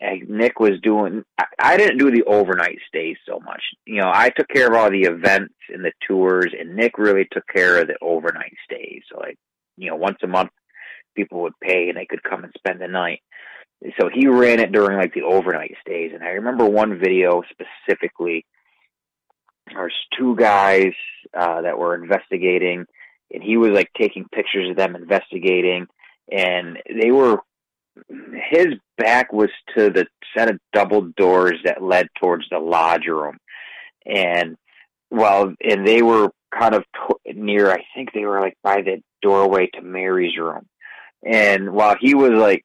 And 0.00 0.30
Nick 0.30 0.58
was 0.58 0.80
doing. 0.82 1.24
I, 1.38 1.44
I 1.58 1.76
didn't 1.76 1.98
do 1.98 2.10
the 2.10 2.22
overnight 2.22 2.78
stays 2.88 3.18
so 3.28 3.38
much. 3.40 3.62
You 3.84 4.00
know, 4.00 4.10
I 4.12 4.30
took 4.30 4.48
care 4.48 4.68
of 4.68 4.74
all 4.74 4.90
the 4.90 5.02
events 5.02 5.54
and 5.68 5.84
the 5.84 5.92
tours, 6.08 6.54
and 6.58 6.74
Nick 6.74 6.96
really 6.96 7.28
took 7.30 7.46
care 7.46 7.82
of 7.82 7.88
the 7.88 7.98
overnight 8.00 8.54
stays. 8.64 9.02
So, 9.12 9.18
like, 9.20 9.36
you 9.76 9.90
know, 9.90 9.96
once 9.96 10.16
a 10.22 10.26
month, 10.26 10.50
people 11.14 11.42
would 11.42 11.52
pay 11.62 11.90
and 11.90 11.98
they 11.98 12.06
could 12.06 12.22
come 12.22 12.44
and 12.44 12.52
spend 12.56 12.80
the 12.80 12.88
night. 12.88 13.20
So 13.98 14.10
he 14.12 14.26
ran 14.26 14.60
it 14.60 14.72
during 14.72 14.98
like 14.98 15.14
the 15.14 15.22
overnight 15.22 15.74
stays, 15.80 16.12
and 16.12 16.22
I 16.22 16.30
remember 16.30 16.66
one 16.66 16.98
video 16.98 17.42
specifically. 17.50 18.44
There's 19.72 19.94
two 20.18 20.36
guys 20.36 20.92
uh, 21.32 21.62
that 21.62 21.78
were 21.78 21.94
investigating, 21.94 22.84
and 23.32 23.42
he 23.42 23.56
was 23.56 23.70
like 23.70 23.90
taking 23.98 24.26
pictures 24.32 24.70
of 24.70 24.76
them 24.76 24.96
investigating, 24.96 25.86
and 26.30 26.78
they 27.00 27.10
were 27.10 27.38
his 28.50 28.66
back 28.98 29.32
was 29.32 29.50
to 29.76 29.90
the 29.90 30.06
set 30.36 30.50
of 30.50 30.58
double 30.72 31.10
doors 31.16 31.56
that 31.64 31.82
led 31.82 32.08
towards 32.20 32.44
the 32.50 32.58
lodge 32.58 33.06
room, 33.06 33.38
and 34.04 34.56
well, 35.10 35.54
and 35.62 35.86
they 35.86 36.02
were 36.02 36.30
kind 36.56 36.74
of 36.74 36.84
near. 37.26 37.70
I 37.70 37.84
think 37.94 38.12
they 38.12 38.26
were 38.26 38.40
like 38.40 38.58
by 38.62 38.82
the 38.82 39.02
doorway 39.22 39.68
to 39.74 39.80
Mary's 39.80 40.36
room, 40.36 40.66
and 41.24 41.72
while 41.72 41.96
he 41.98 42.14
was 42.14 42.32
like 42.32 42.64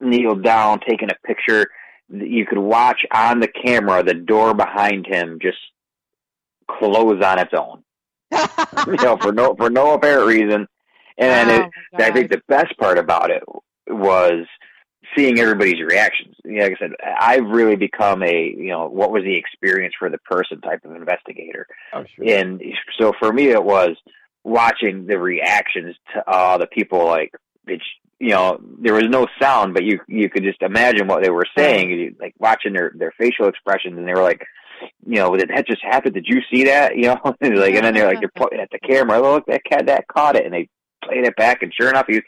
kneeled 0.00 0.42
down 0.42 0.80
taking 0.86 1.08
a 1.10 1.26
picture, 1.26 1.66
you 2.08 2.46
could 2.46 2.58
watch 2.58 3.00
on 3.12 3.40
the 3.40 3.48
camera 3.48 4.02
the 4.02 4.14
door 4.14 4.54
behind 4.54 5.06
him 5.06 5.38
just 5.40 5.58
close 6.70 7.22
on 7.22 7.38
its 7.38 7.52
own. 7.56 7.82
you 8.86 8.96
know, 9.04 9.16
for 9.16 9.32
no 9.32 9.54
for 9.54 9.70
no 9.70 9.94
apparent 9.94 10.26
reason. 10.26 10.66
And 11.18 11.50
Oh, 11.50 11.54
it, 11.54 12.02
I 12.02 12.10
think 12.10 12.30
the 12.30 12.42
best 12.48 12.76
part 12.78 12.98
about 12.98 13.30
it 13.30 13.42
was 13.88 14.46
seeing 15.16 15.38
everybody's 15.38 15.80
reactions. 15.80 16.34
You 16.44 16.56
know, 16.56 16.62
Like 16.64 16.72
I 16.72 16.78
said, 16.78 16.90
I've 17.20 17.46
really 17.46 17.76
become 17.76 18.22
a 18.22 18.54
you 18.56 18.68
know 18.68 18.88
what 18.88 19.12
was 19.12 19.22
the 19.22 19.36
experience 19.36 19.94
for 19.98 20.10
the 20.10 20.18
person 20.18 20.60
type 20.60 20.84
of 20.84 20.94
investigator, 20.94 21.66
Oh, 21.94 22.04
sure. 22.04 22.24
and 22.28 22.60
so 22.98 23.12
for 23.18 23.32
me 23.32 23.48
it 23.48 23.62
was 23.62 23.96
watching 24.44 25.06
the 25.06 25.18
reactions 25.18 25.96
to 26.14 26.28
uh, 26.30 26.58
the 26.58 26.66
people 26.66 27.04
like 27.06 27.32
it's 27.66 27.84
you 28.18 28.30
know 28.30 28.58
there 28.80 28.94
was 28.94 29.04
no 29.08 29.26
sound, 29.40 29.74
but 29.74 29.84
you 29.84 30.00
you 30.08 30.28
could 30.30 30.42
just 30.42 30.62
imagine 30.62 31.06
what 31.06 31.22
they 31.22 31.30
were 31.30 31.46
saying, 31.56 31.92
and 31.92 32.00
you, 32.00 32.16
like 32.20 32.34
watching 32.38 32.72
their 32.72 32.92
their 32.94 33.12
facial 33.18 33.48
expressions, 33.48 33.96
and 33.98 34.06
they 34.06 34.14
were 34.14 34.22
like. 34.22 34.44
You 35.06 35.14
know, 35.14 35.34
did 35.34 35.48
that 35.48 35.66
just 35.66 35.82
happen? 35.82 36.12
Did 36.12 36.26
you 36.28 36.42
see 36.52 36.64
that? 36.64 36.92
You 36.96 37.04
know, 37.04 37.34
and 37.40 37.56
like, 37.58 37.74
and 37.76 37.84
then 37.86 37.94
they're 37.94 38.06
like, 38.06 38.20
they're 38.20 38.30
pointing 38.36 38.60
at 38.60 38.68
the 38.70 38.78
camera. 38.78 39.18
Oh, 39.20 39.32
look, 39.36 39.46
that 39.46 39.64
cat 39.64 39.86
that 39.86 40.06
caught 40.06 40.36
it, 40.36 40.44
and 40.44 40.52
they 40.52 40.68
played 41.02 41.24
it 41.24 41.34
back, 41.36 41.62
and 41.62 41.72
sure 41.72 41.88
enough, 41.88 42.04
he 42.06 42.20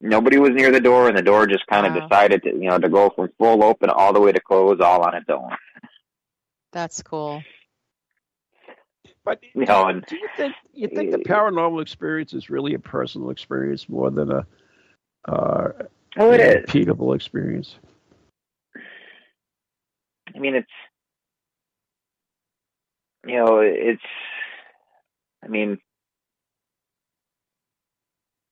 nobody 0.00 0.38
was 0.38 0.50
near 0.50 0.72
the 0.72 0.80
door, 0.80 1.06
and 1.08 1.16
the 1.16 1.22
door 1.22 1.46
just 1.46 1.64
kind 1.68 1.86
of 1.86 1.92
Wow. 1.94 2.08
decided 2.08 2.42
to, 2.42 2.50
you 2.50 2.68
know, 2.68 2.78
to 2.78 2.88
go 2.88 3.10
from 3.14 3.28
full 3.38 3.62
open 3.62 3.90
all 3.90 4.12
the 4.12 4.20
way 4.20 4.32
to 4.32 4.40
close, 4.40 4.80
all 4.80 5.02
on 5.02 5.14
its 5.14 5.26
own. 5.30 5.50
That's 6.72 7.02
cool. 7.02 7.44
But 9.24 9.40
You 9.54 9.64
know, 9.66 9.86
and 9.86 10.04
do 10.06 10.16
you 10.16 10.28
think 10.36 10.54
you 10.72 10.88
think 10.88 11.12
the 11.12 11.18
paranormal 11.18 11.80
experience 11.80 12.34
is 12.34 12.50
really 12.50 12.74
a 12.74 12.78
personal 12.78 13.30
experience 13.30 13.88
more 13.88 14.10
than 14.10 14.30
a 14.30 14.46
uh, 15.26 15.68
oh, 16.18 16.32
it 16.32 16.40
is. 16.40 16.66
repeatable 16.66 17.14
experience? 17.14 17.76
I 20.34 20.38
mean, 20.38 20.54
it's 20.54 20.70
you 23.26 23.36
know, 23.36 23.58
it's. 23.60 24.02
I 25.42 25.48
mean, 25.48 25.78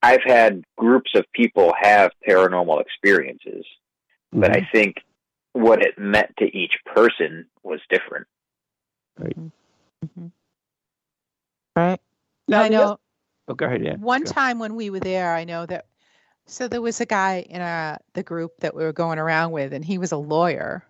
I've 0.02 0.22
had 0.24 0.62
groups 0.76 1.14
of 1.14 1.24
people 1.32 1.72
have 1.80 2.10
paranormal 2.28 2.80
experiences, 2.80 3.64
but 4.32 4.50
Mm-hmm. 4.50 4.64
I 4.64 4.68
think 4.72 4.96
what 5.52 5.82
it 5.82 5.98
meant 5.98 6.34
to 6.38 6.44
each 6.56 6.76
person 6.86 7.46
was 7.62 7.80
different. 7.90 8.26
Right. 9.18 9.36
Mm-hmm. 9.38 10.26
Right. 11.76 12.00
Now, 12.48 12.62
I 12.62 12.68
know. 12.68 12.92
oth- 12.92 12.98
Oh, 13.48 13.54
go 13.54 13.66
ahead, 13.66 13.84
yeah. 13.84 13.96
One 13.96 14.22
Go. 14.22 14.30
time 14.32 14.58
when 14.58 14.74
we 14.76 14.88
were 14.90 15.00
there, 15.00 15.34
I 15.34 15.44
know 15.44 15.66
that. 15.66 15.86
So 16.46 16.68
there 16.68 16.82
was 16.82 17.00
a 17.00 17.06
guy 17.06 17.46
in 17.48 17.60
our, 17.60 17.98
the 18.14 18.22
group 18.22 18.52
that 18.60 18.74
we 18.74 18.84
were 18.84 18.92
going 18.92 19.18
around 19.18 19.52
with, 19.52 19.72
and 19.72 19.84
he 19.84 19.98
was 19.98 20.12
a 20.12 20.16
lawyer. 20.16 20.84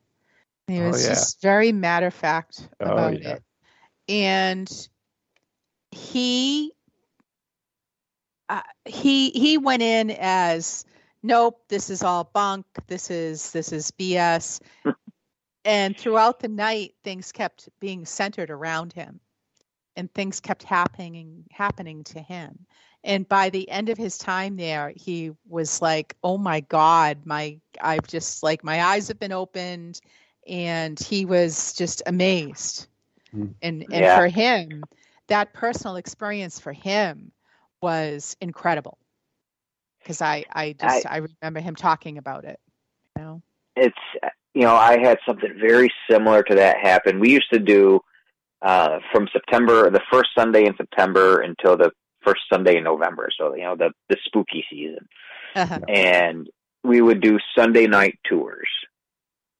And 0.66 0.76
he 0.76 0.82
Oh, 0.82 0.88
was 0.90 1.02
yeah. 1.02 1.10
just 1.10 1.42
very 1.42 1.72
matter 1.72 2.06
of 2.06 2.14
fact 2.14 2.68
Oh, 2.80 2.86
about 2.86 3.20
yeah. 3.20 3.34
it. 3.34 3.42
And 4.08 4.88
he, 5.90 6.72
uh, 8.48 8.62
he, 8.84 9.30
he 9.30 9.58
went 9.58 9.82
in 9.82 10.10
as, 10.10 10.84
nope, 11.22 11.62
this 11.68 11.90
is 11.90 12.02
all 12.02 12.24
bunk. 12.32 12.66
This 12.86 13.10
is 13.10 13.52
this 13.52 13.72
is 13.72 13.90
BS. 13.92 14.60
and 15.64 15.96
throughout 15.96 16.40
the 16.40 16.48
night, 16.48 16.94
things 17.04 17.30
kept 17.30 17.68
being 17.78 18.04
centered 18.04 18.50
around 18.50 18.92
him 18.92 19.20
and 19.96 20.12
things 20.12 20.40
kept 20.40 20.62
happening 20.62 21.44
happening 21.50 22.04
to 22.04 22.20
him 22.20 22.66
and 23.04 23.28
by 23.28 23.50
the 23.50 23.68
end 23.68 23.88
of 23.88 23.98
his 23.98 24.18
time 24.18 24.56
there 24.56 24.92
he 24.96 25.32
was 25.48 25.82
like 25.82 26.16
oh 26.22 26.38
my 26.38 26.60
god 26.60 27.18
my 27.24 27.58
i've 27.80 28.06
just 28.06 28.42
like 28.42 28.62
my 28.64 28.82
eyes 28.82 29.08
have 29.08 29.18
been 29.18 29.32
opened 29.32 30.00
and 30.46 30.98
he 30.98 31.24
was 31.24 31.72
just 31.74 32.02
amazed 32.06 32.88
Hmm. 33.30 33.46
and 33.62 33.86
and 33.90 34.02
Yeah. 34.02 34.16
for 34.16 34.28
him 34.28 34.84
that 35.28 35.54
personal 35.54 35.96
experience 35.96 36.58
for 36.60 36.72
him 36.72 37.32
was 37.80 38.36
incredible 38.40 38.98
because 40.00 40.20
i 40.20 40.44
i 40.52 40.72
just 40.74 41.06
I, 41.06 41.26
remember 41.42 41.60
him 41.60 41.74
talking 41.74 42.18
about 42.18 42.44
it 42.44 42.60
you 43.16 43.24
know 43.24 43.42
it's 43.76 43.96
you 44.54 44.62
know 44.62 44.74
I 44.74 44.98
had 44.98 45.18
something 45.26 45.54
very 45.60 45.90
similar 46.10 46.42
to 46.44 46.54
that 46.56 46.78
happen. 46.78 47.20
We 47.20 47.30
used 47.30 47.50
to 47.52 47.58
do 47.58 48.00
uh, 48.62 48.98
from 49.12 49.28
September, 49.32 49.90
the 49.90 50.02
first 50.10 50.30
Sunday 50.36 50.66
in 50.66 50.76
September 50.76 51.40
until 51.40 51.76
the 51.76 51.90
first 52.24 52.42
Sunday 52.52 52.76
in 52.76 52.84
November. 52.84 53.28
So 53.36 53.54
you 53.54 53.62
know 53.62 53.76
the 53.76 53.90
the 54.08 54.16
spooky 54.24 54.64
season, 54.70 55.08
uh-huh. 55.54 55.80
and 55.88 56.48
we 56.84 57.00
would 57.00 57.20
do 57.20 57.38
Sunday 57.56 57.86
night 57.86 58.18
tours. 58.28 58.68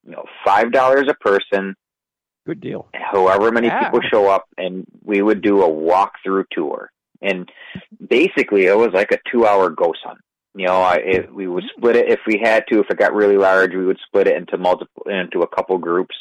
You 0.04 0.12
know, 0.12 0.24
five 0.44 0.72
dollars 0.72 1.06
a 1.08 1.14
person, 1.14 1.76
Good 2.46 2.60
deal. 2.60 2.88
however 2.92 3.52
many 3.52 3.68
Yeah. 3.68 3.84
people 3.84 4.00
show 4.10 4.28
up, 4.28 4.46
and 4.58 4.84
we 5.04 5.22
would 5.22 5.42
do 5.42 5.62
a 5.62 5.68
walkthrough 5.68 6.44
tour. 6.50 6.90
And 7.20 7.48
basically, 8.08 8.66
it 8.66 8.76
was 8.76 8.90
like 8.92 9.12
a 9.12 9.18
two-hour 9.30 9.70
ghost 9.70 10.00
hunt. 10.04 10.18
You 10.54 10.66
know, 10.66 10.82
I, 10.82 10.94
it, 10.96 11.32
we 11.32 11.46
would 11.46 11.64
split 11.76 11.94
it 11.96 12.10
if 12.10 12.18
we 12.26 12.40
had 12.42 12.64
to. 12.68 12.80
If 12.80 12.90
it 12.90 12.98
got 12.98 13.14
really 13.14 13.38
large, 13.38 13.72
we 13.74 13.86
would 13.86 13.98
split 14.04 14.26
it 14.26 14.36
into 14.36 14.58
multiple 14.58 15.04
into 15.06 15.42
a 15.42 15.46
couple 15.46 15.78
groups. 15.78 16.16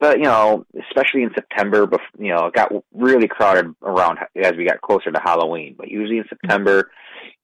But 0.00 0.18
you 0.18 0.24
know, 0.24 0.64
especially 0.88 1.24
in 1.24 1.30
September, 1.34 1.88
you 2.18 2.32
know, 2.32 2.46
it 2.46 2.54
got 2.54 2.72
really 2.92 3.26
crowded 3.26 3.74
around 3.82 4.18
as 4.36 4.52
we 4.56 4.64
got 4.64 4.80
closer 4.80 5.10
to 5.10 5.20
Halloween. 5.20 5.74
But 5.76 5.88
usually 5.88 6.18
in 6.18 6.24
mm-hmm. 6.24 6.36
September, 6.40 6.90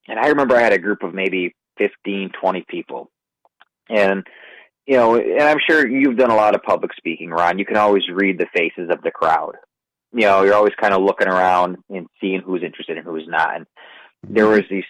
and 0.07 0.19
I 0.19 0.27
remember 0.27 0.55
I 0.55 0.61
had 0.61 0.73
a 0.73 0.79
group 0.79 1.03
of 1.03 1.13
maybe 1.13 1.53
fifteen, 1.77 2.31
twenty 2.39 2.65
people, 2.67 3.11
and 3.89 4.25
you 4.85 4.95
know, 4.95 5.15
and 5.15 5.41
I'm 5.41 5.59
sure 5.67 5.87
you've 5.87 6.17
done 6.17 6.31
a 6.31 6.35
lot 6.35 6.55
of 6.55 6.63
public 6.63 6.93
speaking, 6.95 7.29
Ron. 7.29 7.59
You 7.59 7.65
can 7.65 7.77
always 7.77 8.03
read 8.07 8.37
the 8.37 8.47
faces 8.55 8.89
of 8.89 9.01
the 9.01 9.11
crowd. 9.11 9.55
You 10.13 10.21
know, 10.21 10.43
you're 10.43 10.53
always 10.53 10.75
kind 10.79 10.93
of 10.93 11.01
looking 11.03 11.27
around 11.27 11.77
and 11.89 12.07
seeing 12.21 12.39
who's 12.39 12.63
interested 12.63 12.97
and 12.97 13.05
who's 13.05 13.27
not. 13.27 13.55
And 13.55 13.65
there 14.23 14.45
mm-hmm. 14.45 14.53
was 14.53 14.63
these 14.69 14.85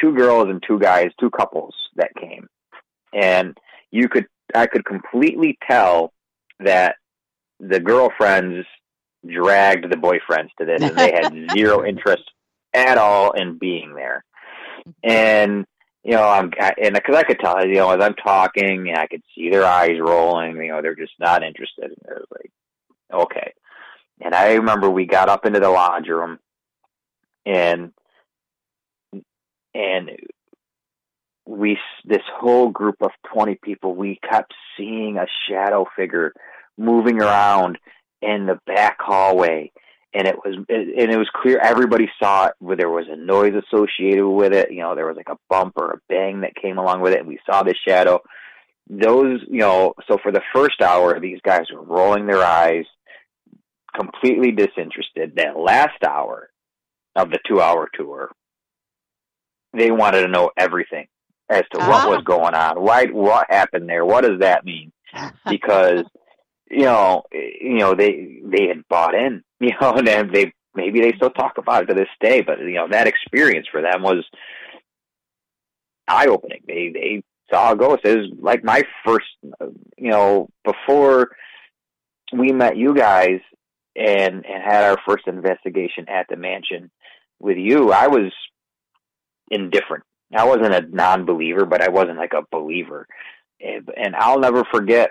two 0.00 0.16
girls 0.16 0.48
and 0.48 0.60
two 0.66 0.80
guys, 0.80 1.10
two 1.20 1.30
couples 1.30 1.74
that 1.94 2.10
came, 2.20 2.48
and 3.12 3.56
you 3.92 4.08
could, 4.08 4.26
I 4.52 4.66
could 4.66 4.84
completely 4.84 5.56
tell 5.68 6.12
that 6.58 6.96
the 7.60 7.80
girlfriends 7.80 8.66
dragged 9.26 9.90
the 9.90 9.96
boyfriends 9.96 10.50
to 10.58 10.64
this, 10.66 10.80
and 10.80 10.98
they 10.98 11.12
had 11.12 11.32
zero 11.56 11.84
interest 11.84 12.24
at 12.74 12.98
all 12.98 13.32
in 13.32 13.58
being 13.58 13.94
there. 13.94 14.24
And 15.02 15.64
you 16.02 16.12
know, 16.12 16.28
I'm 16.28 16.52
I- 16.60 16.74
and 16.82 16.94
because 16.94 17.16
I 17.16 17.22
could 17.22 17.38
tell, 17.40 17.66
you 17.66 17.76
know, 17.76 17.90
as 17.90 18.02
I'm 18.02 18.14
talking, 18.14 18.88
and 18.88 18.98
I 18.98 19.06
could 19.06 19.22
see 19.34 19.50
their 19.50 19.64
eyes 19.64 19.98
rolling. 19.98 20.56
You 20.56 20.68
know, 20.68 20.82
they're 20.82 20.94
just 20.94 21.14
not 21.18 21.42
interested. 21.42 21.84
And 21.84 21.96
they're 22.04 22.24
like, 22.30 22.50
okay. 23.12 23.52
And 24.20 24.34
I 24.34 24.54
remember 24.54 24.90
we 24.90 25.06
got 25.06 25.28
up 25.28 25.46
into 25.46 25.60
the 25.60 25.70
lodge 25.70 26.08
room, 26.08 26.38
and 27.46 27.92
and 29.74 30.10
we 31.46 31.78
this 32.04 32.22
whole 32.38 32.70
group 32.70 32.96
of 33.00 33.10
20 33.32 33.56
people 33.62 33.94
we 33.94 34.18
kept 34.28 34.54
seeing 34.76 35.18
a 35.18 35.26
shadow 35.48 35.86
figure 35.96 36.32
moving 36.78 37.20
around 37.22 37.78
in 38.22 38.46
the 38.46 38.58
back 38.66 38.96
hallway. 39.00 39.70
And 40.16 40.28
it 40.28 40.36
was 40.36 40.54
and 40.68 41.10
it 41.10 41.18
was 41.18 41.28
clear 41.34 41.58
everybody 41.58 42.08
saw 42.22 42.46
it 42.46 42.52
where 42.60 42.76
there 42.76 42.88
was 42.88 43.06
a 43.10 43.16
noise 43.16 43.52
associated 43.66 44.24
with 44.28 44.52
it 44.52 44.70
you 44.70 44.78
know 44.80 44.94
there 44.94 45.08
was 45.08 45.16
like 45.16 45.28
a 45.28 45.36
bump 45.50 45.72
or 45.76 45.90
a 45.90 45.98
bang 46.08 46.42
that 46.42 46.54
came 46.54 46.78
along 46.78 47.00
with 47.00 47.14
it 47.14 47.18
and 47.18 47.26
we 47.26 47.40
saw 47.44 47.64
the 47.64 47.74
shadow. 47.86 48.20
Those 48.88 49.40
you 49.50 49.58
know 49.58 49.94
so 50.08 50.18
for 50.22 50.30
the 50.30 50.42
first 50.54 50.80
hour 50.80 51.18
these 51.18 51.40
guys 51.44 51.64
were 51.74 51.82
rolling 51.82 52.26
their 52.26 52.44
eyes 52.44 52.84
completely 53.92 54.52
disinterested. 54.52 55.34
That 55.34 55.58
last 55.58 56.02
hour 56.06 56.48
of 57.16 57.30
the 57.30 57.40
two 57.48 57.60
hour 57.60 57.88
tour 57.92 58.30
they 59.76 59.90
wanted 59.90 60.22
to 60.22 60.28
know 60.28 60.52
everything 60.56 61.06
as 61.48 61.62
to 61.72 61.80
Ah. 61.80 61.88
what 61.88 62.08
was 62.08 62.22
going 62.24 62.54
on. 62.54 62.80
Why 62.80 63.06
what 63.06 63.46
happened 63.50 63.88
there? 63.88 64.04
What 64.04 64.22
does 64.22 64.38
that 64.40 64.64
mean? 64.64 64.92
Because 65.50 66.04
you 66.74 66.84
know 66.84 67.22
you 67.32 67.78
know 67.78 67.94
they 67.94 68.40
they 68.44 68.68
had 68.68 68.86
bought 68.88 69.14
in 69.14 69.42
you 69.60 69.70
know 69.80 69.92
and 69.94 70.34
they 70.34 70.52
maybe 70.74 71.00
they 71.00 71.12
still 71.16 71.30
talk 71.30 71.58
about 71.58 71.84
it 71.84 71.86
to 71.86 71.94
this 71.94 72.08
day 72.20 72.40
but 72.40 72.58
you 72.58 72.74
know 72.74 72.88
that 72.90 73.06
experience 73.06 73.66
for 73.70 73.80
them 73.80 74.02
was 74.02 74.24
eye 76.08 76.26
opening 76.26 76.60
they 76.66 76.90
they 76.92 77.22
saw 77.50 77.72
a 77.72 77.76
ghost. 77.76 78.02
It 78.04 78.16
was 78.16 78.30
like 78.40 78.64
my 78.64 78.82
first 79.04 79.26
you 79.96 80.10
know 80.10 80.48
before 80.64 81.30
we 82.32 82.52
met 82.52 82.76
you 82.76 82.94
guys 82.94 83.40
and 83.96 84.44
and 84.46 84.62
had 84.64 84.84
our 84.84 84.98
first 85.06 85.26
investigation 85.26 86.06
at 86.08 86.26
the 86.28 86.36
mansion 86.36 86.90
with 87.38 87.56
you 87.58 87.92
i 87.92 88.08
was 88.08 88.32
indifferent. 89.50 90.04
I 90.34 90.44
wasn't 90.44 90.74
a 90.74 90.86
non-believer 90.88 91.64
but 91.66 91.82
i 91.82 91.88
wasn't 91.88 92.18
like 92.18 92.32
a 92.32 92.42
believer. 92.50 93.06
And, 93.60 93.88
and 93.96 94.16
i'll 94.16 94.40
never 94.40 94.64
forget 94.64 95.10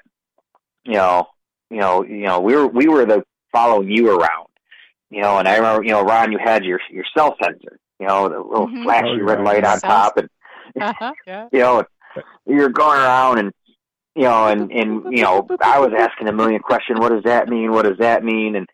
you 0.84 0.94
know 0.94 1.28
you 1.74 1.80
know 1.80 2.04
you 2.04 2.22
know 2.26 2.40
we 2.40 2.56
were 2.56 2.68
we 2.68 2.88
were 2.88 3.06
the 3.06 3.24
following 3.52 3.90
you 3.90 4.10
around 4.10 4.48
you 5.10 5.22
know 5.22 5.38
and 5.38 5.48
i 5.48 5.56
remember 5.58 5.84
you 5.84 5.92
know 5.92 6.02
ron 6.04 6.32
you 6.32 6.38
had 6.44 6.64
your 6.64 6.80
your 6.92 7.06
cell 7.16 7.36
sensor 7.44 7.80
you 8.00 8.08
know 8.08 8.28
the 8.30 8.40
little 8.40 8.68
Mhm. 8.68 8.84
flashy 8.84 9.22
Oh, 9.22 9.26
red 9.26 9.42
light 9.44 9.64
on 9.66 9.80
Cells. 9.80 9.82
top 9.82 10.18
and 10.18 10.30
Uh-huh, 10.82 11.14
yeah. 11.28 11.48
you 11.52 11.60
know, 11.60 11.84
you're 12.48 12.70
going 12.70 12.98
around 13.00 13.38
and 13.40 13.52
you 14.16 14.24
know, 14.24 14.48
and 14.48 14.72
and 14.72 15.04
you 15.16 15.24
know, 15.24 15.48
I 15.62 15.80
was 15.80 15.92
asking 15.98 16.28
a 16.28 16.34
million 16.34 16.62
questions. 16.62 17.00
What 17.00 17.10
does 17.10 17.24
that 17.26 17.48
mean? 17.50 17.72
What 17.72 17.84
does 17.86 17.98
that 18.00 18.24
mean? 18.24 18.56
And 18.56 18.68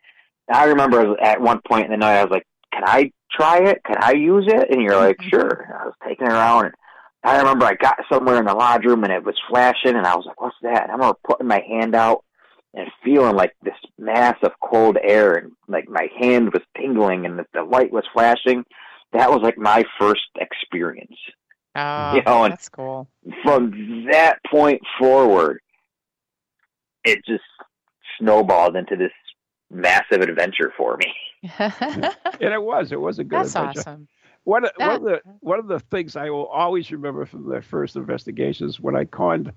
I 0.52 0.64
remember 0.66 1.16
at 1.20 1.40
one 1.40 1.60
point 1.66 1.86
in 1.86 1.90
the 1.90 1.96
night, 1.98 2.16
I 2.18 2.24
was 2.24 2.30
like, 2.30 2.46
"Can 2.72 2.84
I 2.86 3.10
try 3.32 3.58
it? 3.58 3.82
Can 3.84 3.96
I 4.00 4.12
use 4.12 4.44
it?" 4.48 4.70
And 4.70 4.80
you're 4.82 4.96
like, 4.96 5.16
"Sure." 5.22 5.66
And 5.66 5.74
I 5.74 5.84
was 5.86 5.94
taking 6.06 6.26
it 6.26 6.32
around, 6.32 6.66
and 6.66 6.74
I 7.24 7.38
remember 7.38 7.64
I 7.66 7.74
got 7.74 7.96
somewhere 8.10 8.38
in 8.38 8.44
the 8.46 8.54
lodge 8.54 8.84
room 8.84 9.02
and 9.04 9.12
it 9.12 9.24
was 9.24 9.36
flashing, 9.50 9.96
and 9.96 10.06
I 10.06 10.14
was 10.14 10.24
like, 10.26 10.40
"What's 10.40 10.56
that?" 10.62 10.82
And 10.84 10.90
I 10.90 10.94
remember 10.94 11.18
putting 11.26 11.48
my 11.48 11.62
hand 11.68 11.94
out 11.94 12.24
and 12.74 12.88
feeling 13.04 13.34
like 13.36 13.54
this 13.62 13.74
mass 13.98 14.36
of 14.42 14.52
cold 14.62 14.96
air, 15.02 15.34
and 15.34 15.52
like 15.68 15.88
my 15.88 16.08
hand 16.18 16.52
was 16.52 16.62
tingling, 16.76 17.26
and 17.26 17.38
the, 17.38 17.44
the 17.52 17.62
light 17.62 17.92
was 17.92 18.04
flashing. 18.12 18.64
That 19.12 19.30
was 19.30 19.40
like 19.42 19.58
my 19.58 19.84
first 19.98 20.22
experience 20.36 21.16
Oh, 21.76 22.14
You 22.14 22.22
know, 22.22 22.44
and- 22.44 22.52
that's 22.52 22.68
cool. 22.68 23.08
from 23.42 24.06
that 24.10 24.38
point 24.50 24.82
forward, 24.98 25.60
it 27.04 27.24
just 27.26 27.42
snowballed 28.18 28.76
into 28.76 28.96
this 28.96 29.12
massive 29.70 30.20
adventure 30.20 30.72
for 30.76 30.96
me. 30.96 31.12
And 31.58 32.54
it 32.54 32.62
was. 32.62 32.92
It 32.92 33.00
was 33.00 33.18
a 33.18 33.24
good 33.24 33.40
that's 33.40 33.54
adventure. 33.56 33.80
awesome. 33.80 34.08
One, 34.44 34.64
of- 34.64 34.72
one 34.78 34.90
of 34.96 35.02
the 35.02 35.20
one 35.40 35.58
of 35.58 35.66
the 35.68 35.80
things 35.80 36.16
I 36.16 36.30
will 36.30 36.46
always 36.46 36.90
remember 36.90 37.24
from 37.26 37.48
the 37.48 37.62
first 37.62 37.96
investigations 37.96 38.80
when 38.80 38.96
I 38.96 39.04
conned 39.04 39.52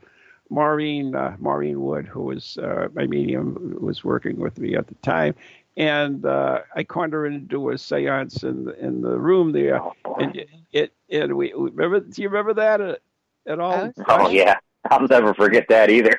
Maureen 0.50 1.16
uh, 1.16 1.36
Maureen 1.40 1.82
Wood, 1.82 2.06
who 2.06 2.24
was 2.24 2.58
uh, 2.58 2.88
my 2.94 3.08
medium, 3.08 3.78
was 3.82 4.04
working 4.04 4.38
with 4.38 4.60
me 4.60 4.76
at 4.76 4.88
the 4.88 4.96
time, 4.96 5.36
and 5.78 6.26
uh, 6.26 6.60
I 6.76 6.84
conned 6.84 7.14
her 7.14 7.26
into 7.26 7.70
a 7.70 7.74
séance 7.74 8.44
in 8.44 8.66
the, 8.66 8.86
in 8.86 9.02
the 9.02 9.18
room 9.18 9.52
there. 9.52 9.82
Oh. 9.82 9.94
And 10.20 10.36
it, 10.36 10.50
it 10.72 10.94
and 11.10 11.36
we 11.36 11.54
we- 11.54 11.72
remember. 11.72 12.00
Do 12.02 12.22
you 12.22 12.30
remember 12.30 12.54
that 12.56 12.82
at, 12.82 13.00
at 13.48 13.60
all? 13.60 13.92
Oh, 13.98 14.04
oh 14.08 14.30
yeah, 14.30 14.58
I'll 14.90 15.08
never 15.08 15.34
forget 15.34 15.68
that 15.70 15.90
either. 15.90 16.18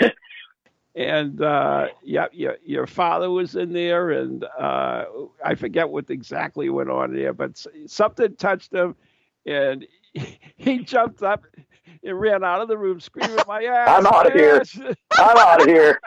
and 0.94 1.42
uh, 1.42 1.88
yeah, 2.02 2.26
your 2.32 2.58
your 2.64 2.86
father 2.86 3.30
was 3.30 3.56
in 3.56 3.72
there, 3.72 4.10
and 4.10 4.44
uh, 4.58 5.04
I 5.44 5.54
forget 5.54 5.88
what 5.88 6.10
exactly 6.10 6.68
went 6.70 6.90
on 6.90 7.14
there, 7.14 7.32
but 7.32 7.64
something 7.86 8.36
touched 8.36 8.72
him, 8.72 8.94
and 9.46 9.86
he 10.56 10.78
jumped 10.80 11.22
up 11.22 11.44
and 12.04 12.18
ran 12.20 12.42
out 12.44 12.60
of 12.62 12.68
the 12.68 12.78
room 12.78 13.00
screaming, 13.00 13.36
"My 13.46 13.62
ass! 13.66 13.88
I'm 13.88 14.06
out 14.06 14.26
of 14.26 14.32
here." 14.32 14.62
I'm 15.18 15.36
out 15.36 15.60
of 15.62 15.66
here. 15.66 16.00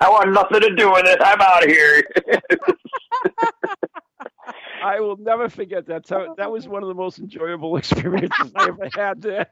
I 0.00 0.10
want 0.10 0.32
nothing 0.32 0.60
to 0.60 0.74
do 0.76 0.90
with 0.92 1.06
it. 1.06 1.18
I'm 1.22 1.40
out 1.40 1.64
of 1.64 1.70
here. 1.70 2.02
I 4.82 5.00
will 5.00 5.16
never 5.16 5.48
forget 5.48 5.86
that. 5.86 6.06
So 6.06 6.34
that 6.38 6.50
was 6.50 6.68
one 6.68 6.82
of 6.82 6.88
the 6.88 6.94
most 6.94 7.18
enjoyable 7.18 7.76
experiences 7.78 8.52
I 8.54 8.68
ever 8.68 8.88
had 8.94 9.20
there. 9.22 9.46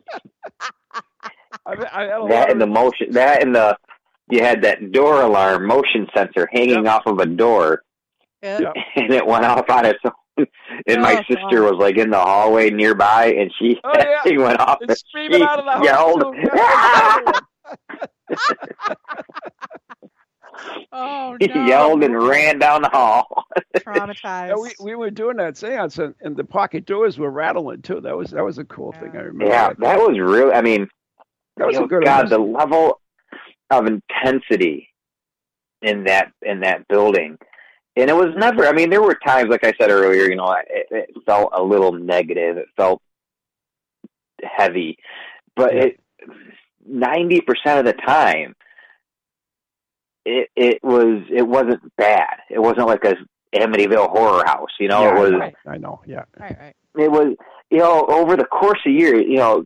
I, 1.67 1.73
I 1.93 2.03
had 2.05 2.13
a 2.13 2.21
lot 2.21 2.29
that 2.31 2.47
of 2.49 2.53
and 2.53 2.61
the 2.61 2.67
motion. 2.67 3.11
That 3.13 3.43
and 3.43 3.55
the 3.55 3.77
you 4.31 4.41
had 4.43 4.63
that 4.63 4.93
door 4.93 5.23
alarm 5.23 5.67
motion 5.67 6.07
sensor 6.17 6.49
hanging 6.53 6.85
Yep. 6.85 6.87
off 6.87 7.03
of 7.07 7.19
a 7.19 7.27
door, 7.27 7.83
Yeah. 8.43 8.59
Yeah. 8.61 8.73
and 8.97 9.13
it 9.13 9.27
went 9.27 9.45
off 9.45 9.69
on 9.71 9.85
its 9.85 9.99
own. 10.39 10.47
And 10.87 11.03
my 11.03 11.15
Oh, 11.15 11.23
sister 11.35 11.61
God. 11.63 11.71
was 11.73 11.75
like 11.81 11.97
in 11.97 12.11
the 12.11 12.19
hallway 12.21 12.71
nearby, 12.71 13.27
and 13.39 13.53
she 13.59 13.81
Oh, 13.85 13.93
yeah. 13.97 14.23
she 14.27 14.37
went 14.39 14.61
off. 14.61 14.79
and 14.81 14.97
screaming 14.97 15.43
out 15.43 15.59
of 15.59 15.65
the 15.65 15.71
house. 15.73 15.85
yelled. 15.85 16.21
too. 16.21 16.33
Yeah, 16.45 16.55
that 16.55 17.23
was 17.25 18.37
Oh 20.93 21.37
He 21.39 21.47
yelled 21.49 22.03
and 22.03 22.17
ran 22.23 22.59
down 22.59 22.83
the 22.83 22.89
hall. 22.89 23.45
Traumatized. 23.77 24.49
Yeah, 24.49 24.55
we, 24.55 24.71
we 24.81 24.95
were 24.95 25.11
doing 25.11 25.37
that 25.37 25.57
seance, 25.57 25.99
and, 25.99 26.15
and 26.21 26.35
the 26.37 26.45
pocket 26.45 26.87
doors 26.87 27.19
were 27.19 27.31
rattling 27.31 27.83
too. 27.83 28.01
That 28.01 28.17
was 28.17 28.31
that 28.31 28.43
was 28.45 28.59
a 28.59 28.65
cool 28.65 28.93
thing. 28.93 29.11
I 29.15 29.19
remember. 29.19 29.47
Yeah, 29.47 29.69
that. 29.69 29.81
that 29.81 29.99
was 29.99 30.19
real. 30.19 30.53
I 30.55 30.63
mean, 30.63 30.89
That 31.59 31.67
was 31.67 31.77
a 31.77 31.85
good 31.87 32.05
God, 32.05 32.31
the 32.31 32.39
level 32.39 33.01
of 33.71 33.87
intensity 33.87 34.89
in 35.83 36.05
that 36.05 36.33
in 36.43 36.61
that 36.61 36.89
building, 36.89 37.37
and 37.97 38.11
it 38.11 38.15
was 38.17 38.35
never. 38.37 38.67
I 38.67 38.73
mean, 38.73 38.91
there 38.91 39.03
were 39.03 39.19
times, 39.27 39.49
like 39.51 39.65
I 39.65 39.73
said 39.81 39.91
earlier, 39.91 40.29
you 40.29 40.37
know, 40.37 40.55
it, 40.69 40.87
it 40.91 41.11
felt 41.25 41.51
a 41.53 41.63
little 41.63 41.93
negative. 41.93 42.57
It 42.59 42.67
felt 42.77 43.01
heavy, 44.43 44.99
but 45.55 45.75
Yeah. 45.75 45.83
it 45.85 46.01
ninety 46.87 47.41
percent 47.41 47.81
of 47.81 47.85
the 47.87 48.01
time, 48.03 48.55
it 50.25 50.49
it 50.57 50.79
was 50.83 51.23
it 51.31 51.47
wasn't 51.47 51.81
bad. 51.97 52.37
It 52.51 52.59
wasn't 52.61 52.87
like 52.87 53.05
a 53.05 53.15
Amityville 53.55 54.11
horror 54.11 54.45
house. 54.47 54.71
You 54.79 54.89
know, 54.89 55.03
Yeah, 55.03 55.17
it 55.17 55.21
was 55.21 55.33
I 55.33 55.39
know, 55.39 55.53
I 55.67 55.77
know. 55.79 56.01
Yeah. 56.07 56.25
Right, 56.39 56.57
right. 56.59 56.75
it 56.99 57.11
was 57.11 57.35
you 57.71 57.79
know 57.79 58.05
over 58.09 58.37
the 58.37 58.45
course 58.45 58.81
of 58.87 58.93
years 58.93 59.23
you 59.27 59.37
know 59.37 59.65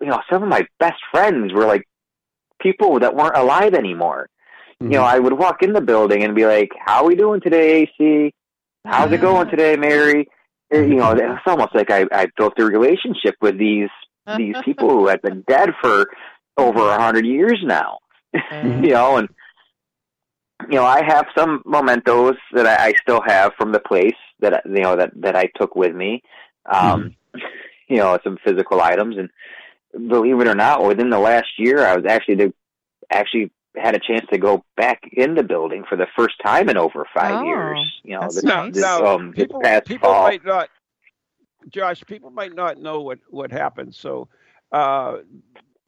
you 0.00 0.06
know 0.08 0.20
some 0.30 0.42
of 0.42 0.48
my 0.48 0.66
best 0.78 1.00
friends 1.10 1.52
were 1.52 1.66
like 1.66 1.82
people 2.60 2.98
that 3.00 3.14
weren't 3.14 3.36
alive 3.36 3.74
anymore 3.74 4.28
you 4.80 4.88
know 4.90 5.02
i 5.02 5.18
would 5.18 5.32
walk 5.32 5.62
in 5.62 5.72
the 5.72 5.80
building 5.80 6.22
and 6.22 6.34
be 6.34 6.46
like 6.46 6.70
how 6.84 7.02
are 7.02 7.06
we 7.06 7.14
doing 7.14 7.40
today 7.40 7.82
ac 7.82 8.32
how's 8.84 9.10
it 9.12 9.20
going 9.20 9.48
today 9.48 9.76
mary? 9.76 10.28
Eh, 10.72 10.80
you 10.82 10.96
know 10.96 11.12
it's 11.12 11.42
almost 11.46 11.74
like 11.74 11.90
i 11.90 12.04
i 12.12 12.26
built 12.36 12.54
a 12.58 12.64
relationship 12.64 13.34
with 13.40 13.58
these 13.58 13.88
these 14.36 14.54
people 14.64 14.90
who 14.90 15.06
had 15.06 15.22
been 15.22 15.42
dead 15.48 15.70
for 15.80 16.06
over 16.56 16.80
a 16.90 17.00
hundred 17.00 17.24
years 17.26 17.60
now. 17.64 17.98
Uh, 18.34 18.40
you 18.82 18.90
know, 18.90 19.16
and 19.18 19.28
you 20.68 20.76
know, 20.76 20.84
I 20.84 21.04
have 21.04 21.26
some 21.36 21.62
mementos 21.64 22.34
that 22.52 22.66
I, 22.66 22.88
I 22.88 22.92
still 23.00 23.20
have 23.26 23.52
from 23.58 23.70
the 23.72 23.78
place 23.78 24.16
that 24.40 24.54
I- 24.54 24.62
you 24.68 24.80
know 24.82 24.96
that 24.96 25.10
that 25.20 25.36
I 25.36 25.46
took 25.58 25.76
with 25.76 25.94
me. 25.94 26.22
Um, 26.70 27.14
You 27.88 27.98
know, 27.98 28.18
some 28.24 28.36
physical 28.44 28.80
items, 28.80 29.14
and 29.16 29.30
believe 30.10 30.40
it 30.40 30.48
or 30.48 30.56
not, 30.56 30.84
within 30.84 31.08
the 31.08 31.20
last 31.20 31.46
year, 31.56 31.86
I 31.86 31.94
was 31.94 32.04
actually 32.04 32.34
the 32.34 32.52
actually 33.12 33.52
had 33.76 33.94
a 33.94 33.98
chance 33.98 34.24
to 34.32 34.38
go 34.38 34.64
back 34.76 35.02
in 35.12 35.34
the 35.34 35.42
building 35.42 35.84
for 35.88 35.96
the 35.96 36.06
first 36.16 36.34
time 36.44 36.68
in 36.68 36.76
over 36.76 37.06
five 37.14 37.42
Oh, 37.42 37.44
years. 37.44 37.78
You 38.02 38.16
know, 38.18 38.22
this, 38.22 38.42
nice. 38.42 38.74
this, 38.74 38.82
now 38.82 39.06
um, 39.06 39.30
this 39.30 39.44
people 39.44 39.60
past 39.60 39.84
people 39.86 40.08
fall. 40.08 40.22
might 40.24 40.44
not, 40.44 40.68
Josh. 41.68 42.02
People 42.06 42.30
might 42.30 42.54
not 42.54 42.80
know 42.80 43.00
what 43.00 43.18
what 43.30 43.50
happened. 43.52 43.94
So, 43.94 44.28
uh, 44.72 45.18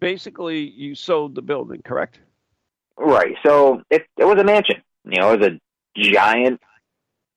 basically, 0.01 0.68
you 0.70 0.95
sold 0.95 1.34
the 1.34 1.43
building, 1.43 1.82
correct? 1.82 2.20
Right. 2.97 3.34
So 3.45 3.82
it 3.91 4.07
it 4.16 4.24
was 4.24 4.39
a 4.39 4.45
mansion. 4.45 4.82
You 5.05 5.20
know, 5.20 5.32
it 5.32 5.41
was 5.41 5.49
a 5.51 5.61
giant. 6.12 6.61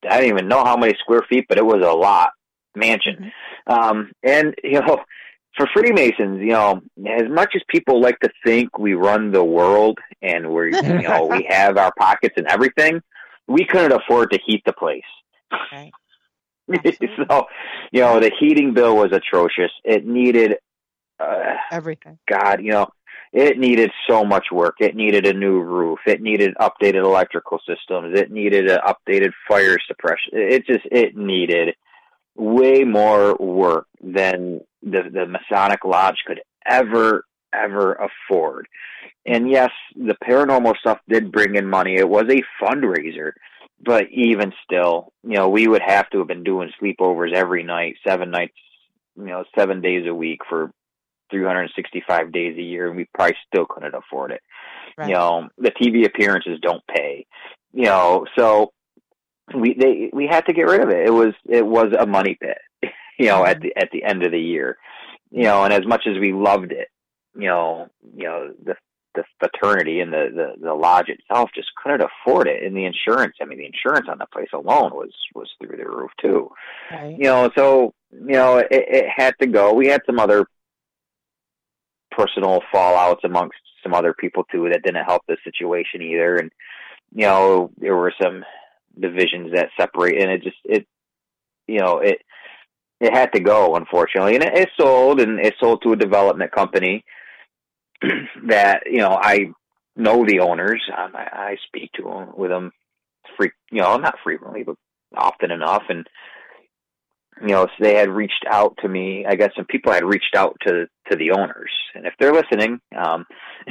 I 0.09 0.17
don't 0.19 0.29
even 0.29 0.47
know 0.47 0.63
how 0.63 0.75
many 0.77 0.95
square 0.99 1.21
feet, 1.29 1.45
but 1.47 1.57
it 1.59 1.65
was 1.65 1.83
a 1.85 1.91
lot 1.93 2.31
mansion. 2.75 3.31
Um, 3.67 4.11
and 4.23 4.55
you 4.63 4.81
know, 4.81 4.99
for 5.57 5.67
Freemasons, 5.73 6.39
you 6.39 6.51
know, 6.51 6.81
as 7.07 7.29
much 7.29 7.53
as 7.55 7.61
people 7.67 8.01
like 8.01 8.19
to 8.19 8.29
think 8.45 8.77
we 8.77 8.93
run 8.93 9.31
the 9.31 9.43
world 9.43 9.99
and 10.21 10.51
we're 10.51 10.67
you 10.67 10.81
know 11.01 11.25
we 11.25 11.45
have 11.49 11.77
our 11.77 11.91
pockets 11.97 12.35
and 12.37 12.47
everything, 12.47 13.01
we 13.47 13.65
couldn't 13.65 13.91
afford 13.91 14.31
to 14.31 14.39
heat 14.45 14.63
the 14.65 14.73
place. 14.73 15.01
Right. 15.71 15.91
so, 17.27 17.47
you 17.91 18.01
know, 18.01 18.19
the 18.19 18.31
heating 18.39 18.73
bill 18.73 18.95
was 18.95 19.11
atrocious. 19.11 19.71
It 19.83 20.05
needed 20.05 20.55
uh, 21.19 21.55
Everything. 21.71 22.17
God, 22.29 22.61
you 22.61 22.71
know, 22.71 22.87
it 23.33 23.57
needed 23.57 23.91
so 24.09 24.25
much 24.25 24.47
work. 24.51 24.75
It 24.79 24.95
needed 24.95 25.25
a 25.25 25.33
new 25.33 25.59
roof. 25.59 25.99
It 26.05 26.21
needed 26.21 26.53
updated 26.59 27.03
electrical 27.03 27.59
systems. 27.67 28.17
It 28.17 28.31
needed 28.31 28.69
an 28.69 28.79
updated 28.85 29.31
fire 29.47 29.77
suppression. 29.87 30.31
It 30.33 30.65
just 30.65 30.85
it 30.91 31.15
needed 31.15 31.75
way 32.35 32.83
more 32.83 33.35
work 33.35 33.87
than 34.01 34.61
the 34.81 35.03
the 35.11 35.25
Masonic 35.25 35.83
Lodge 35.85 36.23
could 36.25 36.41
ever 36.69 37.25
ever 37.53 37.93
afford. 37.93 38.67
And 39.25 39.49
yes, 39.49 39.71
the 39.95 40.15
paranormal 40.23 40.77
stuff 40.77 40.99
did 41.07 41.31
bring 41.31 41.55
in 41.55 41.67
money. 41.67 41.95
It 41.95 42.09
was 42.09 42.25
a 42.29 42.43
fundraiser, 42.63 43.31
but 43.83 44.05
even 44.11 44.53
still, 44.63 45.11
you 45.23 45.35
know, 45.35 45.49
we 45.49 45.67
would 45.67 45.81
have 45.85 46.09
to 46.11 46.19
have 46.19 46.27
been 46.27 46.43
doing 46.43 46.71
sleepovers 46.81 47.33
every 47.33 47.63
night, 47.63 47.95
seven 48.07 48.31
nights, 48.31 48.57
you 49.15 49.25
know, 49.25 49.43
seven 49.57 49.81
days 49.81 50.07
a 50.07 50.15
week 50.15 50.39
for 50.47 50.71
365 51.29 52.31
days 52.31 52.57
a 52.57 52.61
year, 52.61 52.87
and 52.87 52.97
we 52.97 53.07
probably 53.13 53.35
still 53.47 53.65
couldn't 53.65 53.95
afford 53.95 54.31
it. 54.31 54.41
Right. 54.97 55.09
You 55.09 55.15
know, 55.15 55.49
the 55.57 55.71
TV 55.71 56.05
appearances 56.05 56.59
don't 56.61 56.83
pay. 56.87 57.25
You 57.73 57.85
know, 57.85 58.25
so 58.37 58.73
we 59.55 59.73
they 59.73 60.09
we 60.13 60.27
had 60.27 60.45
to 60.47 60.53
get 60.53 60.63
rid 60.63 60.81
of 60.81 60.89
it. 60.89 61.07
It 61.07 61.11
was 61.11 61.33
it 61.47 61.65
was 61.65 61.93
a 61.97 62.05
money 62.05 62.37
pit. 62.39 62.57
You 63.19 63.27
know, 63.27 63.45
at 63.45 63.61
the 63.61 63.71
at 63.77 63.89
the 63.91 64.03
end 64.03 64.23
of 64.23 64.31
the 64.31 64.39
year. 64.39 64.79
You 65.29 65.43
know, 65.43 65.63
and 65.63 65.71
as 65.71 65.85
much 65.85 66.07
as 66.07 66.17
we 66.17 66.33
loved 66.33 66.71
it, 66.71 66.87
you 67.35 67.47
know, 67.47 67.87
you 68.15 68.23
know 68.23 68.51
the 68.63 68.75
the 69.15 69.23
fraternity 69.39 69.99
and 69.99 70.11
the, 70.11 70.29
the 70.33 70.65
the 70.65 70.73
lodge 70.73 71.09
itself 71.09 71.49
just 71.53 71.69
couldn't 71.75 72.01
afford 72.01 72.47
it, 72.47 72.63
and 72.63 72.75
the 72.75 72.85
insurance. 72.85 73.35
I 73.41 73.45
mean, 73.45 73.59
the 73.59 73.65
insurance 73.65 74.07
on 74.09 74.17
the 74.17 74.25
place 74.27 74.49
alone 74.53 74.91
was 74.93 75.11
was 75.35 75.49
through 75.59 75.77
the 75.77 75.85
roof 75.85 76.11
too. 76.21 76.49
Right. 76.91 77.15
You 77.17 77.25
know, 77.25 77.51
so 77.55 77.93
you 78.11 78.33
know 78.33 78.57
it, 78.57 78.67
it 78.71 79.05
had 79.15 79.35
to 79.41 79.47
go. 79.47 79.73
We 79.73 79.87
had 79.87 80.01
some 80.05 80.19
other 80.19 80.45
personal 82.11 82.61
fallouts 82.73 83.23
amongst 83.23 83.57
some 83.83 83.93
other 83.93 84.13
people 84.13 84.43
too 84.51 84.69
that 84.71 84.83
didn't 84.83 85.05
help 85.05 85.23
the 85.27 85.37
situation 85.43 86.01
either, 86.01 86.37
and 86.37 86.51
you 87.13 87.25
know 87.25 87.71
there 87.77 87.95
were 87.95 88.13
some 88.21 88.43
divisions 88.99 89.53
that 89.53 89.69
separate, 89.79 90.21
and 90.21 90.31
it 90.31 90.43
just 90.43 90.57
it 90.63 90.85
you 91.67 91.79
know 91.79 91.99
it 91.99 92.19
it 92.99 93.13
had 93.13 93.33
to 93.33 93.39
go 93.39 93.75
unfortunately, 93.75 94.35
and 94.35 94.43
it, 94.43 94.55
it 94.55 94.69
sold 94.79 95.19
and 95.19 95.39
it 95.39 95.55
sold 95.59 95.81
to 95.83 95.93
a 95.93 95.97
development 95.97 96.51
company 96.51 97.03
that 98.47 98.83
you 98.85 98.99
know 98.99 99.17
I 99.21 99.51
know 99.95 100.25
the 100.25 100.39
owners. 100.39 100.81
Um, 100.95 101.15
I, 101.15 101.27
I 101.33 101.57
speak 101.67 101.91
to 101.93 102.03
them 102.03 102.29
with 102.35 102.51
them, 102.51 102.71
free, 103.37 103.51
you 103.71 103.81
know, 103.81 103.97
not 103.97 104.15
frequently, 104.23 104.63
but 104.63 104.75
often 105.15 105.51
enough. 105.51 105.83
And 105.89 106.07
you 107.41 107.49
know, 107.49 107.65
so 107.65 107.83
they 107.83 107.95
had 107.95 108.09
reached 108.09 108.45
out 108.49 108.77
to 108.81 108.87
me. 108.87 109.25
I 109.27 109.35
guess 109.35 109.51
some 109.55 109.65
people 109.65 109.91
had 109.91 110.05
reached 110.05 110.35
out 110.35 110.57
to 110.67 110.85
to 111.09 111.15
the 111.15 111.31
owners, 111.31 111.71
and 111.95 112.05
if 112.05 112.13
they're 112.19 112.33
listening, 112.33 112.79
um, 112.95 113.25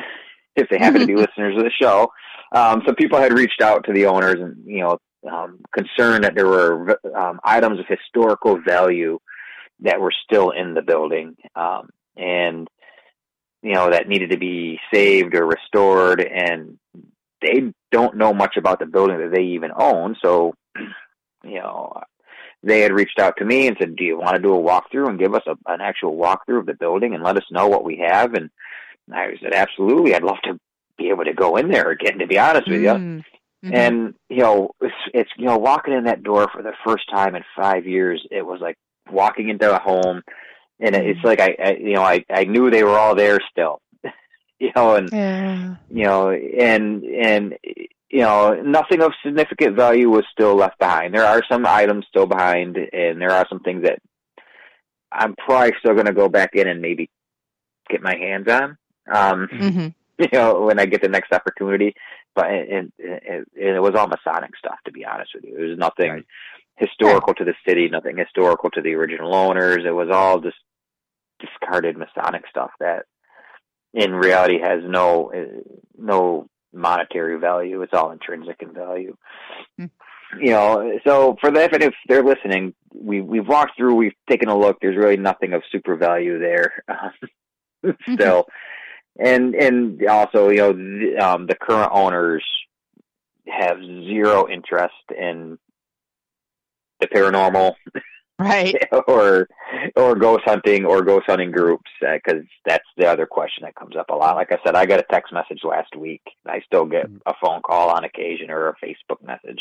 if 0.56 0.68
they 0.68 0.78
happen 0.78 1.00
to 1.00 1.06
be 1.06 1.16
listeners 1.16 1.56
of 1.56 1.64
the 1.64 1.70
show, 1.80 2.08
um, 2.52 2.82
some 2.84 2.96
people 2.96 3.18
had 3.18 3.32
reached 3.32 3.62
out 3.62 3.84
to 3.84 3.92
the 3.92 4.06
owners, 4.06 4.36
and 4.38 4.56
you 4.66 4.80
know, 4.80 4.98
um, 5.30 5.60
concerned 5.72 6.24
that 6.24 6.34
there 6.34 6.46
were 6.46 6.98
um, 7.14 7.40
items 7.44 7.78
of 7.78 7.86
historical 7.86 8.60
value 8.60 9.18
that 9.80 10.00
were 10.00 10.12
still 10.24 10.50
in 10.50 10.74
the 10.74 10.82
building, 10.82 11.36
um, 11.54 11.90
and 12.16 12.68
you 13.62 13.74
know 13.74 13.90
that 13.90 14.08
needed 14.08 14.30
to 14.30 14.38
be 14.38 14.78
saved 14.92 15.34
or 15.34 15.46
restored, 15.46 16.20
and 16.20 16.78
they 17.42 17.72
don't 17.90 18.16
know 18.16 18.32
much 18.32 18.56
about 18.56 18.78
the 18.78 18.86
building 18.86 19.18
that 19.18 19.32
they 19.34 19.42
even 19.42 19.70
own. 19.74 20.16
So, 20.22 20.54
you 21.44 21.60
know, 21.60 22.02
they 22.62 22.80
had 22.80 22.92
reached 22.92 23.18
out 23.18 23.36
to 23.38 23.44
me 23.44 23.66
and 23.66 23.76
said, 23.78 23.96
"Do 23.96 24.04
you 24.04 24.18
want 24.18 24.36
to 24.36 24.42
do 24.42 24.54
a 24.54 24.58
walkthrough 24.58 25.08
and 25.08 25.18
give 25.18 25.34
us 25.34 25.42
a, 25.46 25.56
an 25.66 25.80
actual 25.80 26.16
walkthrough 26.16 26.60
of 26.60 26.66
the 26.66 26.74
building 26.74 27.14
and 27.14 27.22
let 27.22 27.36
us 27.36 27.44
know 27.50 27.68
what 27.68 27.84
we 27.84 28.02
have?" 28.06 28.34
And 28.34 28.50
I 29.12 29.34
said, 29.42 29.54
"Absolutely, 29.54 30.14
I'd 30.14 30.22
love 30.22 30.40
to 30.44 30.58
be 30.98 31.08
able 31.08 31.24
to 31.24 31.32
go 31.32 31.56
in 31.56 31.70
there 31.70 31.90
again." 31.90 32.18
To 32.18 32.26
be 32.26 32.38
honest 32.38 32.68
with 32.68 32.82
you, 32.82 33.22
Mm. 33.64 33.70
Mhm. 33.70 33.74
and 33.74 34.14
you 34.30 34.38
know, 34.38 34.70
it's, 34.80 34.94
it's 35.12 35.30
you 35.36 35.44
know, 35.46 35.58
walking 35.58 35.92
in 35.92 36.04
that 36.04 36.22
door 36.22 36.48
for 36.52 36.62
the 36.62 36.72
first 36.84 37.08
time 37.10 37.34
in 37.34 37.44
five 37.56 37.86
years, 37.86 38.26
it 38.30 38.42
was 38.46 38.60
like 38.60 38.76
walking 39.10 39.48
into 39.50 39.70
a 39.74 39.78
home, 39.78 40.22
and 40.78 40.94
it- 40.94 41.06
it's 41.06 41.24
like 41.24 41.40
I, 41.40 41.56
I 41.62 41.70
you 41.72 41.94
know, 41.94 42.02
I 42.02 42.24
I 42.30 42.44
knew 42.44 42.70
they 42.70 42.84
were 42.84 42.98
all 42.98 43.14
there 43.14 43.38
still, 43.50 43.82
you 44.58 44.70
know, 44.74 44.94
and 44.94 45.10
yeah. 45.12 45.76
you 45.90 46.04
know, 46.04 46.30
and 46.30 47.04
and 47.04 47.58
you 48.08 48.20
know, 48.20 48.54
nothing 48.62 49.02
of 49.02 49.12
significant 49.24 49.76
value 49.76 50.08
was 50.08 50.24
still 50.32 50.54
left 50.56 50.78
behind. 50.78 51.14
There 51.14 51.24
are 51.26 51.42
some 51.48 51.64
items 51.66 52.06
still 52.08 52.26
behind, 52.26 52.76
and 52.76 53.20
there 53.20 53.30
are 53.30 53.46
some 53.48 53.60
things 53.60 53.82
that 53.84 53.98
I'm 55.12 55.34
probably 55.36 55.72
still 55.80 55.94
going 55.94 56.06
to 56.06 56.12
go 56.12 56.28
back 56.28 56.54
in 56.54 56.66
and 56.68 56.80
maybe 56.80 57.10
get 57.88 58.00
my 58.02 58.16
hands 58.16 58.48
on. 58.48 58.78
Um, 59.12 59.48
hmm 59.50 59.88
you 60.18 60.28
know, 60.32 60.62
when 60.62 60.78
I 60.78 60.86
get 60.86 61.02
the 61.02 61.08
next 61.08 61.32
opportunity. 61.32 61.94
But 62.34 62.46
and, 62.46 62.92
and, 62.98 63.44
and 63.56 63.76
it 63.76 63.82
was 63.82 63.94
all 63.96 64.06
Masonic 64.08 64.56
stuff, 64.56 64.78
to 64.86 64.92
be 64.92 65.04
honest 65.04 65.32
with 65.34 65.44
you. 65.44 65.56
It 65.58 65.68
was 65.70 65.78
nothing 65.78 66.10
Right. 66.10 66.24
historical 66.76 67.34
to 67.34 67.44
the 67.44 67.54
city, 67.66 67.88
nothing 67.88 68.16
historical 68.16 68.70
to 68.70 68.80
the 68.80 68.94
original 68.94 69.34
owners. 69.34 69.84
It 69.86 69.90
was 69.94 70.08
all 70.12 70.40
just 70.40 70.56
discarded 71.40 71.96
Masonic 71.96 72.44
stuff 72.48 72.70
that, 72.80 73.06
in 73.94 74.14
reality, 74.14 74.60
has 74.60 74.80
no 74.84 75.32
no 75.98 76.46
monetary 76.72 77.38
value. 77.38 77.82
It's 77.82 77.92
all 77.94 78.12
intrinsic 78.12 78.56
in 78.62 78.72
value. 78.72 79.16
Hmm. 79.76 79.86
You 80.40 80.50
know, 80.52 80.98
so 81.04 81.36
for 81.40 81.50
that, 81.50 81.82
if 81.82 81.92
they're 82.06 82.22
listening, 82.22 82.72
we 82.94 83.20
we've 83.20 83.48
walked 83.48 83.76
through, 83.76 83.96
we've 83.96 84.12
taken 84.30 84.48
a 84.48 84.56
look. 84.56 84.78
There's 84.80 84.96
really 84.96 85.16
nothing 85.16 85.52
of 85.54 85.62
super 85.72 85.96
value 85.96 86.38
there. 86.38 86.84
Still, 88.14 88.46
and 89.20 89.54
and 89.54 90.06
also 90.06 90.48
you 90.48 90.58
know 90.58 90.72
the, 90.72 91.16
um, 91.18 91.46
the 91.46 91.54
current 91.54 91.90
owners 91.92 92.44
have 93.48 93.78
zero 93.82 94.48
interest 94.48 94.94
in 95.16 95.58
the 97.00 97.06
paranormal 97.08 97.74
Right. 98.38 98.74
or 99.06 99.48
or 99.96 100.14
ghost 100.14 100.44
hunting 100.46 100.86
or 100.86 101.02
ghost 101.02 101.26
hunting 101.26 101.50
groups 101.50 101.90
because 102.00 102.42
that's 102.64 102.86
the 102.96 103.06
other 103.06 103.26
question 103.26 103.64
that 103.64 103.74
comes 103.74 103.96
up 103.96 104.08
a 104.08 104.14
lot. 104.14 104.34
Like 104.34 104.50
I 104.50 104.58
said, 104.64 104.74
I 104.74 104.86
got 104.86 104.98
a 104.98 105.04
text 105.12 105.30
message 105.30 105.60
last 105.62 105.94
week. 105.94 106.22
I 106.46 106.60
still 106.64 106.86
get 106.86 107.04
a 107.26 107.34
phone 107.38 107.60
call 107.60 107.90
on 107.90 108.04
occasion 108.04 108.50
or 108.50 108.68
a 108.68 108.76
Facebook 108.82 109.22
message 109.22 109.60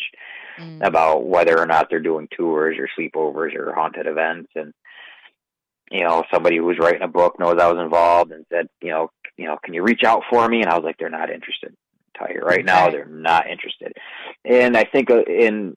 Mm. 0.60 0.86
about 0.86 1.26
whether 1.26 1.58
or 1.58 1.66
not 1.66 1.88
they're 1.90 2.02
doing 2.02 2.28
tours 2.36 2.76
or 2.78 2.90
sleepovers 2.98 3.56
or 3.56 3.74
haunted 3.74 4.08
events 4.08 4.50
and 4.56 4.74
you 5.92 6.04
know 6.04 6.24
somebody 6.32 6.58
who 6.58 6.66
was 6.66 6.78
writing 6.80 7.02
a 7.02 7.08
book 7.08 7.40
knows 7.40 7.58
I 7.60 7.72
was 7.72 7.82
involved 7.82 8.32
and 8.32 8.46
said 8.52 8.68
you 8.82 8.92
know 8.92 9.10
you 9.38 9.46
know 9.46 9.58
can 9.64 9.74
you 9.74 9.84
reach 9.84 10.04
out 10.04 10.24
for 10.30 10.48
me? 10.48 10.62
And 10.62 10.70
I 10.70 10.76
was 10.76 10.84
like 10.84 10.98
they're 10.98 11.10
not 11.10 11.30
interested. 11.30 11.74
I'll 12.16 12.28
tell 12.28 12.36
you 12.36 12.42
right 12.42 12.66
now 12.66 12.90
they're 12.90 13.06
not 13.06 13.50
interested. 13.50 13.94
And 14.46 14.78
I 14.78 14.84
think 14.84 15.10
uh, 15.10 15.24
in 15.24 15.76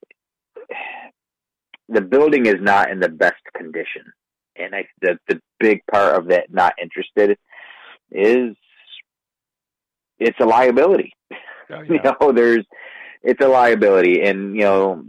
the 1.89 2.01
building 2.01 2.47
is 2.47 2.61
not 2.61 2.91
in 2.91 3.01
the 3.01 3.09
best 3.09 3.43
condition. 3.57 4.03
And 4.57 4.75
I 4.75 4.87
the 5.01 5.19
the 5.29 5.41
big 5.59 5.81
part 5.91 6.17
of 6.17 6.29
that 6.29 6.53
not 6.53 6.75
interested 6.81 7.39
is 8.11 8.55
it's 10.19 10.39
a 10.41 10.45
liability. 10.45 11.13
Oh, 11.71 11.83
you 11.89 12.01
know 12.03 12.33
there's 12.33 12.65
it's 13.23 13.43
a 13.43 13.49
liability. 13.49 14.23
And 14.23 14.55
you 14.55 14.63
know 14.63 15.05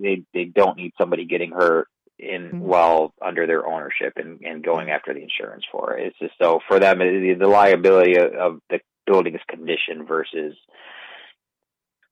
they 0.00 0.22
they 0.32 0.44
don't 0.44 0.76
need 0.76 0.92
somebody 0.98 1.24
getting 1.24 1.50
hurt 1.50 1.88
in 2.18 2.50
Mhm. 2.50 2.58
while 2.60 3.12
under 3.20 3.46
their 3.46 3.66
ownership 3.66 4.14
and 4.16 4.40
and 4.42 4.64
going 4.64 4.90
after 4.90 5.12
the 5.12 5.20
insurance 5.22 5.64
for 5.70 5.98
it 5.98 6.06
it's 6.08 6.18
just 6.18 6.34
so 6.40 6.60
for 6.66 6.78
them 6.80 6.98
the, 6.98 7.34
the 7.38 7.46
liability 7.46 8.16
of, 8.16 8.32
of 8.32 8.60
the 8.70 8.80
building's 9.06 9.40
condition 9.48 10.06
versus 10.06 10.54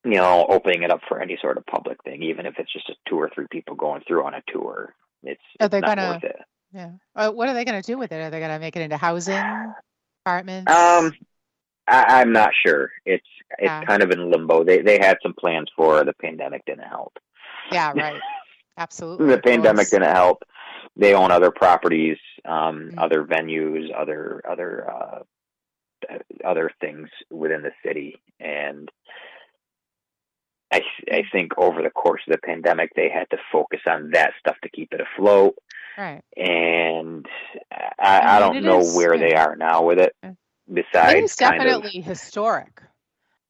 you 0.03 0.11
know 0.11 0.45
opening 0.47 0.83
it 0.83 0.91
up 0.91 1.01
for 1.07 1.19
any 1.21 1.37
sort 1.41 1.57
of 1.57 1.65
public 1.65 1.97
thing 2.03 2.21
even 2.21 2.45
if 2.45 2.55
it's 2.59 2.71
just 2.71 2.89
a 2.89 2.95
two 3.09 3.15
or 3.19 3.29
three 3.33 3.47
people 3.49 3.75
going 3.75 4.01
through 4.07 4.23
on 4.25 4.33
a 4.35 4.43
tour 4.47 4.93
it's, 5.23 5.41
Are 5.59 5.67
they 5.67 5.79
not 5.79 5.97
gonna- 5.97 6.11
worth 6.13 6.23
it 6.23 6.39
Yeah. 6.71 6.91
Uh, 7.15 7.31
what 7.31 7.47
are 7.49 7.53
they 7.53 7.63
going 7.65 7.81
to 7.81 7.85
do 7.91 7.97
with 7.97 8.11
it? 8.11 8.17
Are 8.21 8.29
they 8.29 8.39
going 8.39 8.51
to 8.51 8.59
make 8.59 8.75
it 8.75 8.81
into 8.81 8.97
housing, 8.97 9.41
apartments? 10.25 10.69
Um, 10.71 11.13
I, 11.87 12.19
I'm 12.21 12.31
not 12.33 12.51
sure. 12.65 12.91
It's 13.05 13.25
it's 13.57 13.63
Yeah. 13.63 13.83
kind 13.85 14.03
of 14.03 14.11
in 14.11 14.29
limbo. 14.29 14.63
They 14.65 14.81
they 14.81 14.97
had 14.99 15.17
some 15.23 15.33
plans 15.33 15.69
for 15.75 16.03
the 16.03 16.13
pandemic 16.13 16.63
didn't 16.65 16.87
help. 16.89 17.13
yeah, 17.71 17.91
right. 17.95 18.21
Absolutely. 18.77 19.27
The 19.27 19.41
pandemic 19.41 19.89
didn't 19.89 20.13
help. 20.13 20.43
They 20.97 21.13
own 21.13 21.31
other 21.31 21.51
properties, 21.51 22.17
um, 22.45 22.91
Mhm. 22.91 23.03
other 23.03 23.23
venues, 23.23 23.89
other 23.95 24.41
other 24.49 24.89
uh, 24.89 25.19
other 26.43 26.69
things 26.81 27.09
within 27.31 27.61
the 27.63 27.71
city, 27.83 28.21
and 28.39 28.89
I 30.71 30.81
I 31.11 31.23
think 31.31 31.57
over 31.57 31.81
the 31.81 31.89
course 31.89 32.21
of 32.27 32.33
the 32.33 32.37
pandemic, 32.39 32.91
they 32.95 33.09
had 33.09 33.29
to 33.31 33.37
focus 33.51 33.81
on 33.87 34.11
that 34.11 34.33
stuff 34.39 34.55
to 34.63 34.69
keep 34.69 34.93
it 34.93 35.01
afloat. 35.01 35.55
Right. 35.97 36.21
And 36.35 37.25
I, 37.71 37.89
I 37.99 38.35
I 38.37 38.39
don't 38.39 38.61
know 38.63 38.79
is- 38.79 38.95
where 38.95 39.17
they 39.17 39.33
are 39.35 39.55
now 39.55 39.83
with 39.83 39.99
it. 39.99 40.13
Besides, 40.71 41.13
It 41.13 41.23
is 41.25 41.35
kind 41.35 41.61
of, 41.61 41.67
definitely 41.67 42.01
historic. 42.01 42.81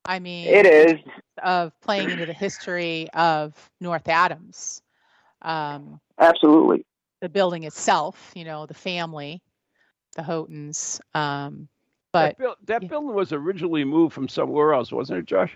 I 0.04 0.20
mean, 0.20 0.48
it 0.48 0.66
is. 0.66 1.00
of 1.42 1.72
playing 1.82 2.10
into 2.12 2.26
the 2.26 2.34
history 2.34 3.08
of 3.14 3.54
North 3.82 4.08
Adams. 4.10 4.82
Um, 5.46 6.00
Absolutely. 6.20 6.86
the 7.22 7.30
building 7.30 7.64
itself, 7.64 8.32
you 8.36 8.44
know, 8.46 8.66
the 8.66 8.74
family, 8.74 9.42
the 10.16 10.24
Houghtons. 10.24 11.00
Um, 11.14 11.68
but 12.12 12.38
that, 12.38 12.38
buil- 12.38 12.56
that 12.66 12.84
yeah. 12.84 12.90
building 12.90 13.14
was 13.14 13.32
originally 13.32 13.84
moved 13.84 14.14
from 14.14 14.28
somewhere 14.28 14.74
else, 14.74 14.92
wasn't 14.92 15.20
it, 15.20 15.26
Josh? 15.26 15.56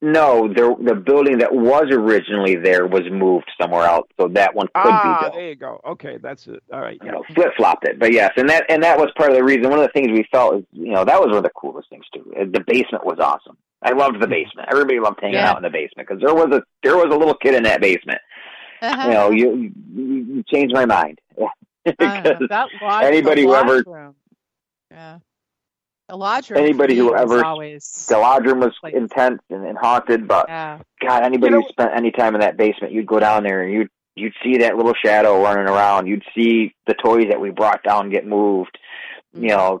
No, 0.00 0.46
there, 0.54 0.72
the 0.80 0.94
building 0.94 1.38
that 1.38 1.52
was 1.52 1.86
originally 1.90 2.54
there 2.54 2.86
was 2.86 3.02
moved 3.10 3.50
somewhere 3.60 3.84
else, 3.84 4.06
so 4.18 4.28
that 4.28 4.54
one 4.54 4.68
could 4.68 4.72
ah, 4.76 5.18
be 5.18 5.24
built. 5.24 5.34
there 5.34 5.48
you 5.48 5.56
go. 5.56 5.80
Okay, 5.84 6.18
that's 6.22 6.46
it. 6.46 6.62
All 6.72 6.80
right. 6.80 6.98
you 7.02 7.10
know, 7.10 7.24
flip 7.34 7.48
flopped 7.56 7.84
it. 7.84 7.98
But 7.98 8.12
yes, 8.12 8.30
and 8.36 8.48
that 8.48 8.64
and 8.68 8.80
that 8.84 8.96
was 8.96 9.10
part 9.16 9.30
of 9.30 9.36
the 9.36 9.42
reason. 9.42 9.68
One 9.68 9.80
of 9.80 9.86
the 9.86 9.92
things 9.92 10.16
we 10.16 10.24
felt 10.30 10.58
is, 10.58 10.64
you 10.70 10.92
know, 10.92 11.04
that 11.04 11.18
was 11.18 11.30
one 11.30 11.38
of 11.38 11.42
the 11.42 11.50
coolest 11.50 11.90
things 11.90 12.04
too. 12.14 12.32
The 12.32 12.62
basement 12.64 13.04
was 13.04 13.18
awesome. 13.18 13.56
I 13.82 13.90
loved 13.90 14.20
the 14.20 14.28
basement. 14.28 14.68
Everybody 14.70 15.00
loved 15.00 15.18
hanging 15.20 15.34
Yeah. 15.34 15.50
out 15.50 15.56
in 15.56 15.64
the 15.64 15.70
basement 15.70 16.08
because 16.08 16.22
there 16.22 16.34
was 16.34 16.46
a 16.52 16.62
there 16.84 16.96
was 16.96 17.12
a 17.12 17.18
little 17.18 17.34
kid 17.34 17.56
in 17.56 17.64
that 17.64 17.80
basement. 17.80 18.20
You 18.82 18.88
know, 19.10 19.30
you 19.30 19.72
you, 19.94 20.04
you 20.04 20.44
changed 20.52 20.74
my 20.74 20.86
mind. 20.86 21.20
I 21.40 21.46
Because 21.84 22.48
that 22.50 22.68
lodge, 22.82 23.04
anybody 23.04 23.42
who 23.42 23.54
ever- 23.54 23.82
room. 23.86 24.14
yeah, 24.90 25.18
the 26.08 26.16
lodge 26.16 26.50
room. 26.50 26.60
Anybody 26.62 26.96
who 26.96 27.14
ever- 27.14 27.44
always 27.44 28.06
the 28.08 28.18
lodge 28.18 28.44
room 28.44 28.60
was 28.60 28.74
intense 28.92 29.40
and, 29.50 29.64
and 29.64 29.78
haunted, 29.78 30.28
but 30.28 30.46
yeah, 30.48 30.80
God, 31.00 31.22
anybody 31.24 31.52
You 31.54 31.60
know- 31.60 31.66
who 31.66 31.68
spent 31.70 31.92
any 31.96 32.10
time 32.10 32.34
in 32.34 32.40
that 32.42 32.56
basement, 32.56 32.92
you'd 32.92 33.06
go 33.06 33.18
down 33.18 33.42
there 33.42 33.62
and 33.62 33.72
you'd 33.72 33.88
you'd 34.16 34.34
see 34.42 34.58
that 34.58 34.76
little 34.76 34.94
shadow 35.02 35.40
running 35.42 35.66
around. 35.68 36.08
You'd 36.08 36.24
see 36.34 36.74
the 36.86 36.94
toys 36.94 37.26
that 37.30 37.40
we 37.40 37.50
brought 37.50 37.82
down 37.84 38.10
get 38.10 38.26
moved. 38.26 38.76
Mm-hmm. 39.34 39.44
You 39.44 39.50
know, 39.50 39.80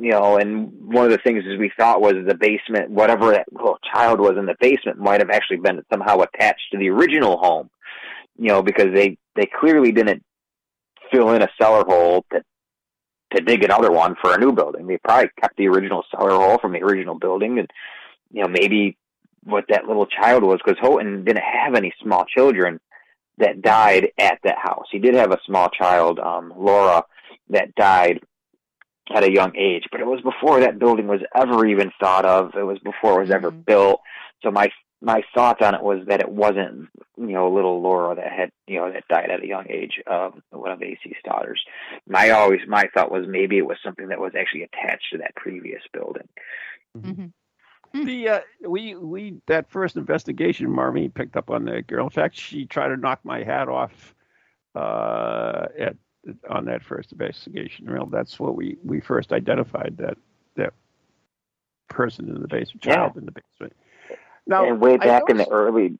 you 0.00 0.10
know, 0.10 0.36
and 0.36 0.70
one 0.94 1.06
of 1.06 1.10
the 1.10 1.18
things 1.18 1.44
is 1.44 1.58
we 1.58 1.72
thought 1.76 2.00
was 2.00 2.14
the 2.26 2.34
basement, 2.36 2.90
whatever 2.90 3.32
that 3.32 3.46
little 3.52 3.78
child 3.92 4.20
was 4.20 4.34
in 4.38 4.46
the 4.46 4.54
basement, 4.60 4.98
might 4.98 5.20
have 5.20 5.30
actually 5.30 5.56
been 5.56 5.82
somehow 5.92 6.20
attached 6.20 6.70
to 6.72 6.78
the 6.78 6.88
original 6.90 7.36
home. 7.38 7.68
You 8.38 8.48
know, 8.48 8.62
because 8.62 8.94
they 8.94 9.18
they 9.34 9.46
clearly 9.60 9.92
didn't 9.92 10.22
fill 11.10 11.30
in 11.30 11.42
a 11.42 11.48
cellar 11.60 11.84
hole 11.84 12.24
to 12.32 12.42
to 13.34 13.42
dig 13.42 13.62
another 13.62 13.90
one 13.90 14.14
for 14.20 14.34
a 14.34 14.38
new 14.38 14.52
building. 14.52 14.86
They 14.86 14.98
probably 14.98 15.30
kept 15.40 15.56
the 15.56 15.68
original 15.68 16.04
cellar 16.10 16.30
hole 16.30 16.58
from 16.58 16.72
the 16.72 16.82
original 16.82 17.18
building, 17.18 17.58
and 17.58 17.70
you 18.32 18.42
know 18.42 18.48
maybe 18.48 18.96
what 19.44 19.64
that 19.68 19.86
little 19.86 20.06
child 20.06 20.42
was 20.42 20.60
because 20.64 20.78
Houghton 20.80 21.24
didn't 21.24 21.42
have 21.42 21.74
any 21.74 21.92
small 22.02 22.24
children 22.24 22.80
that 23.38 23.62
died 23.62 24.08
at 24.18 24.38
that 24.44 24.58
house. 24.58 24.86
He 24.90 24.98
did 24.98 25.14
have 25.14 25.30
a 25.32 25.38
small 25.46 25.68
child, 25.68 26.18
um, 26.18 26.52
Laura, 26.56 27.04
that 27.50 27.74
died 27.74 28.20
at 29.14 29.24
a 29.24 29.32
young 29.32 29.56
age, 29.56 29.84
but 29.90 30.00
it 30.00 30.06
was 30.06 30.20
before 30.20 30.60
that 30.60 30.78
building 30.78 31.06
was 31.06 31.20
ever 31.34 31.64
even 31.66 31.90
thought 32.00 32.26
of. 32.26 32.54
It 32.54 32.64
was 32.64 32.78
before 32.80 33.18
it 33.18 33.22
was 33.22 33.30
ever 33.30 33.50
Mhm. 33.50 33.64
built. 33.64 34.00
So 34.42 34.50
my 34.50 34.70
my 35.00 35.22
thoughts 35.34 35.62
on 35.62 35.74
it 35.74 35.82
was 35.82 36.06
that 36.08 36.20
it 36.20 36.28
wasn't 36.28 36.88
you 37.16 37.32
know 37.32 37.52
a 37.52 37.54
little 37.54 37.80
Laura 37.80 38.16
that 38.16 38.32
had 38.32 38.50
you 38.66 38.78
know 38.78 38.92
that 38.92 39.06
died 39.08 39.30
at 39.30 39.42
a 39.42 39.46
young 39.46 39.66
age, 39.70 40.00
um, 40.10 40.42
one 40.50 40.72
of 40.72 40.82
AC's 40.82 41.16
daughters. 41.24 41.60
My 42.06 42.30
always 42.30 42.60
my 42.66 42.88
thought 42.94 43.10
was 43.10 43.26
maybe 43.28 43.58
it 43.58 43.66
was 43.66 43.78
something 43.84 44.08
that 44.08 44.20
was 44.20 44.32
actually 44.38 44.62
attached 44.64 45.06
to 45.12 45.18
that 45.18 45.34
previous 45.36 45.82
building. 45.92 46.28
hmm 47.00 47.26
The 48.04 48.28
uh, 48.28 48.40
we 48.68 48.94
we 48.96 49.40
that 49.46 49.70
first 49.70 49.96
investigation, 49.96 50.70
Marmy 50.70 51.08
picked 51.08 51.36
up 51.36 51.50
on 51.50 51.64
that 51.66 51.86
girl. 51.86 52.04
In 52.04 52.10
fact, 52.10 52.36
she 52.36 52.66
tried 52.66 52.88
to 52.88 52.96
knock 52.96 53.20
my 53.24 53.42
hat 53.44 53.68
off 53.68 54.14
uh, 54.74 55.66
at 55.78 55.96
on 56.50 56.64
that 56.66 56.82
first 56.82 57.12
investigation. 57.12 57.90
Well, 57.90 58.06
that's 58.06 58.38
what 58.38 58.56
we 58.56 58.76
we 58.84 59.00
first 59.00 59.32
identified 59.32 59.96
that 59.98 60.18
that 60.56 60.74
person 61.88 62.28
in 62.28 62.42
the 62.42 62.48
basement, 62.48 62.84
Yeah. 62.84 62.94
child 62.96 63.16
in 63.16 63.24
the 63.24 63.32
basement. 63.32 63.72
Now, 64.48 64.66
and 64.66 64.80
way 64.80 64.96
back 64.96 65.24
in 65.28 65.36
the 65.36 65.48
early 65.48 65.98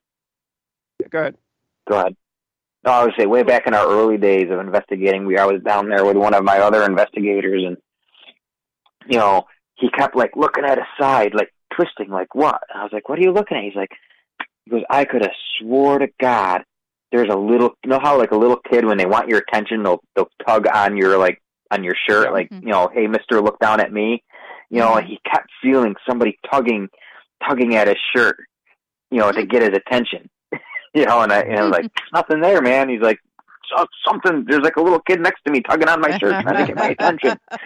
go 1.09 1.19
ahead. 1.19 1.37
Go 1.89 1.99
ahead. 1.99 2.15
No, 2.85 2.91
I 2.91 3.03
would 3.03 3.13
say 3.17 3.25
way 3.25 3.43
back 3.43 3.67
in 3.67 3.73
our 3.73 3.87
early 3.87 4.17
days 4.17 4.47
of 4.49 4.59
investigating, 4.59 5.25
we 5.25 5.37
I 5.37 5.45
was 5.45 5.61
down 5.61 5.89
there 5.89 6.05
with 6.05 6.17
one 6.17 6.33
of 6.33 6.43
my 6.43 6.59
other 6.59 6.83
investigators, 6.83 7.63
and 7.65 7.77
you 9.07 9.17
know 9.17 9.45
he 9.75 9.89
kept 9.89 10.15
like 10.15 10.31
looking 10.35 10.65
at 10.65 10.77
his 10.77 10.87
side, 10.99 11.33
like 11.33 11.53
twisting, 11.73 12.09
like 12.09 12.33
what? 12.35 12.59
And 12.69 12.81
I 12.81 12.83
was 12.83 12.91
like, 12.91 13.07
"What 13.07 13.19
are 13.19 13.21
you 13.21 13.31
looking 13.31 13.57
at?" 13.57 13.63
He's 13.63 13.75
like, 13.75 13.91
"He 14.65 14.71
goes, 14.71 14.83
I 14.89 15.05
could 15.05 15.21
have 15.21 15.31
swore 15.59 15.99
to 15.99 16.07
God, 16.19 16.63
there's 17.11 17.29
a 17.29 17.37
little. 17.37 17.71
You 17.83 17.89
know 17.89 17.99
how 18.01 18.17
like 18.17 18.31
a 18.31 18.37
little 18.37 18.59
kid 18.69 18.85
when 18.85 18.97
they 18.97 19.05
want 19.05 19.29
your 19.29 19.39
attention, 19.39 19.83
they'll 19.83 20.01
they'll 20.15 20.29
tug 20.45 20.67
on 20.67 20.95
your 20.95 21.17
like 21.17 21.41
on 21.71 21.83
your 21.83 21.95
shirt, 22.07 22.31
like 22.31 22.49
Mhm. 22.49 22.63
you 22.63 22.69
know, 22.69 22.89
hey 22.93 23.07
Mister, 23.07 23.41
look 23.41 23.59
down 23.59 23.79
at 23.79 23.91
me. 23.91 24.23
You 24.69 24.79
know, 24.79 24.95
and 24.95 25.07
he 25.07 25.19
kept 25.25 25.49
feeling 25.63 25.95
somebody 26.07 26.37
tugging, 26.51 26.89
tugging 27.47 27.75
at 27.75 27.87
his 27.87 27.97
shirt, 28.15 28.37
you 29.11 29.19
know, 29.19 29.31
to 29.31 29.45
get 29.45 29.61
his 29.61 29.71
attention. 29.75 30.29
you 30.93 31.05
know, 31.05 31.21
and 31.21 31.31
I, 31.31 31.41
and 31.41 31.59
I 31.59 31.63
was 31.63 31.71
like, 31.71 31.91
nothing 32.13 32.41
there, 32.41 32.61
man." 32.61 32.89
He's 32.89 33.01
like, 33.01 33.19
"Something." 34.05 34.45
There's 34.47 34.63
like 34.63 34.77
a 34.77 34.81
little 34.81 34.99
kid 34.99 35.21
next 35.21 35.43
to 35.45 35.51
me 35.51 35.61
tugging 35.61 35.89
on 35.89 36.01
my 36.01 36.17
shirt, 36.17 36.41
trying 36.43 36.67
to 36.67 36.73
get 36.73 36.75
my 36.75 36.89
attention. 36.99 37.37
Uh, 37.51 37.57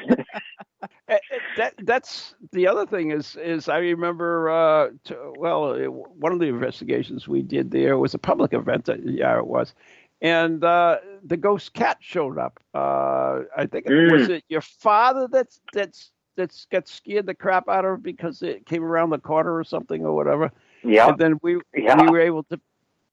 uh, 1.10 1.18
that 1.58 1.74
that's 1.84 2.36
the 2.52 2.68
other 2.68 2.86
thing 2.86 3.12
is 3.12 3.36
is 3.36 3.70
I 3.70 3.78
remember 3.78 4.50
uh, 4.50 4.90
to, 5.06 5.34
well 5.38 5.74
uh, 5.74 5.86
one 5.86 6.32
of 6.32 6.40
the 6.40 6.48
investigations 6.48 7.28
we 7.28 7.42
did 7.42 7.72
there 7.72 7.98
was 7.98 8.14
a 8.14 8.20
public 8.20 8.54
event 8.54 8.86
that, 8.86 9.00
yeah 9.06 9.38
it 9.38 9.48
was 9.48 9.74
and 10.22 10.64
uh, 10.64 10.98
the 11.24 11.38
ghost 11.38 11.74
cat 11.74 11.98
showed 12.00 12.38
up 12.38 12.60
uh, 12.74 13.42
I 13.56 13.66
think 13.70 13.86
it 13.88 14.12
was 14.12 14.30
it 14.30 14.44
your 14.48 14.62
father 14.62 15.28
that's 15.30 15.60
that's 15.74 16.12
that's 16.36 16.66
got 16.72 16.88
scared 16.88 17.26
the 17.26 17.34
crap 17.36 17.68
out 17.70 17.86
of 17.86 18.02
because 18.04 18.42
it 18.42 18.66
came 18.66 18.84
around 18.84 19.10
the 19.12 19.18
corner 19.20 19.56
or 19.56 19.64
something 19.64 20.06
or 20.06 20.14
whatever 20.16 20.52
Yeah, 20.84 21.10
and 21.10 21.18
then 21.18 21.40
we 21.42 21.60
yeah. 21.76 22.02
we 22.02 22.10
were 22.10 22.22
able 22.22 22.44
to 22.44 22.60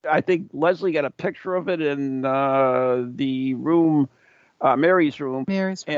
I 0.08 0.20
think 0.22 0.48
Leslie 0.52 0.92
got 0.92 1.04
a 1.04 1.10
picture 1.10 1.54
of 1.54 1.68
it 1.68 1.80
in 1.82 2.24
uh, 2.24 3.04
the 3.14 3.54
room 3.54 4.08
uh, 4.62 4.76
Mary's 4.76 5.20
room 5.20 5.44
Mary's 5.48 5.84
room. 5.86 5.96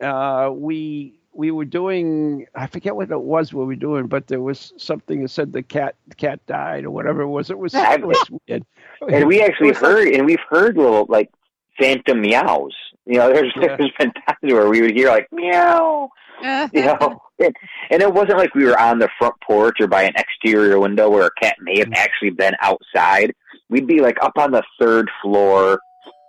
and 0.00 0.06
uh, 0.06 0.50
we 0.52 1.18
we 1.32 1.50
were 1.50 1.64
doing 1.64 2.46
I 2.54 2.66
forget 2.66 2.94
what 2.96 3.10
it 3.10 3.20
was 3.20 3.52
we 3.52 3.64
were 3.64 3.74
doing, 3.76 4.06
but 4.06 4.26
there 4.28 4.40
was 4.40 4.72
something 4.76 5.22
that 5.22 5.28
said 5.30 5.52
the 5.52 5.62
cat 5.62 5.96
the 6.08 6.14
cat 6.14 6.44
died 6.46 6.84
or 6.84 6.90
whatever 6.90 7.22
it 7.22 7.28
was. 7.28 7.50
It 7.50 7.58
was, 7.58 7.74
it 7.76 8.04
was 8.06 8.30
weird. 8.48 8.64
and 9.08 9.26
we 9.26 9.40
actually 9.42 9.68
It 9.70 9.74
like- 9.74 9.82
heard, 9.82 10.08
and 10.08 10.26
we've 10.26 10.38
heard 10.48 10.76
little 10.76 11.06
like 11.08 11.30
phantom 11.78 12.20
meows. 12.20 12.74
You 13.06 13.18
know, 13.18 13.32
there's 13.32 13.52
Yeah. 13.56 13.76
there's 13.76 13.90
been 13.98 14.12
times 14.12 14.38
where 14.42 14.68
we 14.68 14.80
would 14.80 14.96
hear 14.96 15.08
like 15.08 15.26
meow, 15.32 16.10
you 16.72 16.84
know, 16.84 17.20
and, 17.38 17.54
and 17.90 18.02
it 18.02 18.12
wasn't 18.12 18.38
like 18.38 18.54
we 18.54 18.64
were 18.64 18.78
on 18.78 18.98
the 18.98 19.08
front 19.18 19.34
porch 19.46 19.76
or 19.80 19.86
by 19.86 20.02
an 20.02 20.14
exterior 20.16 20.78
window 20.78 21.08
where 21.08 21.26
a 21.26 21.40
cat 21.40 21.56
may 21.60 21.78
have 21.78 21.88
mm. 21.88 21.96
actually 21.96 22.30
been 22.30 22.54
outside. 22.60 23.34
We'd 23.68 23.86
be 23.86 24.00
like 24.00 24.16
up 24.22 24.32
on 24.36 24.52
the 24.52 24.62
third 24.78 25.10
floor 25.22 25.80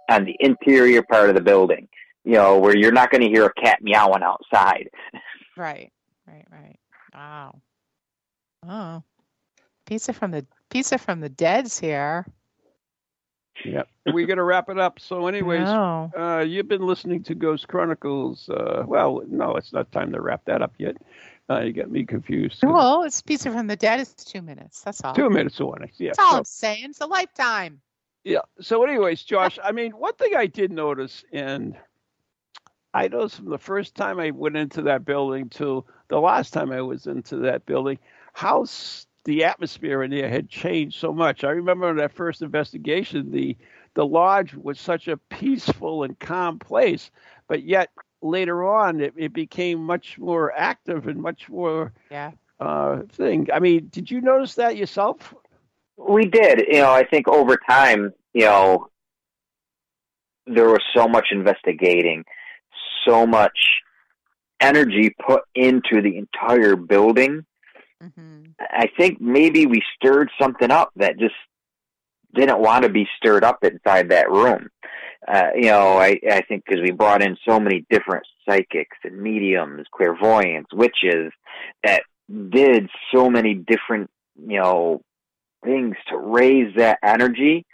on 0.09 0.25
the 0.25 0.35
interior 0.39 1.01
part 1.03 1.29
of 1.29 1.35
the 1.35 1.41
building, 1.41 1.87
you 2.23 2.33
know, 2.33 2.59
where 2.59 2.75
you're 2.75 2.91
not 2.91 3.11
going 3.11 3.21
to 3.21 3.27
hear 3.27 3.45
a 3.45 3.53
cat 3.53 3.79
meowing 3.81 4.23
outside. 4.23 4.89
Right, 5.57 5.91
right, 6.27 6.45
right. 6.51 6.79
Wow. 7.13 7.61
Oh, 8.67 9.03
pizza 9.85 10.13
from 10.13 10.31
the 10.31 10.45
pizza 10.69 10.97
from 10.97 11.19
the 11.19 11.29
dead's 11.29 11.79
here. 11.79 12.25
Yeah, 13.66 13.84
we're 14.13 14.28
gonna 14.28 14.43
wrap 14.43 14.70
it 14.70 14.78
up. 14.80 14.99
So, 14.99 15.28
anyways, 15.28 15.61
No. 15.61 16.11
uh, 16.18 16.39
you've 16.39 16.68
been 16.68 16.86
listening 16.86 17.24
to 17.24 17.36
Ghost 17.36 17.68
Chronicles. 17.68 18.47
Uh, 18.49 18.84
well, 18.86 19.22
no, 19.28 19.55
it's 19.55 19.74
not 19.74 19.91
time 19.91 20.11
to 20.13 20.22
wrap 20.22 20.45
that 20.45 20.61
up 20.61 20.74
yet. 20.78 20.97
Uh, 21.49 21.59
you 21.61 21.74
got 21.74 21.89
me 21.91 22.03
confused. 22.05 22.63
Well, 22.63 23.03
it's 23.03 23.22
pizza 23.22 23.51
from 23.51 23.68
the 23.68 23.76
dead. 23.76 23.99
It's 23.99 24.13
two 24.24 24.41
minutes. 24.41 24.82
That's 24.82 25.03
all. 25.03 25.13
Two 25.13 25.30
minutes 25.30 25.59
away. 25.59 25.91
Yeah. 25.97 26.09
That's 26.09 26.20
all 26.20 26.32
so- 26.32 26.38
I'm 26.39 26.43
saying. 26.45 26.86
It's 26.86 27.01
a 27.01 27.05
lifetime. 27.07 27.82
Yeah. 28.24 28.39
So, 28.61 28.84
anyways, 28.84 29.22
Josh, 29.24 29.59
I 29.63 29.72
mean, 29.72 29.91
one 29.91 30.13
thing 30.16 30.36
I 30.36 30.47
did 30.47 30.72
notice, 30.72 31.24
and 31.32 31.76
I 32.93 33.07
noticed 33.07 33.36
from 33.38 33.49
the 33.49 33.57
first 33.59 33.93
time 33.95 34.20
I 34.20 34.32
went 34.32 34.57
into 34.57 34.82
that 34.84 35.05
building 35.05 35.49
to 35.49 35.86
the 36.07 36.20
last 36.20 36.51
time 36.51 36.72
I 36.72 36.82
was 36.82 37.05
into 37.07 37.38
that 37.38 37.66
building, 37.68 37.99
how 38.34 38.63
s- 38.63 39.05
the 39.26 39.43
atmosphere 39.43 40.03
in 40.03 40.11
there 40.11 40.30
had 40.30 40.49
changed 40.49 40.99
so 40.99 41.13
much. 41.13 41.43
I 41.43 41.49
remember 41.51 41.89
in 41.89 41.97
that 41.97 42.13
first 42.13 42.41
investigation, 42.41 43.32
the 43.32 43.57
the 43.95 44.05
lodge 44.05 44.53
was 44.55 44.80
such 44.80 45.07
a 45.07 45.17
peaceful 45.17 46.03
and 46.03 46.19
calm 46.19 46.59
place, 46.59 47.11
but 47.47 47.63
yet 47.63 47.89
later 48.21 48.63
on, 48.63 49.01
it, 49.01 49.13
it 49.17 49.34
became 49.34 49.84
much 49.84 50.17
more 50.19 50.53
active 50.55 51.07
and 51.07 51.21
much 51.21 51.49
more 51.49 51.93
Yeah. 52.09 52.32
uh, 52.59 53.03
thing. 53.09 53.47
I 53.53 53.59
mean, 53.59 53.88
did 53.91 54.11
you 54.11 54.21
notice 54.21 54.55
that 54.55 54.78
yourself? 54.78 55.34
We 55.97 56.26
did. 56.26 56.63
You 56.67 56.80
know, 56.80 56.91
I 56.91 57.05
think 57.05 57.28
over 57.28 57.57
time, 57.69 58.13
you 58.34 58.45
know, 58.45 58.88
there 60.47 60.69
was 60.69 60.82
so 60.95 61.07
much 61.07 61.28
investigating, 61.32 62.23
so 63.05 63.26
much 63.26 63.57
energy 64.59 65.13
put 65.26 65.41
into 65.55 66.01
the 66.01 66.17
entire 66.17 66.76
building. 66.76 67.45
hmm 68.01 68.44
I 68.59 68.87
think 68.97 69.19
maybe 69.19 69.65
we 69.65 69.81
stirred 69.95 70.29
something 70.39 70.71
up 70.71 70.91
that 70.95 71.19
just 71.19 71.35
didn't 72.33 72.59
want 72.59 72.83
to 72.83 72.89
be 72.89 73.07
stirred 73.17 73.43
up 73.43 73.63
inside 73.63 74.09
that 74.09 74.29
room. 74.29 74.69
Uh, 75.27 75.49
you 75.55 75.69
know, 75.69 75.97
I, 75.97 76.19
I 76.29 76.41
think 76.41 76.63
because 76.65 76.81
we 76.81 76.91
brought 76.91 77.23
in 77.23 77.37
so 77.47 77.59
many 77.59 77.85
different 77.89 78.25
psychics 78.47 78.97
and 79.03 79.19
mediums, 79.19 79.87
clairvoyants, 79.91 80.73
witches 80.73 81.31
that 81.83 82.03
did 82.49 82.89
so 83.13 83.29
many 83.29 83.55
different, 83.55 84.09
you 84.35 84.59
know, 84.59 85.01
things 85.63 85.95
to 86.09 86.17
raise 86.17 86.75
that 86.75 86.99
energy. 87.03 87.65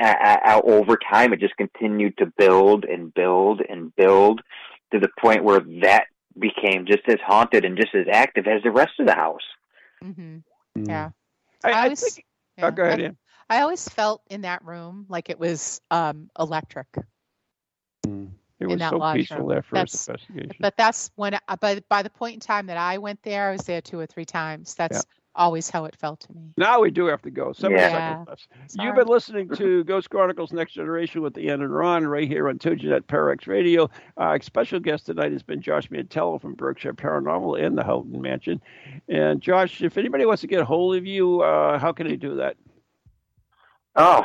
uh, 0.00 0.60
over 0.64 0.96
time, 1.10 1.32
it 1.32 1.40
just 1.40 1.56
continued 1.56 2.16
to 2.18 2.32
build 2.38 2.84
and 2.84 3.12
build 3.12 3.60
and 3.68 3.94
build 3.96 4.40
to 4.92 4.98
the 4.98 5.08
point 5.20 5.44
where 5.44 5.60
that 5.82 6.04
became 6.38 6.86
just 6.86 7.06
as 7.08 7.18
haunted 7.26 7.64
and 7.64 7.76
just 7.76 7.94
as 7.94 8.06
active 8.10 8.46
as 8.46 8.62
the 8.62 8.70
rest 8.70 8.92
of 8.98 9.06
the 9.06 9.14
house. 9.14 9.42
Hmm 10.02 10.38
Mm. 10.76 10.86
Yeah. 10.86 11.10
I, 11.64 11.70
I, 11.72 11.82
always- 11.84 12.00
think. 12.14 12.26
yeah. 12.58 12.66
Oh, 12.66 12.70
go 12.70 12.82
ahead, 12.84 13.00
I. 13.00 13.16
I 13.50 13.62
always 13.62 13.88
felt 13.88 14.22
in 14.28 14.42
that 14.42 14.62
room 14.64 15.06
like 15.08 15.30
it 15.30 15.38
was 15.40 15.80
um, 15.90 16.28
electric. 16.38 16.86
Mm. 18.06 18.30
It 18.60 18.66
was 18.66 18.80
so 18.80 19.12
peaceful 19.14 19.38
room. 19.38 19.48
that 19.48 19.64
first 19.64 19.72
That's- 20.06 20.22
investigation. 20.28 20.56
But 20.60 20.76
that's 20.76 21.10
when, 21.16 21.34
I, 21.48 21.56
by 21.56 21.80
by 21.88 22.02
the 22.02 22.10
point 22.10 22.34
in 22.34 22.40
time 22.40 22.66
that 22.66 22.76
I 22.76 22.98
went 22.98 23.22
there, 23.22 23.48
I 23.48 23.52
was 23.52 23.62
there 23.62 23.80
two 23.80 23.98
or 23.98 24.06
three 24.06 24.24
times. 24.24 24.74
That's 24.74 25.04
always 25.38 25.70
how 25.70 25.86
it 25.86 25.96
felt 25.96 26.20
to 26.20 26.32
me. 26.34 26.52
Now 26.58 26.80
we 26.80 26.90
do 26.90 27.06
have 27.06 27.22
to 27.22 27.30
go. 27.30 27.52
Seven 27.52 27.78
Yeah. 27.78 27.90
seconds 27.90 28.28
left. 28.28 28.48
You've 28.78 28.94
been 28.96 29.06
listening 29.06 29.48
to 29.56 29.84
Ghost 29.84 30.10
Chronicles 30.10 30.52
Next 30.52 30.72
Generation 30.74 31.22
with 31.22 31.38
Ian 31.38 31.62
and 31.62 31.74
Ron 31.74 32.06
right 32.06 32.28
here 32.28 32.48
on 32.48 32.58
Toginet 32.58 33.02
ParaX 33.02 33.46
Radio. 33.46 33.88
Our 34.16 34.40
special 34.42 34.80
guest 34.80 35.06
tonight 35.06 35.32
has 35.32 35.42
been 35.42 35.62
Josh 35.62 35.88
Mantello 35.88 36.40
from 36.40 36.54
Berkshire 36.54 36.92
Paranormal 36.92 37.64
and 37.64 37.78
the 37.78 37.84
Houghton 37.84 38.20
Mansion. 38.20 38.60
And 39.08 39.40
Josh, 39.40 39.80
if 39.80 39.96
anybody 39.96 40.26
wants 40.26 40.42
to 40.42 40.46
get 40.48 40.60
a 40.60 40.64
hold 40.64 40.96
of 40.96 41.06
you, 41.06 41.40
uh, 41.40 41.78
how 41.78 41.92
can 41.92 42.06
they 42.08 42.16
do 42.16 42.36
that? 42.36 42.56
Oh 43.96 44.22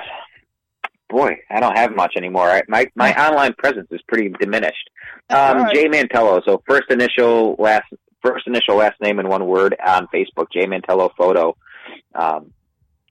boy, 1.09 1.37
I 1.49 1.59
don't 1.59 1.77
have 1.77 1.95
much 1.95 2.13
anymore. 2.17 2.49
I, 2.49 2.61
my 2.67 2.87
my 2.95 3.13
online 3.27 3.53
presence 3.53 3.87
is 3.91 4.01
pretty 4.07 4.29
diminished. 4.39 4.89
Um, 5.29 5.37
All 5.37 5.55
right. 5.63 5.73
Jay 5.73 5.87
Mantello. 5.87 6.41
So 6.45 6.61
first 6.67 6.89
initial 6.89 7.55
last 7.59 7.85
first 8.23 8.47
initial 8.47 8.75
last 8.77 8.99
name 9.01 9.19
in 9.19 9.27
one 9.27 9.45
word 9.45 9.75
on 9.85 10.07
Facebook. 10.07 10.51
Jay 10.51 10.65
Mantello 10.65 11.11
photo. 11.17 11.55
Um, 12.15 12.53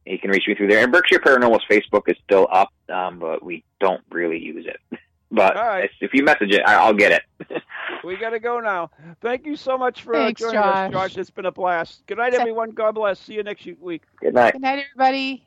you 0.05 0.19
can 0.19 0.31
reach 0.31 0.45
me 0.49 0.55
through 0.55 0.69
there. 0.69 0.83
And 0.83 0.91
Berkshire 0.93 1.21
Paranormal's 1.21 1.65
Facebook 1.71 2.03
is 2.09 2.17
still 2.25 2.49
up, 2.51 2.71
um, 2.93 3.19
but 3.19 3.43
we 3.45 3.65
don't 3.81 4.03
really 4.11 4.39
use 4.39 4.67
it. 4.67 4.99
But 5.35 5.57
All 5.57 5.67
right. 5.67 5.89
if 6.03 6.13
you 6.13 6.25
message 6.25 6.51
it, 6.53 6.61
I- 6.67 6.75
I'll 6.75 6.93
get 6.93 7.13
it. 7.13 7.23
We 8.05 8.17
got 8.17 8.31
to 8.31 8.41
go 8.41 8.59
now. 8.59 8.91
Thank 9.21 9.47
you 9.47 9.55
so 9.55 9.79
much 9.79 10.03
for 10.03 10.15
uh, 10.15 10.25
Thanks, 10.25 10.41
joining 10.41 10.55
Josh. 10.55 10.87
us, 10.89 10.93
Josh. 10.93 11.17
It's 11.17 11.31
been 11.31 11.47
a 11.47 11.53
blast. 11.53 12.03
Good 12.07 12.19
night, 12.19 12.35
everyone. 12.35 12.71
God 12.73 12.97
bless. 12.97 13.21
See 13.21 13.35
you 13.35 13.43
next 13.45 13.67
week. 13.81 14.03
Good 14.21 14.35
night. 14.35 14.55
Good 14.55 14.63
night, 14.63 14.85
everybody. 14.93 15.47